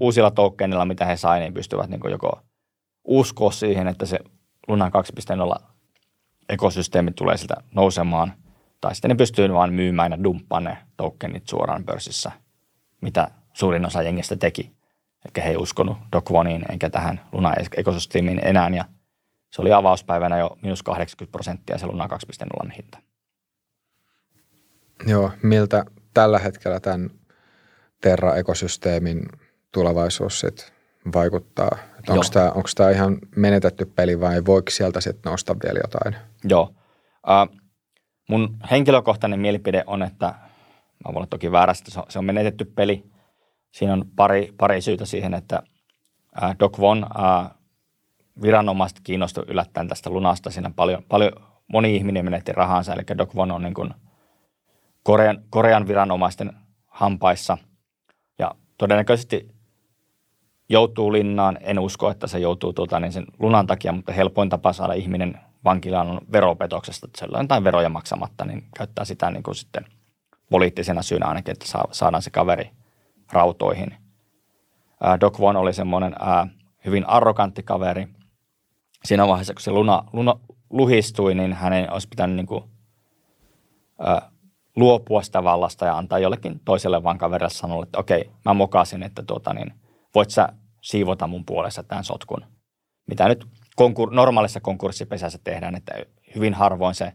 uusilla 0.00 0.30
tokenilla, 0.30 0.84
mitä 0.84 1.04
he 1.04 1.16
saivat, 1.16 1.42
niin 1.42 1.54
pystyvät 1.54 1.90
niin 1.90 2.10
joko 2.10 2.40
uskoa 3.04 3.50
siihen, 3.50 3.88
että 3.88 4.06
se 4.06 4.18
Luna 4.68 4.90
2.0 5.58 5.62
ekosysteemi 6.48 7.12
tulee 7.12 7.36
siltä 7.36 7.54
nousemaan, 7.74 8.32
tai 8.80 8.94
sitten 8.94 9.08
ne 9.08 9.14
pystyy 9.14 9.52
vain 9.52 9.74
myymään 9.74 10.12
ja 10.12 10.24
dumppaamaan 10.24 10.74
ne 10.74 10.86
tokenit 10.96 11.48
suoraan 11.48 11.84
pörssissä, 11.84 12.32
mitä 13.00 13.30
suurin 13.52 13.86
osa 13.86 14.02
jengistä 14.02 14.36
teki. 14.36 14.76
Eli 15.24 15.44
he 15.44 15.50
ei 15.50 15.56
uskonut 15.56 15.98
Dokvoniin 16.12 16.64
eikä 16.72 16.90
tähän 16.90 17.20
Luna-ekosysteemiin 17.32 18.40
enää, 18.44 18.68
ja 18.68 18.84
se 19.52 19.62
oli 19.62 19.72
avauspäivänä 19.72 20.38
jo 20.38 20.58
minus 20.62 20.82
80 20.82 21.32
prosenttia 21.32 21.78
se 21.78 21.86
Luna 21.86 22.08
2.0 22.64 22.72
hinta. 22.76 22.98
Joo, 25.06 25.30
miltä 25.42 25.84
tällä 26.14 26.38
hetkellä 26.38 26.80
tämän 26.80 27.10
Terra-ekosysteemin 28.00 29.22
tulevaisuus 29.72 30.40
sit 30.40 30.72
vaikuttaa? 31.14 31.78
Onko 32.08 32.24
tämä, 32.32 32.50
onko 32.50 32.68
tämä 32.74 32.90
ihan 32.90 33.18
menetetty 33.36 33.84
peli 33.84 34.20
vai 34.20 34.44
voiko 34.44 34.70
sieltä 34.70 35.00
sitten 35.00 35.30
nousta 35.30 35.56
vielä 35.64 35.80
jotain? 35.82 36.16
Joo. 36.44 36.62
Uh, 36.62 37.60
mun 38.28 38.56
henkilökohtainen 38.70 39.40
mielipide 39.40 39.84
on, 39.86 40.02
että 40.02 40.26
mä 40.26 41.04
voin 41.04 41.16
olla 41.16 41.26
toki 41.26 41.52
väärästä, 41.52 41.90
se 42.08 42.18
on 42.18 42.24
menetetty 42.24 42.64
peli. 42.64 43.04
Siinä 43.70 43.92
on 43.92 44.04
pari, 44.16 44.54
pari 44.58 44.80
syytä 44.80 45.06
siihen, 45.06 45.34
että 45.34 45.62
Doc 46.60 46.78
Von 46.78 47.06
viranomaiset 48.42 49.00
kiinnostuivat 49.04 49.50
yllättäen 49.50 49.88
tästä 49.88 50.10
lunasta. 50.10 50.50
Siinä 50.50 50.70
paljon, 50.76 51.02
paljon 51.08 51.32
moni 51.68 51.96
ihminen 51.96 52.24
menetti 52.24 52.52
rahansa, 52.52 52.94
eli 52.94 53.02
Doc 53.18 53.34
Von 53.34 53.50
on 53.50 53.62
niin 53.62 53.74
kuin– 53.74 53.94
Korean, 55.06 55.42
Korean 55.50 55.88
viranomaisten 55.88 56.52
hampaissa 56.86 57.58
ja 58.38 58.54
todennäköisesti 58.78 59.48
joutuu 60.68 61.12
linnaan. 61.12 61.58
En 61.60 61.78
usko, 61.78 62.10
että 62.10 62.26
se 62.26 62.38
joutuu 62.38 62.72
tuota, 62.72 63.00
niin 63.00 63.12
sen 63.12 63.26
lunan 63.38 63.66
takia, 63.66 63.92
mutta 63.92 64.12
helpoin 64.12 64.48
tapa 64.48 64.72
saada 64.72 64.92
ihminen 64.92 65.40
vankilaan 65.66 66.10
on 66.10 66.20
veropetoksesta, 66.32 67.06
että 67.06 67.18
siellä 67.18 67.38
on 67.38 67.44
jotain 67.44 67.64
veroja 67.64 67.88
maksamatta, 67.88 68.44
niin 68.44 68.64
käyttää 68.76 69.04
sitä 69.04 69.30
niin 69.30 69.42
kuin 69.42 69.54
sitten 69.54 69.86
poliittisena 70.50 71.02
syynä 71.02 71.26
ainakin, 71.26 71.52
että 71.52 71.66
saadaan 71.90 72.22
se 72.22 72.30
kaveri 72.30 72.70
rautoihin. 73.32 73.94
Doc 75.20 75.40
Von 75.40 75.56
oli 75.56 75.72
semmoinen 75.72 76.14
hyvin 76.86 77.08
arrogantti 77.08 77.62
kaveri. 77.62 78.08
Siinä 79.04 79.28
vaiheessa, 79.28 79.54
kun 79.54 79.62
se 79.62 79.70
luna, 79.70 80.04
luna 80.12 80.34
luhistui, 80.70 81.34
niin 81.34 81.52
hänen 81.52 81.92
olisi 81.92 82.08
pitänyt 82.08 82.36
niin 82.36 82.46
kuin, 82.46 82.64
ää, 83.98 84.30
luopua 84.76 85.22
sitä 85.22 85.44
vallasta 85.44 85.86
ja 85.86 85.98
antaa 85.98 86.18
jollekin 86.18 86.60
toiselle 86.64 87.02
vaan 87.02 87.18
kaverille 87.18 87.50
sanoa, 87.50 87.82
että 87.82 87.98
okei, 87.98 88.30
mä 88.44 88.54
mokasin, 88.54 89.02
että 89.02 89.22
tuota, 89.22 89.54
niin, 89.54 89.72
voit 90.14 90.30
sä 90.30 90.48
siivota 90.82 91.26
mun 91.26 91.44
puolessa 91.44 91.82
tämän 91.82 92.04
sotkun. 92.04 92.44
Mitä 93.06 93.28
nyt 93.28 93.46
konkur- 93.80 94.14
normaalissa 94.14 94.60
konkurssipesässä 94.60 95.38
tehdään, 95.44 95.74
että 95.74 95.94
hyvin 96.34 96.54
harvoin 96.54 96.94
se 96.94 97.12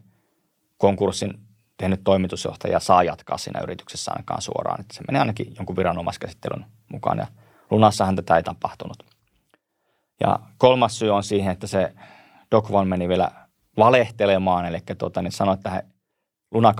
konkurssin 0.77 1.33
tehnyt 1.77 2.01
toimitusjohtaja 2.03 2.79
saa 2.79 3.03
jatkaa 3.03 3.37
siinä 3.37 3.61
yrityksessä 3.63 4.11
ainakaan 4.11 4.41
suoraan. 4.41 4.81
Että 4.81 4.95
se 4.95 5.01
menee 5.07 5.19
ainakin 5.19 5.53
jonkun 5.57 5.75
viranomaiskäsittelyn 5.75 6.65
mukaan. 6.91 7.17
Ja 7.17 7.27
Lunassahan 7.71 8.15
tätä 8.15 8.37
ei 8.37 8.43
tapahtunut. 8.43 9.05
Ja 10.19 10.39
kolmas 10.57 10.99
syy 10.99 11.09
on 11.09 11.23
siihen, 11.23 11.51
että 11.51 11.67
se 11.67 11.93
Doc 12.51 12.69
meni 12.85 13.07
vielä 13.07 13.31
valehtelemaan, 13.77 14.65
eli 14.65 14.77
tuota, 14.97 15.21
niin 15.21 15.31
sanoi, 15.31 15.53
että 15.53 15.83
Luna 16.51 16.71
2.0 16.71 16.75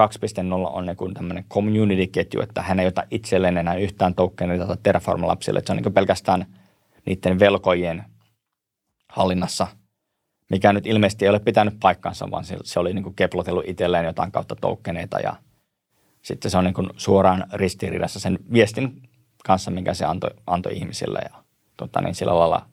on 0.74 0.86
niin 0.86 1.14
tämmöinen 1.14 1.46
community-ketju, 1.54 2.42
että 2.42 2.62
hän 2.62 2.80
ei 2.80 2.88
ota 2.88 3.04
itselleen 3.12 3.58
enää 3.58 3.76
yhtään 3.76 4.16
tokeneita 4.16 4.78
Terraform-lapsille, 4.84 5.60
että 5.60 5.74
se 5.74 5.78
on 5.78 5.84
niin 5.84 5.94
pelkästään 5.94 6.46
niiden 7.06 7.40
velkojen 7.40 8.06
hallinnassa, 9.12 9.68
mikä 10.50 10.74
nyt 10.74 10.86
ilmeisesti 10.86 11.26
ei 11.26 11.30
ole 11.30 11.40
pitänyt 11.40 11.78
paikkansa, 11.80 12.32
vaan 12.32 12.46
se 12.64 12.80
oli 12.80 12.94
niin 12.94 13.04
kuin 13.04 13.16
keplotellut 13.16 13.66
itselleen 13.68 14.06
jotain 14.06 14.32
kautta 14.32 14.56
tokeneita 14.56 15.20
ja 15.20 15.36
sitten 16.22 16.52
se 16.52 16.58
on 16.58 16.64
niin 16.64 16.74
kuin 16.74 16.90
suoraan 16.98 17.44
ristiriidassa 17.54 18.20
sen 18.20 18.40
viestin 18.54 19.02
kanssa, 19.46 19.72
minkä 19.72 19.94
se 19.94 20.06
antoi, 20.06 20.30
antoi 20.48 20.74
ihmisille 20.74 21.20
ja 21.24 21.44
tota, 21.78 22.02
niin 22.02 22.16
sillä 22.16 22.40
lailla, 22.40 22.66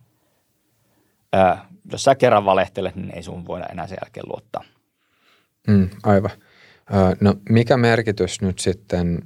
ää, 1.32 1.68
jos 1.93 2.03
sä 2.03 2.14
kerran 2.14 2.45
valehtelet, 2.45 2.97
niin 2.97 3.11
ei 3.14 3.22
sun 3.22 3.47
voida 3.47 3.66
enää 3.66 3.86
sen 3.86 3.99
jälkeen 4.05 4.28
luottaa. 4.28 4.64
Mm, 5.68 5.89
aivan. 6.03 6.30
No 7.20 7.34
mikä 7.51 7.76
merkitys 7.76 8.43
nyt 8.43 8.59
sitten 8.59 9.22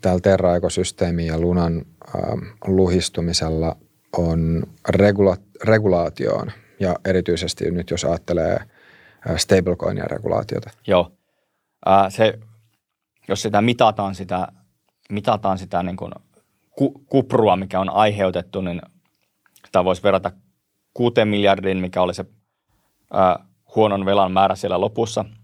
tällä 0.00 0.20
Terra-ekosysteemin 0.20 1.26
ja 1.26 1.40
Lunan 1.40 1.84
äh, 2.14 2.22
luhistumisella 2.66 3.76
on 4.16 4.62
regula- 4.88 5.36
regulaatioon 5.64 6.52
ja 6.80 6.96
erityisesti 7.04 7.70
nyt 7.70 7.90
jos 7.90 8.04
ajattelee 8.04 8.52
äh, 8.52 9.36
stablecoinia 9.36 10.04
regulaatiota? 10.04 10.70
Joo. 10.86 11.12
Äh, 11.88 12.06
se, 12.08 12.38
jos 13.28 13.42
sitä 13.42 13.62
mitataan 13.62 14.14
sitä, 14.14 14.48
mitataan 15.10 15.58
sitä 15.58 15.82
niin 15.82 15.96
kuin 15.96 16.12
ku, 16.70 16.90
kuprua, 17.06 17.56
mikä 17.56 17.80
on 17.80 17.90
aiheutettu, 17.90 18.60
niin 18.60 18.82
sitä 19.66 19.84
voisi 19.84 20.02
verrata 20.02 20.32
6 20.94 21.24
miljardin, 21.24 21.78
mikä 21.78 22.02
oli 22.02 22.14
se 22.14 22.24
äh, 23.14 23.46
huonon 23.74 24.04
velan 24.04 24.32
määrä 24.32 24.54
siellä 24.54 24.80
lopussa– 24.80 25.24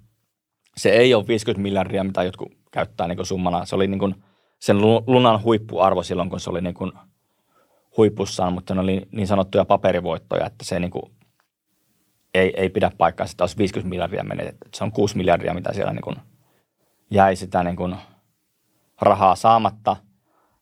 se 0.79 0.91
ei 0.91 1.15
ole 1.15 1.27
50 1.27 1.63
miljardia, 1.63 2.05
mitä 2.05 2.23
jotkut 2.23 2.53
käyttää 2.71 3.09
niin 3.09 3.27
summana. 3.27 3.65
Se 3.65 3.75
oli 3.75 3.87
niin 3.87 3.99
kuin 3.99 4.15
sen 4.59 4.81
lunan 5.07 5.43
huippuarvo 5.43 6.03
silloin, 6.03 6.31
kun 6.31 6.41
se 6.41 6.51
oli 6.51 6.61
niin 6.61 6.75
kuin 6.75 6.93
huipussaan, 7.99 8.53
mutta 8.53 8.75
ne 8.75 8.81
oli 8.81 9.09
niin 9.13 9.27
sanottuja 9.27 9.65
paperivoittoja, 9.65 10.47
että 10.47 10.65
se 10.65 10.81
niin 10.81 10.91
kuin 10.91 11.13
ei, 12.35 12.53
ei 12.57 12.69
pidä 12.69 12.91
paikkaa, 12.99 13.27
että 13.31 13.45
olisi 13.45 13.59
50 13.59 13.89
miljardia 13.89 14.25
menetetty. 14.25 14.69
Se 14.75 14.85
on 14.85 14.93
6 14.93 15.17
miljardia, 15.17 15.55
mitä 15.55 15.73
siellä 15.73 15.93
niin 15.93 16.03
kuin 16.03 16.17
jäi 17.11 17.37
sitä 17.37 17.63
niin 17.63 17.77
kuin 17.77 17.97
rahaa 19.01 19.37
saamatta. 19.37 19.97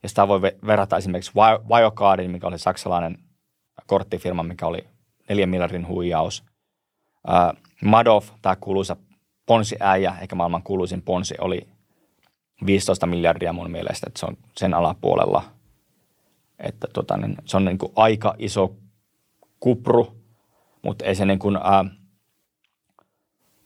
Ja 0.03 0.09
sitä 0.09 0.27
voi 0.27 0.41
verrata 0.41 0.97
esimerkiksi 0.97 1.31
Wirecardin, 1.69 2.31
mikä 2.31 2.47
oli 2.47 2.59
saksalainen 2.59 3.17
korttifirma, 3.87 4.43
mikä 4.43 4.67
oli 4.67 4.87
4 5.29 5.47
miljardin 5.47 5.87
huijaus. 5.87 6.43
Madoff, 7.85 8.29
tämä 8.41 8.55
kuuluisa 8.55 8.95
Ponsi-äijä, 9.45 10.15
eikä 10.21 10.35
maailman 10.35 10.63
kuuluisin 10.63 11.01
Ponsi, 11.01 11.35
oli 11.41 11.67
15 12.65 13.07
miljardia 13.07 13.53
mun 13.53 13.71
mielestä, 13.71 14.07
että 14.07 14.19
se 14.19 14.25
on 14.25 14.37
sen 14.57 14.73
alapuolella. 14.73 15.43
Että 16.59 16.87
tota, 16.93 17.17
niin 17.17 17.37
se 17.45 17.57
on 17.57 17.65
niin 17.65 17.77
kuin 17.77 17.91
aika 17.95 18.35
iso 18.37 18.75
kupru, 19.59 20.17
mutta 20.81 21.05
ei 21.05 21.15
se 21.15 21.25
niin 21.25 21.39
kuin, 21.39 21.55
ää, 21.55 21.85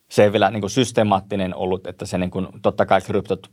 se 0.10 0.24
ei 0.24 0.32
vielä 0.32 0.52
niin 0.52 0.62
kuin 0.62 0.72
systemaattinen 0.72 1.56
ollut, 1.56 1.88
että 1.88 2.06
se 2.06 2.18
niin 2.18 2.32
kuin, 2.32 2.48
totta 2.62 2.86
kai 2.86 3.02
kryptot 3.02 3.52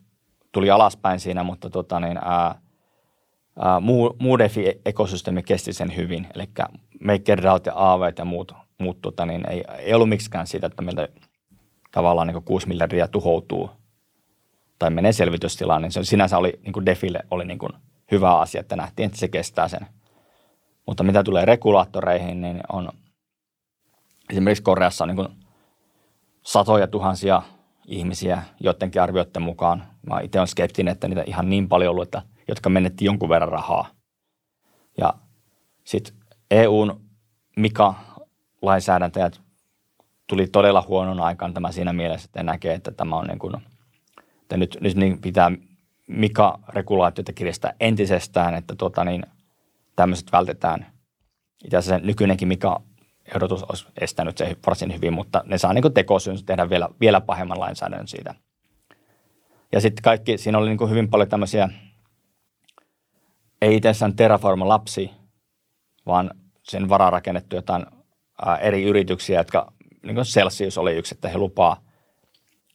tuli 0.52 0.70
alaspäin 0.70 1.20
siinä, 1.20 1.42
mutta 1.42 1.70
tota, 1.70 2.00
niin, 2.00 2.16
ää, 2.16 2.54
ää, 3.58 3.80
muu, 3.80 4.16
muu 4.18 4.38
DeFi-ekosysteemi 4.38 5.42
kesti 5.42 5.72
sen 5.72 5.96
hyvin. 5.96 6.26
Eli 6.34 6.48
MakerDAOt 7.00 7.66
ja 7.66 7.72
AV 7.76 8.12
ja 8.18 8.24
muut, 8.24 8.52
muut 8.78 9.00
tota, 9.02 9.26
niin 9.26 9.50
ei, 9.50 9.64
ei 9.78 9.94
ollut 9.94 10.08
miksikään 10.08 10.46
siitä, 10.46 10.66
että 10.66 10.82
meiltä 10.82 11.08
tavallaan 11.90 12.26
niin 12.26 12.42
6 12.42 12.68
miljardia 12.68 13.08
tuhoutuu 13.08 13.70
tai 14.78 14.90
menee 14.90 15.12
selvitystilaan, 15.12 15.82
niin 15.82 15.92
se 15.92 16.04
sinänsä 16.04 16.38
oli 16.38 16.60
niin 16.62 16.72
kuin 16.72 16.86
Defille 16.86 17.20
oli 17.30 17.44
niin 17.44 17.58
kuin 17.58 17.72
hyvä 18.10 18.38
asia, 18.38 18.60
että 18.60 18.76
nähtiin, 18.76 19.06
että 19.06 19.18
se 19.18 19.28
kestää 19.28 19.68
sen. 19.68 19.86
Mutta 20.86 21.04
mitä 21.04 21.22
tulee 21.22 21.44
regulaattoreihin, 21.44 22.40
niin 22.40 22.60
on 22.72 22.88
esimerkiksi 24.30 24.62
Koreassa 24.62 25.06
niin 25.06 25.16
kuin 25.16 25.28
satoja 26.42 26.86
tuhansia 26.86 27.42
ihmisiä 27.86 28.42
joidenkin 28.60 29.02
arvioiden 29.02 29.42
mukaan. 29.42 29.86
Mä 30.10 30.20
itse 30.20 30.38
olen 30.38 30.48
skeptinen, 30.48 30.92
että 30.92 31.08
niitä 31.08 31.24
ihan 31.26 31.50
niin 31.50 31.68
paljon 31.68 31.90
ollut, 31.90 32.04
että, 32.04 32.22
jotka 32.48 32.68
menetti 32.68 33.04
jonkun 33.04 33.28
verran 33.28 33.48
rahaa. 33.48 33.88
Ja 34.98 35.14
sitten 35.84 36.14
EUn 36.50 37.00
Mika-lainsäädäntäjät 37.56 39.40
tuli 40.26 40.46
todella 40.46 40.84
huonon 40.88 41.20
aikaan 41.20 41.54
tämä 41.54 41.72
siinä 41.72 41.92
mielessä, 41.92 42.26
että 42.26 42.42
näkee, 42.42 42.74
että 42.74 42.90
tämä 42.90 43.16
on 43.16 43.26
niin 43.26 43.38
kuin, 43.38 43.54
että 44.42 44.56
nyt, 44.56 44.78
nyt 44.80 44.96
niin 44.96 45.20
pitää 45.20 45.50
Mika-regulaatioita 46.08 47.32
kirjastää 47.32 47.74
entisestään, 47.80 48.54
että 48.54 48.74
tuota 48.74 49.04
niin, 49.04 49.22
tämmöiset 49.96 50.32
vältetään. 50.32 50.86
Itse 51.64 51.76
asiassa 51.76 52.06
nykyinenkin 52.06 52.48
Mika 52.48 52.82
ehdotus 53.34 53.62
olisi 53.62 53.86
estänyt 54.00 54.38
se 54.38 54.56
varsin 54.66 54.94
hyvin, 54.94 55.12
mutta 55.12 55.42
ne 55.46 55.58
saa 55.58 55.72
niin 55.72 55.94
tekosyyn 55.94 56.44
tehdä 56.46 56.70
vielä, 56.70 56.88
vielä 57.00 57.20
pahemman 57.20 57.60
lainsäädännön 57.60 58.08
siitä. 58.08 58.34
Ja 59.72 59.80
sitten 59.80 60.02
kaikki, 60.02 60.38
siinä 60.38 60.58
oli 60.58 60.68
niin 60.68 60.90
hyvin 60.90 61.08
paljon 61.08 61.28
tämmöisiä, 61.28 61.68
ei 63.62 63.76
itsessään 63.76 64.16
Terraforma 64.16 64.68
lapsi, 64.68 65.10
vaan 66.06 66.30
sen 66.62 66.88
varaa 66.88 67.10
rakennettu 67.10 67.56
jotain 67.56 67.86
ää, 68.46 68.56
eri 68.56 68.82
yrityksiä, 68.82 69.40
jotka 69.40 69.72
niin 70.02 70.14
kuin 70.14 70.24
Celsius 70.24 70.78
oli 70.78 70.96
yksi, 70.96 71.14
että 71.14 71.28
he 71.28 71.38
lupaa 71.38 71.82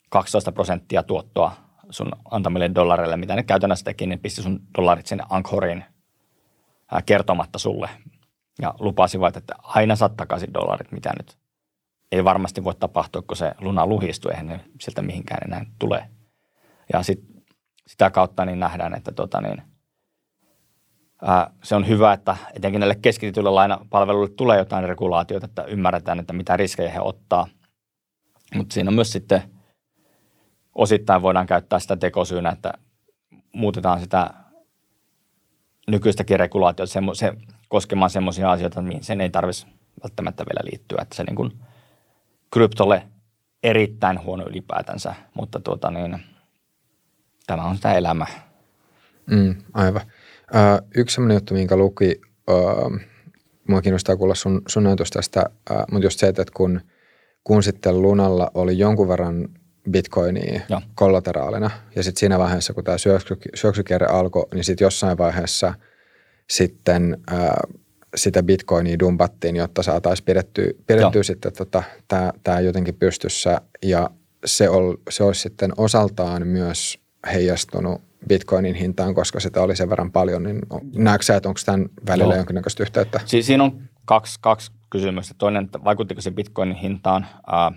12 0.09 0.51
prosenttia 0.51 1.03
tuottoa 1.03 1.62
sun 1.93 2.11
antamille 2.31 2.71
dollareille, 2.75 3.17
mitä 3.17 3.35
ne 3.35 3.43
käytännössä 3.43 3.85
teki, 3.85 4.07
niin 4.07 4.19
pisti 4.19 4.41
sun 4.41 4.59
dollarit 4.77 5.07
sinne 5.07 5.23
Anchoriin 5.29 5.85
kertomatta 7.05 7.59
sulle. 7.59 7.89
Ja 8.61 8.73
lupasivat, 8.79 9.37
että 9.37 9.55
aina 9.63 9.95
saat 9.95 10.17
takaisin 10.17 10.53
dollarit, 10.53 10.91
mitä 10.91 11.11
nyt 11.17 11.37
ei 12.11 12.23
varmasti 12.23 12.63
voi 12.63 12.75
tapahtua, 12.75 13.21
kun 13.21 13.37
se 13.37 13.51
luna 13.61 13.87
luhistuu, 13.87 14.31
eihän 14.31 14.47
ne 14.47 14.59
sieltä 14.81 15.01
mihinkään 15.01 15.39
enää 15.45 15.65
tule. 15.79 16.09
Ja 16.93 17.03
sit, 17.03 17.19
sitä 17.87 18.09
kautta 18.09 18.45
niin 18.45 18.59
nähdään, 18.59 18.95
että 18.95 19.11
tota 19.11 19.41
niin– 19.41 19.61
se 21.63 21.75
on 21.75 21.87
hyvä, 21.87 22.13
että 22.13 22.37
etenkin 22.55 22.79
näille 22.79 22.95
keskitetyille 22.95 23.49
lainapalveluille 23.49 24.33
tulee 24.37 24.57
jotain 24.57 24.85
regulaatioita, 24.85 25.45
että 25.45 25.63
ymmärretään, 25.63 26.19
että 26.19 26.33
mitä 26.33 26.57
riskejä 26.57 26.91
he 26.91 26.99
ottaa. 26.99 27.47
Mutta 28.55 28.73
siinä 28.73 28.89
on 28.89 28.93
myös 28.93 29.11
sitten 29.11 29.41
osittain 30.75 31.21
voidaan 31.21 31.47
käyttää 31.47 31.79
sitä 31.79 31.95
tekosyynä, 31.95 32.49
että 32.49 32.73
muutetaan 33.53 33.99
sitä 33.99 34.33
nykyistäkin 35.87 36.39
regulaatiota 36.39 36.91
se, 36.91 36.99
se, 37.13 37.33
koskemaan 37.67 38.09
sellaisia 38.09 38.51
asioita, 38.51 38.81
mihin 38.81 39.03
sen 39.03 39.21
ei 39.21 39.29
tarvitsisi 39.29 39.67
välttämättä 40.03 40.45
vielä 40.45 40.69
liittyä. 40.71 41.01
Että 41.01 41.15
se 41.15 41.23
niin 41.23 41.35
kuin 41.35 41.51
kryptolle 42.51 43.03
erittäin 43.63 44.23
huono 44.23 44.47
ylipäätänsä, 44.47 45.15
mutta 45.33 45.59
tuota 45.59 45.91
niin, 45.91 46.19
tämä 47.47 47.63
on 47.63 47.75
sitä 47.75 47.93
elämää. 47.93 48.53
Mm, 49.25 49.55
aivan. 49.73 50.01
Uh, 50.01 50.87
yksi 50.95 51.13
sellainen 51.13 51.35
juttu, 51.35 51.53
minkä 51.53 51.75
luki, 51.75 52.21
uh, 52.51 52.99
mua 53.67 53.81
kiinnostaa 53.81 54.17
kuulla 54.17 54.35
sun, 54.35 54.61
sun 54.67 54.83
tästä, 55.13 55.49
uh, 55.71 55.77
mutta 55.91 56.05
just 56.05 56.19
se, 56.19 56.27
että 56.27 56.43
kun, 56.53 56.81
kun 57.43 57.63
sitten 57.63 58.01
Lunalla 58.01 58.51
oli 58.53 58.77
jonkun 58.77 59.07
verran 59.07 59.49
bitcoinia 59.91 60.61
Joo. 60.69 60.81
kollateraalina, 60.95 61.71
ja 61.95 62.03
sitten 62.03 62.19
siinä 62.19 62.39
vaiheessa, 62.39 62.73
kun 62.73 62.83
tämä 62.83 62.97
syöksy, 62.97 63.37
syöksykierre 63.55 64.07
alkoi, 64.07 64.45
niin 64.53 64.63
sitten 64.63 64.85
jossain 64.85 65.17
vaiheessa 65.17 65.73
sitten 66.49 67.17
uh, 67.33 67.79
sitä 68.15 68.43
bitcoinia 68.43 68.99
dumpattiin, 68.99 69.55
jotta 69.55 69.83
saataisiin 69.83 70.25
pidettyä, 70.25 70.65
pidettyä 70.87 71.23
sitten 71.23 71.53
tota, 71.53 71.83
tämä 72.43 72.59
jotenkin 72.59 72.95
pystyssä, 72.95 73.61
ja 73.83 74.09
se, 74.45 74.69
ol, 74.69 74.95
se 75.09 75.23
olisi 75.23 75.41
sitten 75.41 75.71
osaltaan 75.77 76.47
myös 76.47 76.99
heijastunut 77.33 78.01
bitcoinin 78.27 78.75
hintaan, 78.75 79.15
koska 79.15 79.39
sitä 79.39 79.61
oli 79.61 79.75
sen 79.75 79.89
verran 79.89 80.11
paljon, 80.11 80.43
niin 80.43 80.59
näetkö 80.95 81.25
sä, 81.25 81.35
että 81.35 81.49
onko 81.49 81.59
tämän 81.65 81.89
välillä 82.07 82.33
Joo. 82.33 82.37
jonkinnäköistä 82.37 82.83
yhteyttä? 82.83 83.19
Si- 83.25 83.43
siinä 83.43 83.63
on 83.63 83.81
kaksi, 84.05 84.39
kaksi 84.41 84.71
kysymystä. 84.89 85.35
Toinen, 85.37 85.65
että 85.65 85.83
vaikuttiko 85.83 86.21
se 86.21 86.31
bitcoinin 86.31 86.75
hintaan? 86.75 87.27
Ää, 87.47 87.71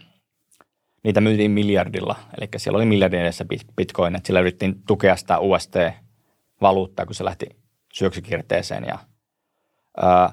niitä 1.06 1.20
myytiin 1.20 1.50
miljardilla, 1.50 2.16
eli 2.38 2.48
siellä 2.56 2.76
oli 2.76 2.86
miljardin 2.86 3.20
edessä 3.20 3.44
bitcoin, 3.76 4.16
että 4.16 4.26
sillä 4.26 4.40
yritettiin 4.40 4.82
tukea 4.86 5.16
sitä 5.16 5.38
UST-valuuttaa, 5.38 7.06
kun 7.06 7.14
se 7.14 7.24
lähti 7.24 7.46
syöksykierteeseen. 7.92 8.84
Ja, 8.84 8.98
ää, 9.96 10.32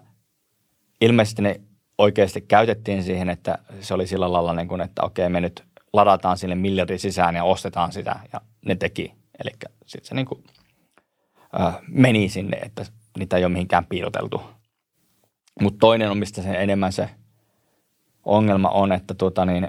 ilmeisesti 1.01 1.41
ne 1.41 1.61
oikeasti 1.97 2.41
käytettiin 2.41 3.03
siihen, 3.03 3.29
että 3.29 3.57
se 3.81 3.93
oli 3.93 4.07
sillä 4.07 4.31
lailla, 4.31 4.53
niin 4.53 4.67
kuin, 4.67 4.81
että 4.81 5.03
okei, 5.03 5.29
me 5.29 5.41
nyt 5.41 5.63
ladataan 5.93 6.37
sille 6.37 6.55
miljardin 6.55 6.99
sisään 6.99 7.35
ja 7.35 7.43
ostetaan 7.43 7.91
sitä, 7.91 8.19
ja 8.33 8.41
ne 8.65 8.75
teki. 8.75 9.13
Eli 9.43 9.51
sitten 9.85 10.07
se 10.07 10.15
niin 10.15 10.25
kuin, 10.25 10.43
äh, 11.61 11.77
meni 11.87 12.29
sinne, 12.29 12.57
että 12.57 12.85
niitä 13.17 13.37
ei 13.37 13.45
ole 13.45 13.53
mihinkään 13.53 13.85
piiloteltu. 13.85 14.41
Mutta 15.61 15.79
toinen 15.79 16.11
on, 16.11 16.17
mistä 16.17 16.41
se 16.41 16.49
enemmän 16.49 16.93
se 16.93 17.09
ongelma 18.25 18.69
on, 18.69 18.91
että 18.91 19.13
tuota 19.13 19.45
niin, 19.45 19.67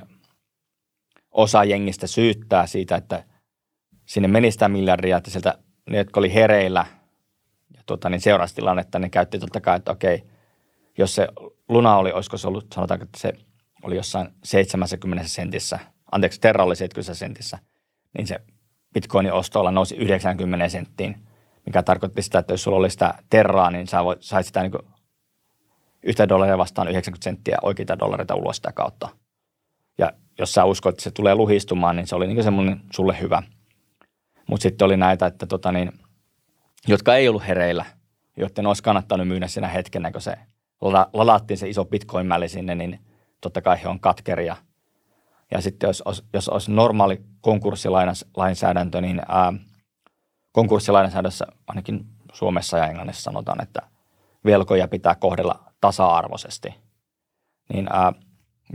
osa 1.35 1.65
jengistä 1.65 2.07
syyttää 2.07 2.67
siitä, 2.67 2.97
että 2.97 3.25
sinne 4.07 4.29
meni 4.29 4.51
sitä 4.51 4.69
miljardia, 4.69 5.17
että 5.17 5.31
sieltä 5.31 5.59
ne, 5.91 5.99
jotka 5.99 6.21
oli 6.21 6.35
hereillä 6.35 6.87
ja 7.77 7.83
tuota, 7.87 8.11
niin 8.11 8.21
seurasi 8.21 8.55
tilannetta, 8.55 8.99
ne 8.99 9.09
käytti 9.09 9.39
totta 9.39 9.61
kai, 9.61 9.77
että 9.77 9.93
okei, 9.93 10.23
jos 10.99 11.15
se 11.15 11.29
luna 11.69 11.97
oli, 11.97 12.13
olisiko 12.13 12.37
se 12.37 12.49
ollut, 12.49 12.67
sanotaanko, 12.75 13.05
että 13.05 13.19
se 13.21 13.33
oli 13.83 13.97
jossain 13.97 14.29
70 14.45 15.29
sentissä, 15.29 15.79
anteeksi, 16.13 16.41
Terra 16.41 16.65
oli 16.65 16.77
70 16.77 17.15
sentissä, 17.15 17.59
niin 18.19 18.27
se 18.27 18.41
bitcoinin 18.95 19.33
ostoilla 19.33 19.71
nousi 19.71 19.97
90 19.97 20.69
senttiin, 20.69 21.27
mikä 21.67 21.83
tarkoitti 21.83 22.23
sitä, 22.23 22.39
että 22.39 22.53
jos 22.53 22.63
sulla 22.63 22.79
oli 22.79 22.91
sitä 22.91 23.15
Terraa, 23.31 23.71
niin 23.71 23.87
sä 23.87 24.05
voit, 24.05 24.23
sait 24.23 24.47
sitä 24.47 24.63
niin 24.63 24.73
yhtä 26.03 26.29
dollaria 26.29 26.59
vastaan 26.59 26.89
90 26.89 27.25
senttiä 27.25 27.59
oikeita 27.63 27.99
dollareita 27.99 28.35
ulos 28.35 28.57
sitä 28.57 28.73
kautta. 28.73 29.09
Jos 30.39 30.55
sä 30.55 30.65
uskot, 30.65 30.93
että 30.93 31.03
se 31.03 31.11
tulee 31.11 31.35
luhistumaan, 31.35 31.97
niin 31.97 32.07
se 32.07 32.17
oli 32.17 32.27
niin 32.27 32.45
semmoinen 32.45 32.81
sulle 32.93 33.21
hyvä. 33.21 33.43
Mutta 34.49 34.63
sitten 34.63 34.87
oli 34.87 34.97
näitä, 34.97 35.27
että 35.27 35.47
tota 35.47 35.73
niin, 35.73 35.93
jotka 36.89 37.17
ei 37.17 37.29
ollut 37.29 37.47
hereillä, 37.47 37.85
joiden 38.37 38.67
olisi 38.67 38.83
kannattanut 38.83 39.29
myydä 39.29 39.49
siinä 39.49 39.69
hetkenä, 39.69 40.11
kun 40.11 40.21
se 40.21 40.39
ladattiin 41.13 41.59
se 41.59 41.69
iso 41.69 41.85
bitcoin-mäli 41.85 42.49
sinne, 42.49 42.75
niin 42.75 43.01
totta 43.41 43.63
kai 43.63 43.83
he 43.83 43.89
on 43.89 44.01
katkeria. 44.01 44.57
Ja 45.51 45.61
sitten 45.61 45.89
jos, 45.89 46.03
jos 46.33 46.49
olisi 46.49 46.73
normaali 46.73 47.23
konkurssilainsäädäntö, 47.41 49.01
niin 49.01 49.23
ää, 49.29 49.53
konkurssilainsäädännössä 50.53 51.47
ainakin 51.67 52.07
Suomessa 52.33 52.79
ja 52.79 52.87
Englannissa 52.87 53.23
sanotaan, 53.23 53.63
että 53.63 53.83
velkoja 54.45 54.89
pitää 54.89 55.15
kohdella 55.15 55.73
tasa-arvoisesti. 55.81 56.75
Niin 57.73 57.89
ää, 57.93 58.13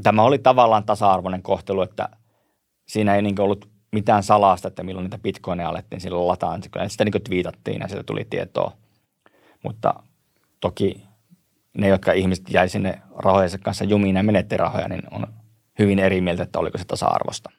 tämä 0.04 0.24
oli 0.24 0.40
tavallaan 0.40 0.84
tasa-arvoinen 0.84 1.42
kohtelu, 1.42 1.82
että 1.82 2.10
siinä 2.88 3.16
ei 3.16 3.22
niin 3.22 3.42
ollut 3.42 3.70
mitään 3.92 4.24
salasta, 4.24 4.68
että 4.68 4.84
milloin 4.84 5.04
niitä 5.04 5.18
bitcoineja 5.18 5.70
alettiin 5.70 6.02
silloin 6.02 6.28
lataan. 6.28 6.62
Sitä 6.88 7.06
niin 7.06 7.24
twiitattiin 7.24 7.82
ja 7.82 7.88
sieltä 7.88 8.04
tuli 8.04 8.28
tietoa. 8.30 8.78
Mutta 9.64 9.94
toki 10.60 11.04
ne, 11.78 11.88
jotka 11.88 12.12
ihmiset 12.12 12.46
jäi 12.50 12.70
sinne 12.70 13.02
rahojensa 13.18 13.58
kanssa 13.58 13.86
jumiin 13.86 14.16
ja 14.16 14.24
menetti 14.24 14.58
rahoja, 14.58 14.88
niin 14.88 15.02
on 15.12 15.28
hyvin 15.80 16.00
eri 16.00 16.22
mieltä, 16.22 16.44
että 16.44 16.60
oliko 16.60 16.78
se 16.78 16.86
tasa-arvosta. 16.86 17.50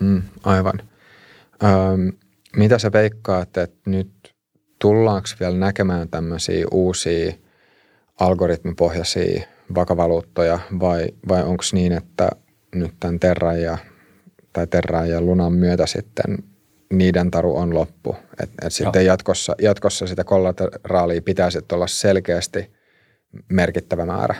Mm, 0.00 0.22
aivan. 0.44 0.80
Öm, 1.64 2.12
mitä 2.56 2.78
sä 2.78 2.92
veikkaat, 2.92 3.56
että 3.56 3.90
nyt 3.90 4.34
tullaanko 4.78 5.28
vielä 5.40 5.56
näkemään 5.56 6.08
tämmöisiä 6.08 6.66
uusia 6.70 7.32
algoritmipohjaisia 8.20 9.42
vakavaluuttoja 9.74 10.58
vai, 10.80 11.06
vai 11.28 11.42
onko 11.42 11.64
niin, 11.72 11.92
että 11.92 12.28
nyt 12.74 12.94
tämän 13.00 13.20
Terran 13.20 13.62
ja, 13.62 13.78
tai 14.52 14.66
Terran 14.66 15.10
ja 15.10 15.20
Lunan 15.20 15.52
myötä 15.52 15.86
sitten 15.86 16.38
niiden 16.92 17.30
taru 17.30 17.56
on 17.56 17.74
loppu. 17.74 18.16
Että 18.42 18.66
et 18.66 18.72
sitten 18.72 19.06
jatkossa, 19.06 19.54
jatkossa 19.62 20.06
sitä 20.06 20.24
kollateraalia 20.24 21.22
pitäisi 21.22 21.58
olla 21.72 21.86
selkeästi 21.86 22.72
merkittävä 23.48 24.06
määrä. 24.06 24.34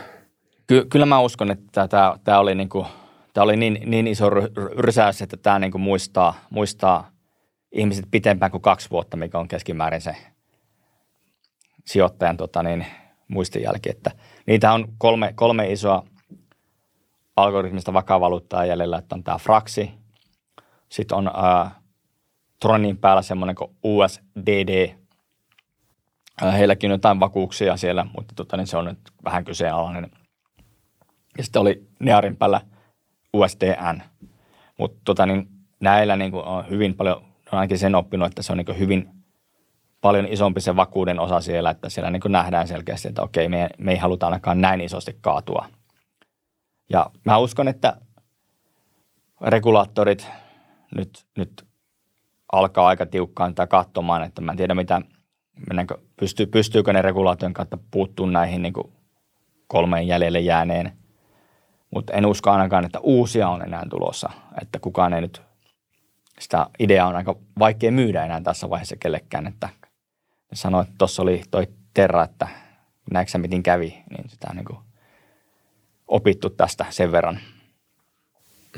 Ky- 0.67 0.85
kyllä 0.89 1.05
mä 1.05 1.19
uskon, 1.19 1.51
että 1.51 1.87
tämä, 2.23 2.39
oli, 2.39 2.55
niinku, 2.55 2.85
tämä 3.33 3.43
oli 3.43 3.57
niin, 3.57 3.79
niin 3.85 4.07
iso 4.07 4.29
rysäys, 4.77 5.21
että 5.21 5.37
tämä 5.37 5.59
niinku 5.59 5.77
muistaa, 5.77 6.35
muistaa 6.49 7.11
ihmiset 7.71 8.05
pitempään 8.11 8.51
kuin 8.51 8.61
kaksi 8.61 8.89
vuotta, 8.89 9.17
mikä 9.17 9.39
on 9.39 9.47
keskimäärin 9.47 10.01
se 10.01 10.15
sijoittajan 11.85 12.37
tota 12.37 12.63
niin, 12.63 12.85
muistijälki. 13.27 13.89
Että 13.89 14.11
niitä 14.45 14.73
on 14.73 14.87
kolme, 14.97 15.33
kolme 15.35 15.71
isoa 15.71 16.03
algoritmista 17.35 17.93
vakavaluuttaa 17.93 18.65
jäljellä, 18.65 18.97
että 18.97 19.15
on 19.15 19.23
tämä 19.23 19.37
Fraxi, 19.37 19.91
sitten 20.89 21.17
on 21.17 21.31
ää, 21.33 21.71
Tronin 22.59 22.97
päällä 22.97 23.21
semmoinen 23.21 23.55
kuin 23.55 23.75
USDD. 23.83 24.95
Heilläkin 26.53 26.91
on 26.91 26.95
jotain 26.95 27.19
vakuuksia 27.19 27.77
siellä, 27.77 28.05
mutta 28.17 28.33
tota, 28.35 28.57
niin 28.57 28.67
se 28.67 28.77
on 28.77 28.85
nyt 28.85 28.99
vähän 29.23 29.45
kyseenalainen. 29.45 30.11
Ja 31.37 31.43
sitten 31.43 31.61
oli 31.61 31.87
Nearin 31.99 32.37
päällä 32.37 32.61
USDN. 33.33 34.01
Mutta 34.77 35.01
tota, 35.05 35.25
niin 35.25 35.47
näillä 35.79 36.15
niin 36.15 36.31
kuin 36.31 36.45
on 36.45 36.69
hyvin 36.69 36.95
paljon, 36.95 37.17
on 37.17 37.59
ainakin 37.59 37.77
sen 37.77 37.95
oppinut, 37.95 38.27
että 38.27 38.43
se 38.43 38.51
on 38.53 38.57
niin 38.57 38.79
hyvin 38.79 39.22
paljon 40.03 40.27
isompi 40.27 40.61
se 40.61 40.75
vakuuden 40.75 41.19
osa 41.19 41.41
siellä, 41.41 41.69
että 41.69 41.89
siellä 41.89 42.11
niin 42.11 42.21
nähdään 42.27 42.67
selkeästi, 42.67 43.07
että 43.07 43.21
okei, 43.21 43.49
me, 43.49 43.69
me 43.77 43.91
ei 43.91 43.97
haluta 43.97 44.25
ainakaan 44.25 44.61
näin 44.61 44.81
isosti 44.81 45.17
kaatua. 45.21 45.65
Ja 46.89 47.09
mä 47.25 47.37
uskon, 47.37 47.67
että 47.67 47.97
regulaattorit 49.41 50.27
nyt, 50.95 51.25
nyt 51.37 51.65
alkaa 52.51 52.87
aika 52.87 53.05
tiukkaan 53.05 53.55
tätä 53.55 53.67
katsomaan, 53.67 54.23
että 54.23 54.41
mä 54.41 54.51
en 54.51 54.57
tiedä 54.57 54.75
mitä, 54.75 55.01
mennäänkö, 55.69 55.97
pystyy, 56.19 56.45
pystyykö 56.45 56.93
ne 56.93 57.01
regulaation 57.01 57.53
kautta 57.53 57.77
puuttumaan 57.91 58.33
näihin 58.33 58.61
niin 58.61 58.73
kolmeen 59.67 60.07
jäljelle 60.07 60.39
jääneen. 60.39 60.91
Mutta 61.93 62.13
en 62.13 62.25
usko 62.25 62.51
ainakaan, 62.51 62.85
että 62.85 62.99
uusia 62.99 63.49
on 63.49 63.61
enää 63.61 63.83
tulossa, 63.89 64.29
että 64.61 64.79
kukaan 64.79 65.13
ei 65.13 65.21
nyt, 65.21 65.41
sitä 66.39 66.67
ideaa 66.79 67.07
on 67.07 67.15
aika 67.15 67.35
vaikea 67.59 67.91
myydä 67.91 68.25
enää 68.25 68.41
tässä 68.41 68.69
vaiheessa 68.69 68.95
kellekään, 68.99 69.47
että 69.47 69.69
sanoi, 70.53 70.83
että 70.83 70.95
tuossa 70.97 71.21
oli 71.21 71.41
toi 71.51 71.67
Terra, 71.93 72.23
että 72.23 72.47
näetkö 73.11 73.37
miten 73.37 73.63
kävi, 73.63 74.03
niin 74.09 74.29
sitä 74.29 74.47
on 74.49 74.55
niin 74.55 74.65
kuin 74.65 74.79
opittu 76.07 76.49
tästä 76.49 76.85
sen 76.89 77.11
verran. 77.11 77.39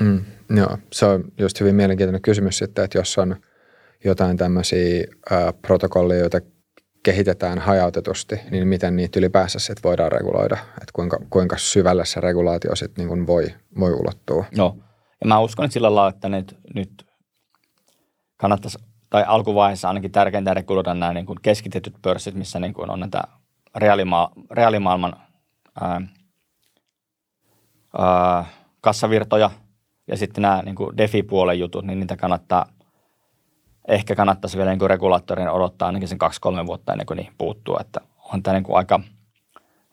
Mm, 0.00 0.24
joo, 0.56 0.78
se 0.92 1.06
on 1.06 1.24
just 1.38 1.60
hyvin 1.60 1.74
mielenkiintoinen 1.74 2.22
kysymys 2.22 2.58
sitten, 2.58 2.84
että 2.84 2.98
jos 2.98 3.18
on– 3.18 3.36
jotain 4.04 4.36
tämmöisiä 4.36 5.04
ää, 5.30 5.52
protokollia, 5.52 6.18
joita 6.18 6.40
kehitetään 7.02 7.58
hajautetusti, 7.58 8.40
niin 8.50 8.68
miten 8.68 8.96
niitä 8.96 9.18
ylipäänsä 9.18 9.58
sitten 9.58 9.82
voidaan 9.82 10.12
reguloida, 10.12 10.58
että 10.72 10.92
kuinka, 10.92 11.20
kuinka 11.30 11.58
syvälle 11.58 12.04
se 12.04 12.20
regulaatio 12.20 12.76
sitten 12.76 13.06
niin 13.06 13.26
voi, 13.26 13.54
voi 13.80 13.92
ulottua. 13.92 14.44
Joo, 14.52 14.76
ja 15.20 15.28
mä 15.28 15.40
uskon 15.40 15.64
että 15.64 15.72
sillä 15.72 15.94
lailla, 15.94 16.14
että 16.14 16.28
nyt, 16.28 16.56
nyt 16.74 17.06
kannattaisi, 18.36 18.78
tai 19.16 19.24
alkuvaiheessa 19.26 19.88
ainakin 19.88 20.12
tärkeintä 20.12 20.54
reguloida 20.54 20.94
nämä 20.94 21.12
niin 21.12 21.26
kuin 21.26 21.38
keskitetyt 21.42 21.94
pörssit, 22.02 22.34
missä 22.34 22.60
niin 22.60 22.74
kuin 22.74 22.90
on 22.90 23.00
näitä 23.00 23.22
reaalima- 23.74 24.30
reaalimaailman 24.50 25.16
ää, 25.80 26.00
ää, 27.98 28.44
kassavirtoja 28.80 29.50
ja 30.08 30.16
sitten 30.16 30.42
nämä 30.42 30.62
niin 30.62 30.74
kuin 30.74 30.96
DeFi-puolen 30.96 31.58
jutut, 31.58 31.84
niin 31.84 32.00
niitä 32.00 32.16
kannattaa 32.16 32.66
ehkä 33.88 34.14
kannattaisi 34.14 34.58
vielä 34.58 34.70
niin 34.76 34.90
regulaattorin 34.90 35.48
odottaa 35.48 35.86
ainakin 35.86 36.08
sen 36.08 36.18
kaksi-kolme 36.18 36.66
vuotta 36.66 36.92
ennen 36.92 37.06
kuin 37.06 37.16
niihin 37.16 37.34
puuttuu. 37.38 37.76
Että 37.80 38.00
on 38.32 38.42
tämä 38.42 38.54
niin 38.54 38.64
kuin 38.64 38.76
aika 38.76 39.00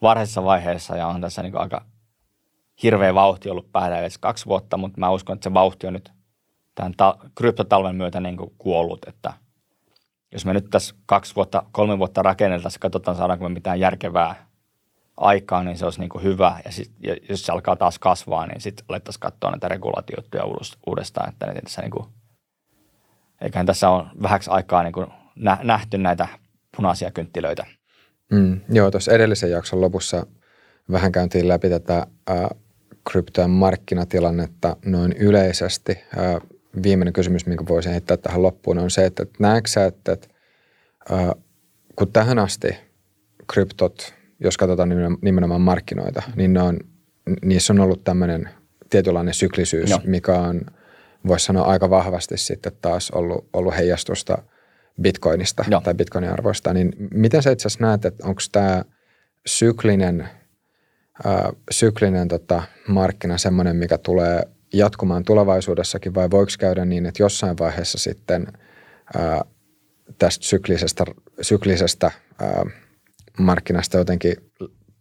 varhaisessa 0.02 0.44
vaiheessa 0.44 0.98
ja 0.98 1.08
on 1.08 1.22
tässä 1.22 1.42
niin 1.42 1.52
kuin 1.52 1.62
aika 1.62 1.86
hirveä 2.84 3.14
vauhti 3.14 3.50
ollut 3.50 3.72
päällä 3.72 4.00
edes 4.00 4.18
kaksi 4.18 4.46
vuotta, 4.46 4.78
mutta 4.78 5.00
mä 5.00 5.10
uskon, 5.10 5.34
että 5.34 5.44
se 5.44 5.54
vauhti 5.54 5.88
on 5.88 5.94
nyt 5.94 6.12
tämän 6.76 6.94
ta- 6.98 7.18
kryptotalven 7.36 7.96
myötä 7.96 8.20
niin 8.20 8.38
kuin 8.38 8.54
kuollut, 8.58 9.06
että 9.08 9.34
jos 10.32 10.46
me 10.46 10.54
nyt 10.54 10.70
tässä 10.70 10.96
kaksi 11.06 11.36
vuotta, 11.36 11.64
kolme 11.72 12.00
vuotta 12.00 12.22
rakenneltaisiin, 12.22 12.80
katsotaan 12.80 13.18
saadaanko 13.18 13.50
me 13.50 13.54
mitään 13.54 13.80
järkevää 13.80 14.48
aikaa, 15.18 15.64
niin 15.64 15.78
se 15.78 15.86
olisi 15.86 16.00
niin 16.00 16.10
kuin 16.10 16.24
hyvä. 16.24 16.60
Ja, 16.66 16.72
sit, 16.72 16.92
ja 17.00 17.16
jos 17.30 17.46
se 17.46 17.52
alkaa 17.52 17.76
taas 17.76 18.00
kasvaa, 18.00 18.48
niin 18.48 18.62
sitten 18.62 18.86
alettaisiin 18.90 19.20
katsoa 19.20 19.52
näitä 19.52 19.68
regulaatioita 19.68 20.46
uudestaan, 20.88 21.30
että 21.30 21.46
ne 21.46 21.62
tässä 21.62 21.82
niin 21.82 21.92
kuin– 21.92 22.06
eiköhän 23.44 23.66
tässä 23.66 23.90
ole 23.90 24.06
vähäksi 24.22 24.50
aikaa 24.50 24.84
niin 24.84 24.94
kuin 24.94 25.08
nähty 25.64 25.98
näitä 25.98 26.28
punaisia 26.76 27.12
kynttilöitä. 27.12 27.66
Mm, 28.32 28.62
joo, 28.70 28.92
tuossa 28.92 29.12
edellisen 29.12 29.52
jakson 29.52 29.82
lopussa 29.82 30.26
vähän 30.92 31.12
käyntiin 31.12 31.48
läpi 31.48 31.70
tätä 31.70 32.08
äh, 32.30 32.38
kryptojen 33.12 33.50
markkinatilannetta 33.50 34.78
noin 34.86 35.14
yleisesti. 35.14 35.92
Äh, 36.18 36.42
viimeinen 36.84 37.14
kysymys, 37.14 37.46
minkä 37.46 37.64
voisin 37.70 37.92
heittää 37.92 38.18
tähän 38.18 38.42
loppuun, 38.42 38.78
on 38.78 38.92
se, 38.92 39.06
että 39.06 39.26
näetkö 39.40 39.70
sä, 39.70 39.86
että, 39.86 40.12
että 40.12 40.28
kun 41.96 42.12
tähän 42.12 42.40
asti 42.40 42.76
kryptot, 43.54 44.14
jos 44.40 44.58
katsotaan 44.58 44.90
nimenomaan 45.22 45.62
markkinoita, 45.62 46.22
niin 46.36 46.54
ne 46.54 46.62
on, 46.62 46.80
niissä 47.46 47.74
on 47.74 47.80
ollut 47.80 48.04
tämmöinen 48.04 48.50
tietynlainen 48.90 49.34
syklisyys, 49.34 49.90
Joo. 49.90 50.00
mikä 50.06 50.34
on– 50.34 50.62
voisi 51.28 51.46
sanoa 51.46 51.66
aika 51.66 51.90
vahvasti 51.90 52.38
sitten 52.38 52.72
taas 52.82 53.12
ollut, 53.12 53.50
ollut 53.54 53.76
heijastusta 53.78 54.38
bitcoinista 55.02 55.66
Joo. 55.70 55.82
tai 55.82 55.94
bitcoinin 55.94 56.32
arvoista, 56.32 56.74
niin 56.74 56.94
miten 57.14 57.44
sä 57.44 57.52
itse 57.52 57.68
asiassa 57.68 57.86
näet, 57.86 58.06
että 58.06 58.28
onko 58.28 58.42
tämä 58.52 58.84
syklinen, 59.46 60.22
äh, 61.26 61.42
syklinen 61.72 62.28
tota, 62.28 62.64
markkina 62.88 63.38
semmoinen, 63.38 63.76
mikä 63.76 63.98
tulee 63.98 64.44
jatkumaan 64.74 65.24
tulevaisuudessakin 65.24 66.16
vai 66.16 66.32
voiko 66.32 66.52
käydä 66.60 66.86
niin, 66.86 67.06
että 67.06 67.24
jossain 67.24 67.58
vaiheessa 67.60 67.98
sitten 67.98 68.48
äh, 69.16 69.40
tästä 70.18 70.46
syklisestä, 70.46 71.06
syklisestä 71.42 72.12
ää, 72.42 72.64
markkinasta 73.40 73.98
jotenkin 73.98 74.36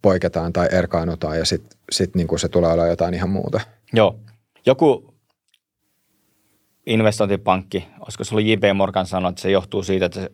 poiketaan 0.01 0.53
tai 0.53 0.67
erkaanutaan 0.71 1.37
ja 1.37 1.45
sitten 1.45 1.79
sit 1.91 2.15
niin 2.15 2.39
se 2.39 2.49
tulee 2.49 2.71
olla 2.71 2.87
jotain 2.87 3.13
ihan 3.13 3.29
muuta. 3.29 3.59
Joo. 3.93 4.19
Joku 4.65 5.15
investointipankki, 6.85 7.87
olisiko 7.99 8.23
se 8.23 8.35
ollut 8.35 8.47
J.P. 8.47 8.63
Morgan 8.73 9.05
sanonut, 9.05 9.29
että 9.29 9.41
se 9.41 9.51
johtuu 9.51 9.83
siitä, 9.83 10.05
että 10.05 10.21
se 10.21 10.29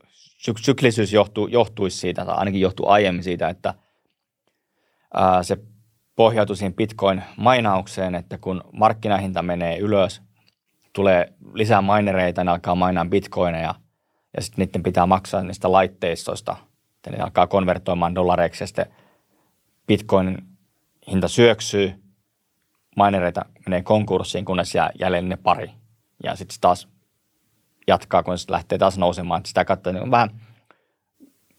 syklisyys 0.62 1.14
johtuu, 1.14 1.48
johtuisi 1.48 1.98
siitä, 1.98 2.26
tai 2.26 2.36
ainakin 2.38 2.62
johtuu 2.62 2.88
aiemmin 2.88 3.24
siitä, 3.24 3.50
että 3.50 3.74
ää, 5.14 5.44
se 5.44 5.58
pohjautui 6.20 6.56
siihen 6.56 6.74
Bitcoin-mainaukseen, 6.74 8.16
että 8.16 8.38
kun 8.38 8.64
markkinahinta 8.74 9.42
menee 9.42 9.78
ylös, 9.78 10.22
tulee 10.94 11.34
lisää 11.54 11.82
minereita, 11.82 12.44
ne 12.44 12.52
alkaa 12.52 12.76
mainaa 12.76 13.06
bitcoineja, 13.06 13.76
ja 14.38 14.44
sitten 14.44 14.66
niiden 14.66 14.84
pitää 14.84 15.06
maksaa 15.06 15.44
niistä 15.44 15.72
laitteistoista, 15.72 16.56
että 16.96 17.12
ne 17.12 17.24
alkaa 17.24 17.48
konvertoimaan 17.48 18.16
dollareiksi, 18.16 18.64
ja 18.64 18.68
sitten 18.68 18.86
bitcoinin 19.88 20.38
hinta 21.12 21.28
syöksyy, 21.28 22.04
minereita 22.96 23.46
menee 23.66 23.82
konkurssiin, 23.82 24.46
kunnes 24.46 24.76
jää 24.76 24.90
jäljelle 25.00 25.30
ne 25.30 25.38
pari. 25.38 25.72
Ja 26.24 26.36
sitten 26.36 26.58
taas 26.62 26.88
jatkaa, 27.88 28.24
kun 28.24 28.38
se 28.38 28.52
lähtee 28.52 28.78
taas 28.78 28.98
nousemaan. 28.98 29.46
Sitä 29.46 29.66
kautta 29.66 29.92
niin 29.92 30.04
on 30.04 30.12
vähän 30.12 30.30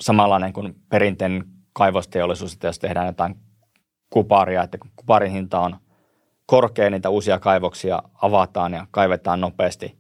samanlainen 0.00 0.52
kuin 0.52 0.74
perinteinen 0.88 1.44
kaivosteollisuus, 1.72 2.52
että 2.52 2.66
jos 2.66 2.78
tehdään 2.78 3.06
jotain 3.06 3.49
kuparia, 4.10 4.62
että 4.62 4.78
kun 4.78 4.90
kuparin 4.96 5.32
hinta 5.32 5.60
on 5.60 5.76
korkea, 6.46 6.90
niitä 6.90 7.08
uusia 7.08 7.38
kaivoksia 7.38 8.02
avataan 8.22 8.72
ja 8.72 8.86
kaivetaan 8.90 9.40
nopeasti. 9.40 9.98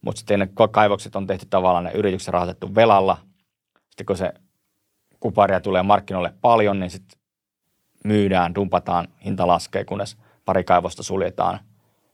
Mutta 0.00 0.18
sitten 0.18 0.38
ne 0.38 0.48
kaivokset 0.70 1.16
on 1.16 1.26
tehty 1.26 1.46
tavallaan 1.50 1.84
ne 1.84 1.92
yritykset 1.92 2.32
rahoitettu 2.32 2.74
velalla. 2.74 3.18
Sitten 3.90 4.06
kun 4.06 4.16
se 4.16 4.32
kuparia 5.20 5.60
tulee 5.60 5.82
markkinoille 5.82 6.34
paljon, 6.40 6.80
niin 6.80 6.90
sitten 6.90 7.18
myydään, 8.04 8.54
dumpataan, 8.54 9.08
hinta 9.24 9.46
laskee, 9.46 9.84
kunnes 9.84 10.16
pari 10.44 10.64
kaivosta 10.64 11.02
suljetaan, 11.02 11.60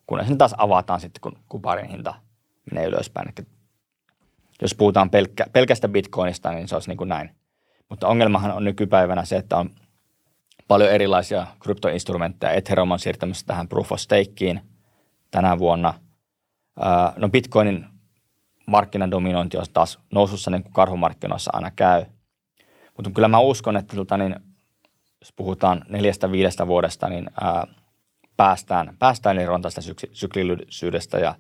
kunnes 0.07 0.29
ne 0.29 0.37
taas 0.37 0.55
avataan 0.59 1.01
sitten, 1.01 1.21
kun 1.21 1.39
kuparin 1.49 1.91
hinta 1.91 2.15
menee 2.71 2.87
ylöspäin. 2.87 3.29
Eli 3.39 3.47
jos 4.63 4.75
puhutaan 4.75 5.11
pelkkä, 5.11 5.47
pelkästä 5.53 5.89
bitcoinista, 5.89 6.51
niin 6.51 6.69
se 6.69 6.77
olisi 6.77 6.89
niin 6.89 6.99
kuin 6.99 7.09
näin. 7.09 7.31
Mutta 7.89 8.09
ongelmahan 8.09 8.53
on 8.53 8.65
nykypäivänä 8.65 9.25
se, 9.25 9.37
että 9.37 9.57
on 9.57 9.71
paljon 10.71 10.91
erilaisia 10.91 11.47
kryptoinstrumentteja. 11.61 12.53
Ethereum 12.53 12.91
on 12.91 12.99
siirtämässä 12.99 13.47
tähän 13.47 13.69
proof 13.69 13.93
of 13.93 13.99
stakeen 13.99 14.61
tänä 15.31 15.59
vuonna. 15.59 15.95
No 17.17 17.29
bitcoinin 17.29 17.87
markkinadominointi 18.67 19.57
on 19.57 19.65
taas 19.73 19.99
nousussa 20.13 20.51
niin 20.51 20.63
kuin 20.63 20.73
karhumarkkinoissa 20.73 21.51
aina 21.55 21.71
käy. 21.71 22.05
Mutta 22.97 23.11
kyllä 23.11 23.29
mä 23.29 23.39
uskon, 23.39 23.77
että 23.77 23.97
tota, 23.97 24.17
niin, 24.17 24.37
jos 25.21 25.33
puhutaan 25.37 25.85
neljästä 25.89 26.33
viidestä 26.33 26.67
vuodesta, 26.67 27.09
niin 27.09 27.31
ää, 27.41 27.67
päästään, 28.37 28.97
päästään 28.99 29.39
eroon 29.39 29.63
tästä 29.63 29.81
syk- 29.81 30.11
syklisyydestä 30.13 31.19
ja 31.19 31.35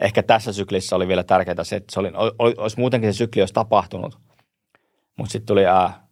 ehkä 0.00 0.22
tässä 0.22 0.52
syklissä 0.52 0.96
oli 0.96 1.08
vielä 1.08 1.22
tärkeää 1.22 1.64
se, 1.64 1.76
että 1.76 1.92
se 1.92 2.00
oli, 2.00 2.12
olisi 2.38 2.80
muutenkin 2.80 3.12
se 3.12 3.16
sykli 3.16 3.42
olisi 3.42 3.54
tapahtunut, 3.54 4.18
mutta 5.16 5.32
sitten 5.32 5.46
tuli 5.46 5.66
ää, 5.66 6.09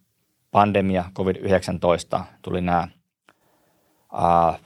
pandemia, 0.51 1.05
COVID-19, 1.15 2.23
tuli 2.41 2.61
nämä 2.61 2.87
ää, 4.13 4.59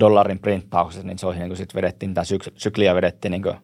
dollarin 0.00 0.38
printtaukset, 0.38 1.04
niin 1.04 1.18
se 1.18 1.26
oli 1.26 1.38
niin 1.38 1.48
kuin 1.48 1.56
sitten 1.56 1.76
vedettiin, 1.76 2.14
tämä 2.14 2.24
syk- 2.24 2.52
sykliä 2.56 2.94
vedettiin 2.94 3.32
niin 3.32 3.42
kuin 3.42 3.56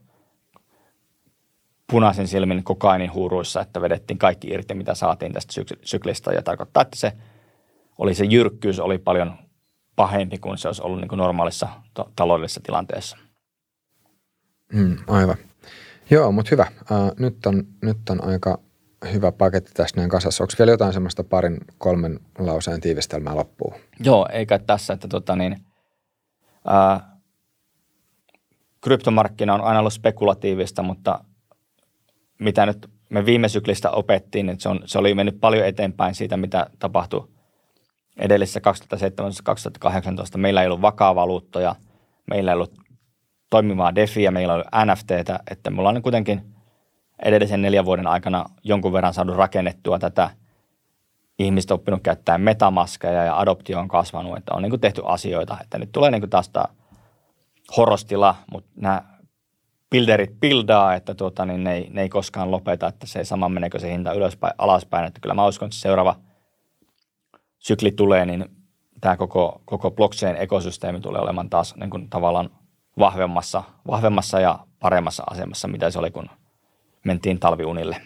punaisin 1.91 2.29
silmin 2.29 2.65
kokainin 2.65 3.13
huuruissa, 3.13 3.61
että 3.61 3.81
vedettiin 3.81 4.19
kaikki 4.19 4.49
irti, 4.49 4.75
mitä 4.75 4.95
saatiin 4.95 5.33
tästä 5.33 5.53
syk- 5.53 5.81
syklistä 5.85 6.33
ja 6.33 6.43
tarkoittaa, 6.43 6.83
että 6.83 6.97
se 6.99 7.13
oli 7.99 8.15
se 8.15 8.25
jyrkkyys 8.25 8.81
oli 8.81 8.99
paljon 8.99 9.33
pahempi 9.97 10.39
kuin 10.39 10.59
se 10.59 10.69
olisi 10.69 10.83
ollut 10.83 11.01
niin 11.01 11.09
kuin 11.09 11.19
normaalissa 11.19 11.69
to- 11.95 12.13
taloudellisessa 12.17 12.61
tilanteessa. 12.65 13.17
Mm, 14.73 14.97
aivan. 15.07 15.37
Joo, 16.11 16.33
mutta 16.33 16.51
hyvä. 16.51 16.67
Uh, 16.81 17.13
nyt, 17.19 17.47
on, 17.47 17.65
nyt 17.83 18.11
on 18.11 18.25
aika 18.25 18.59
hyvä 19.13 19.33
paketti 19.33 19.71
tässä 19.75 19.97
näin 19.97 20.11
kasassa. 20.11 20.45
Onko 20.45 20.53
vielä 20.59 20.71
jotain 20.71 20.93
semmoista 20.93 21.25
parin, 21.25 21.59
kolmen 21.79 22.21
lauseen 22.39 22.81
tiivistelmää 22.81 23.37
loppuun? 23.37 23.75
Joo, 24.01 24.29
eikä 24.33 24.59
tässä, 24.59 24.93
että 24.95 25.09
tota 25.09 25.37
niin, 25.37 25.57
uh, 26.65 27.03
kryptomarkkina 28.81 29.55
on 29.55 29.61
aina 29.61 29.79
ollut 29.79 29.93
spekulatiivista, 29.93 30.83
mutta 30.83 31.25
mitä 32.39 32.67
nyt 32.67 32.91
me 33.09 33.27
viime 33.27 33.49
syklistä 33.49 33.91
opettiin, 33.91 34.49
että 34.49 34.63
se, 34.63 34.69
on, 34.69 34.81
se 34.85 34.99
oli 34.99 35.15
mennyt 35.15 35.41
paljon 35.41 35.67
eteenpäin 35.67 36.15
siitä, 36.15 36.37
mitä 36.37 36.67
tapahtui 36.79 37.29
edellisessä 38.19 38.61
2017-2018 40.35 40.39
meillä 40.39 40.61
ei 40.63 40.67
ollut 40.67 40.83
vakaa 40.83 41.15
valuuttoja, 41.15 41.75
meillä 42.31 42.51
ei 42.51 42.55
ollut 42.55 42.75
toimivaa 43.51 43.95
defiä, 43.95 44.31
meillä 44.31 44.55
oli 44.55 44.65
NFTtä, 44.85 45.41
että 45.51 45.71
me 45.71 45.79
ollaan 45.79 45.95
niin 45.95 46.03
kuitenkin 46.03 46.55
edellisen 47.25 47.63
neljän 47.63 47.85
vuoden 47.85 48.07
aikana 48.07 48.45
jonkun 48.65 48.93
verran 48.93 49.15
saanut 49.15 49.37
rakennettua 49.37 49.99
tätä 49.99 50.31
ihmistä 51.39 51.75
oppinut 51.75 52.03
käyttää 52.03 52.39
metamaskeja 52.39 53.25
ja 53.25 53.39
adoptio 53.39 53.79
on 53.79 53.89
kasvanut, 53.89 54.37
että 54.37 54.55
on 54.55 54.63
niin 54.63 54.71
kuin 54.71 54.81
tehty 54.81 55.03
asioita, 55.05 55.59
että 55.61 55.79
nyt 55.79 55.93
tulee 55.93 56.11
niin 56.11 56.21
kuin 56.21 56.31
taas 56.31 56.49
tämä 56.49 56.65
horostila, 57.77 58.35
mutta 58.53 58.71
nämä 58.77 59.03
builderit 59.91 60.41
buildaa, 60.41 60.95
että 60.95 61.15
tuota, 61.15 61.47
niin 61.47 61.65
ne, 61.65 61.75
ei, 61.75 61.89
ne 61.91 62.03
ei 62.03 62.09
koskaan 62.09 62.51
lopeta, 62.51 62.87
että 62.87 63.07
se 63.07 63.19
ei 63.19 63.25
sama 63.25 63.49
menekö 63.49 63.79
se 63.79 63.91
hinta 63.91 64.13
ylöspäin, 64.13 64.55
alaspäin, 64.59 65.07
että 65.07 65.21
kyllä 65.21 65.35
mä 65.35 65.47
uskon, 65.47 65.67
että 65.67 65.77
seuraava– 65.77 66.17
sykli 67.59 67.93
tulee, 67.93 68.27
niin 68.27 68.45
tämä 69.01 69.17
koko, 69.17 69.63
koko 69.65 69.91
blockchain-ekosysteemi 69.91 71.01
tulee 71.01 71.23
olemaan 71.23 71.51
taas 71.51 71.77
niin 71.77 71.91
kuin 71.91 72.11
tavallaan 72.11 72.51
vahvemmassa, 72.99 73.63
vahvemmassa 73.87 74.41
ja 74.41 74.59
paremmassa 74.81 75.23
asemassa, 75.31 75.69
mitä 75.69 75.91
se 75.91 75.99
oli, 75.99 76.11
kun 76.11 76.31
mentiin 77.09 77.41
talviunille. 77.41 77.97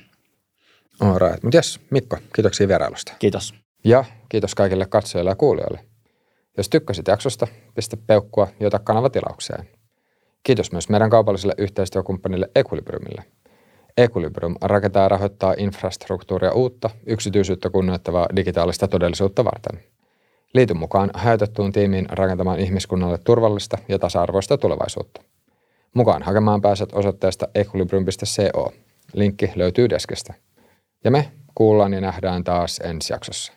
All 1.00 1.18
right. 1.18 1.42
Mutta 1.42 1.56
jes, 1.56 1.80
Mikko, 1.90 2.18
kiitoksia 2.34 2.68
vierailusta. 2.68 3.12
Kiitos. 3.18 3.54
Ja 3.84 4.04
kiitos 4.28 4.54
kaikille 4.54 4.86
katsojille 4.86 5.30
ja 5.30 5.36
kuulijoille. 5.36 5.80
Jos 6.56 6.68
tykkäsit 6.68 7.08
jaksosta, 7.08 7.46
pistä 7.74 7.96
peukkua 7.96 8.48
ja 8.60 8.66
ota 8.66 8.78
kanava 8.78 9.10
tilaukseen. 9.10 9.68
Kiitos 10.42 10.72
myös 10.72 10.88
meidän 10.88 11.10
kaupalliselle 11.10 11.54
yhteistyökumppanille 11.58 12.48
Equilibriumille– 12.54 13.24
Equilibrium 13.96 14.56
rakentaa 14.60 15.02
ja 15.02 15.08
rahoittaa 15.08 15.54
infrastruktuuria 15.58 16.52
uutta, 16.52 16.90
yksityisyyttä 17.06 17.70
kunnioittavaa 17.70 18.28
digitaalista 18.36 18.88
todellisuutta 18.88 19.44
varten. 19.44 19.82
Liity 20.54 20.74
mukaan 20.74 21.10
hajautettuun 21.14 21.72
tiimiin 21.72 22.06
rakentamaan 22.08 22.60
ihmiskunnalle 22.60 23.18
turvallista 23.18 23.78
ja 23.88 23.98
tasa-arvoista 23.98 24.58
tulevaisuutta. 24.58 25.22
Mukaan 25.94 26.22
hakemaan 26.22 26.60
pääset 26.60 26.92
osoitteesta 26.92 27.48
equilibrium.co. 27.54 28.72
Linkki 29.12 29.52
löytyy 29.54 29.90
deskistä. 29.90 30.34
Ja 31.04 31.10
me 31.10 31.32
kuullaan 31.54 31.92
ja 31.92 32.00
nähdään 32.00 32.44
taas 32.44 32.78
ensi 32.84 33.12
jaksossa. 33.12 33.52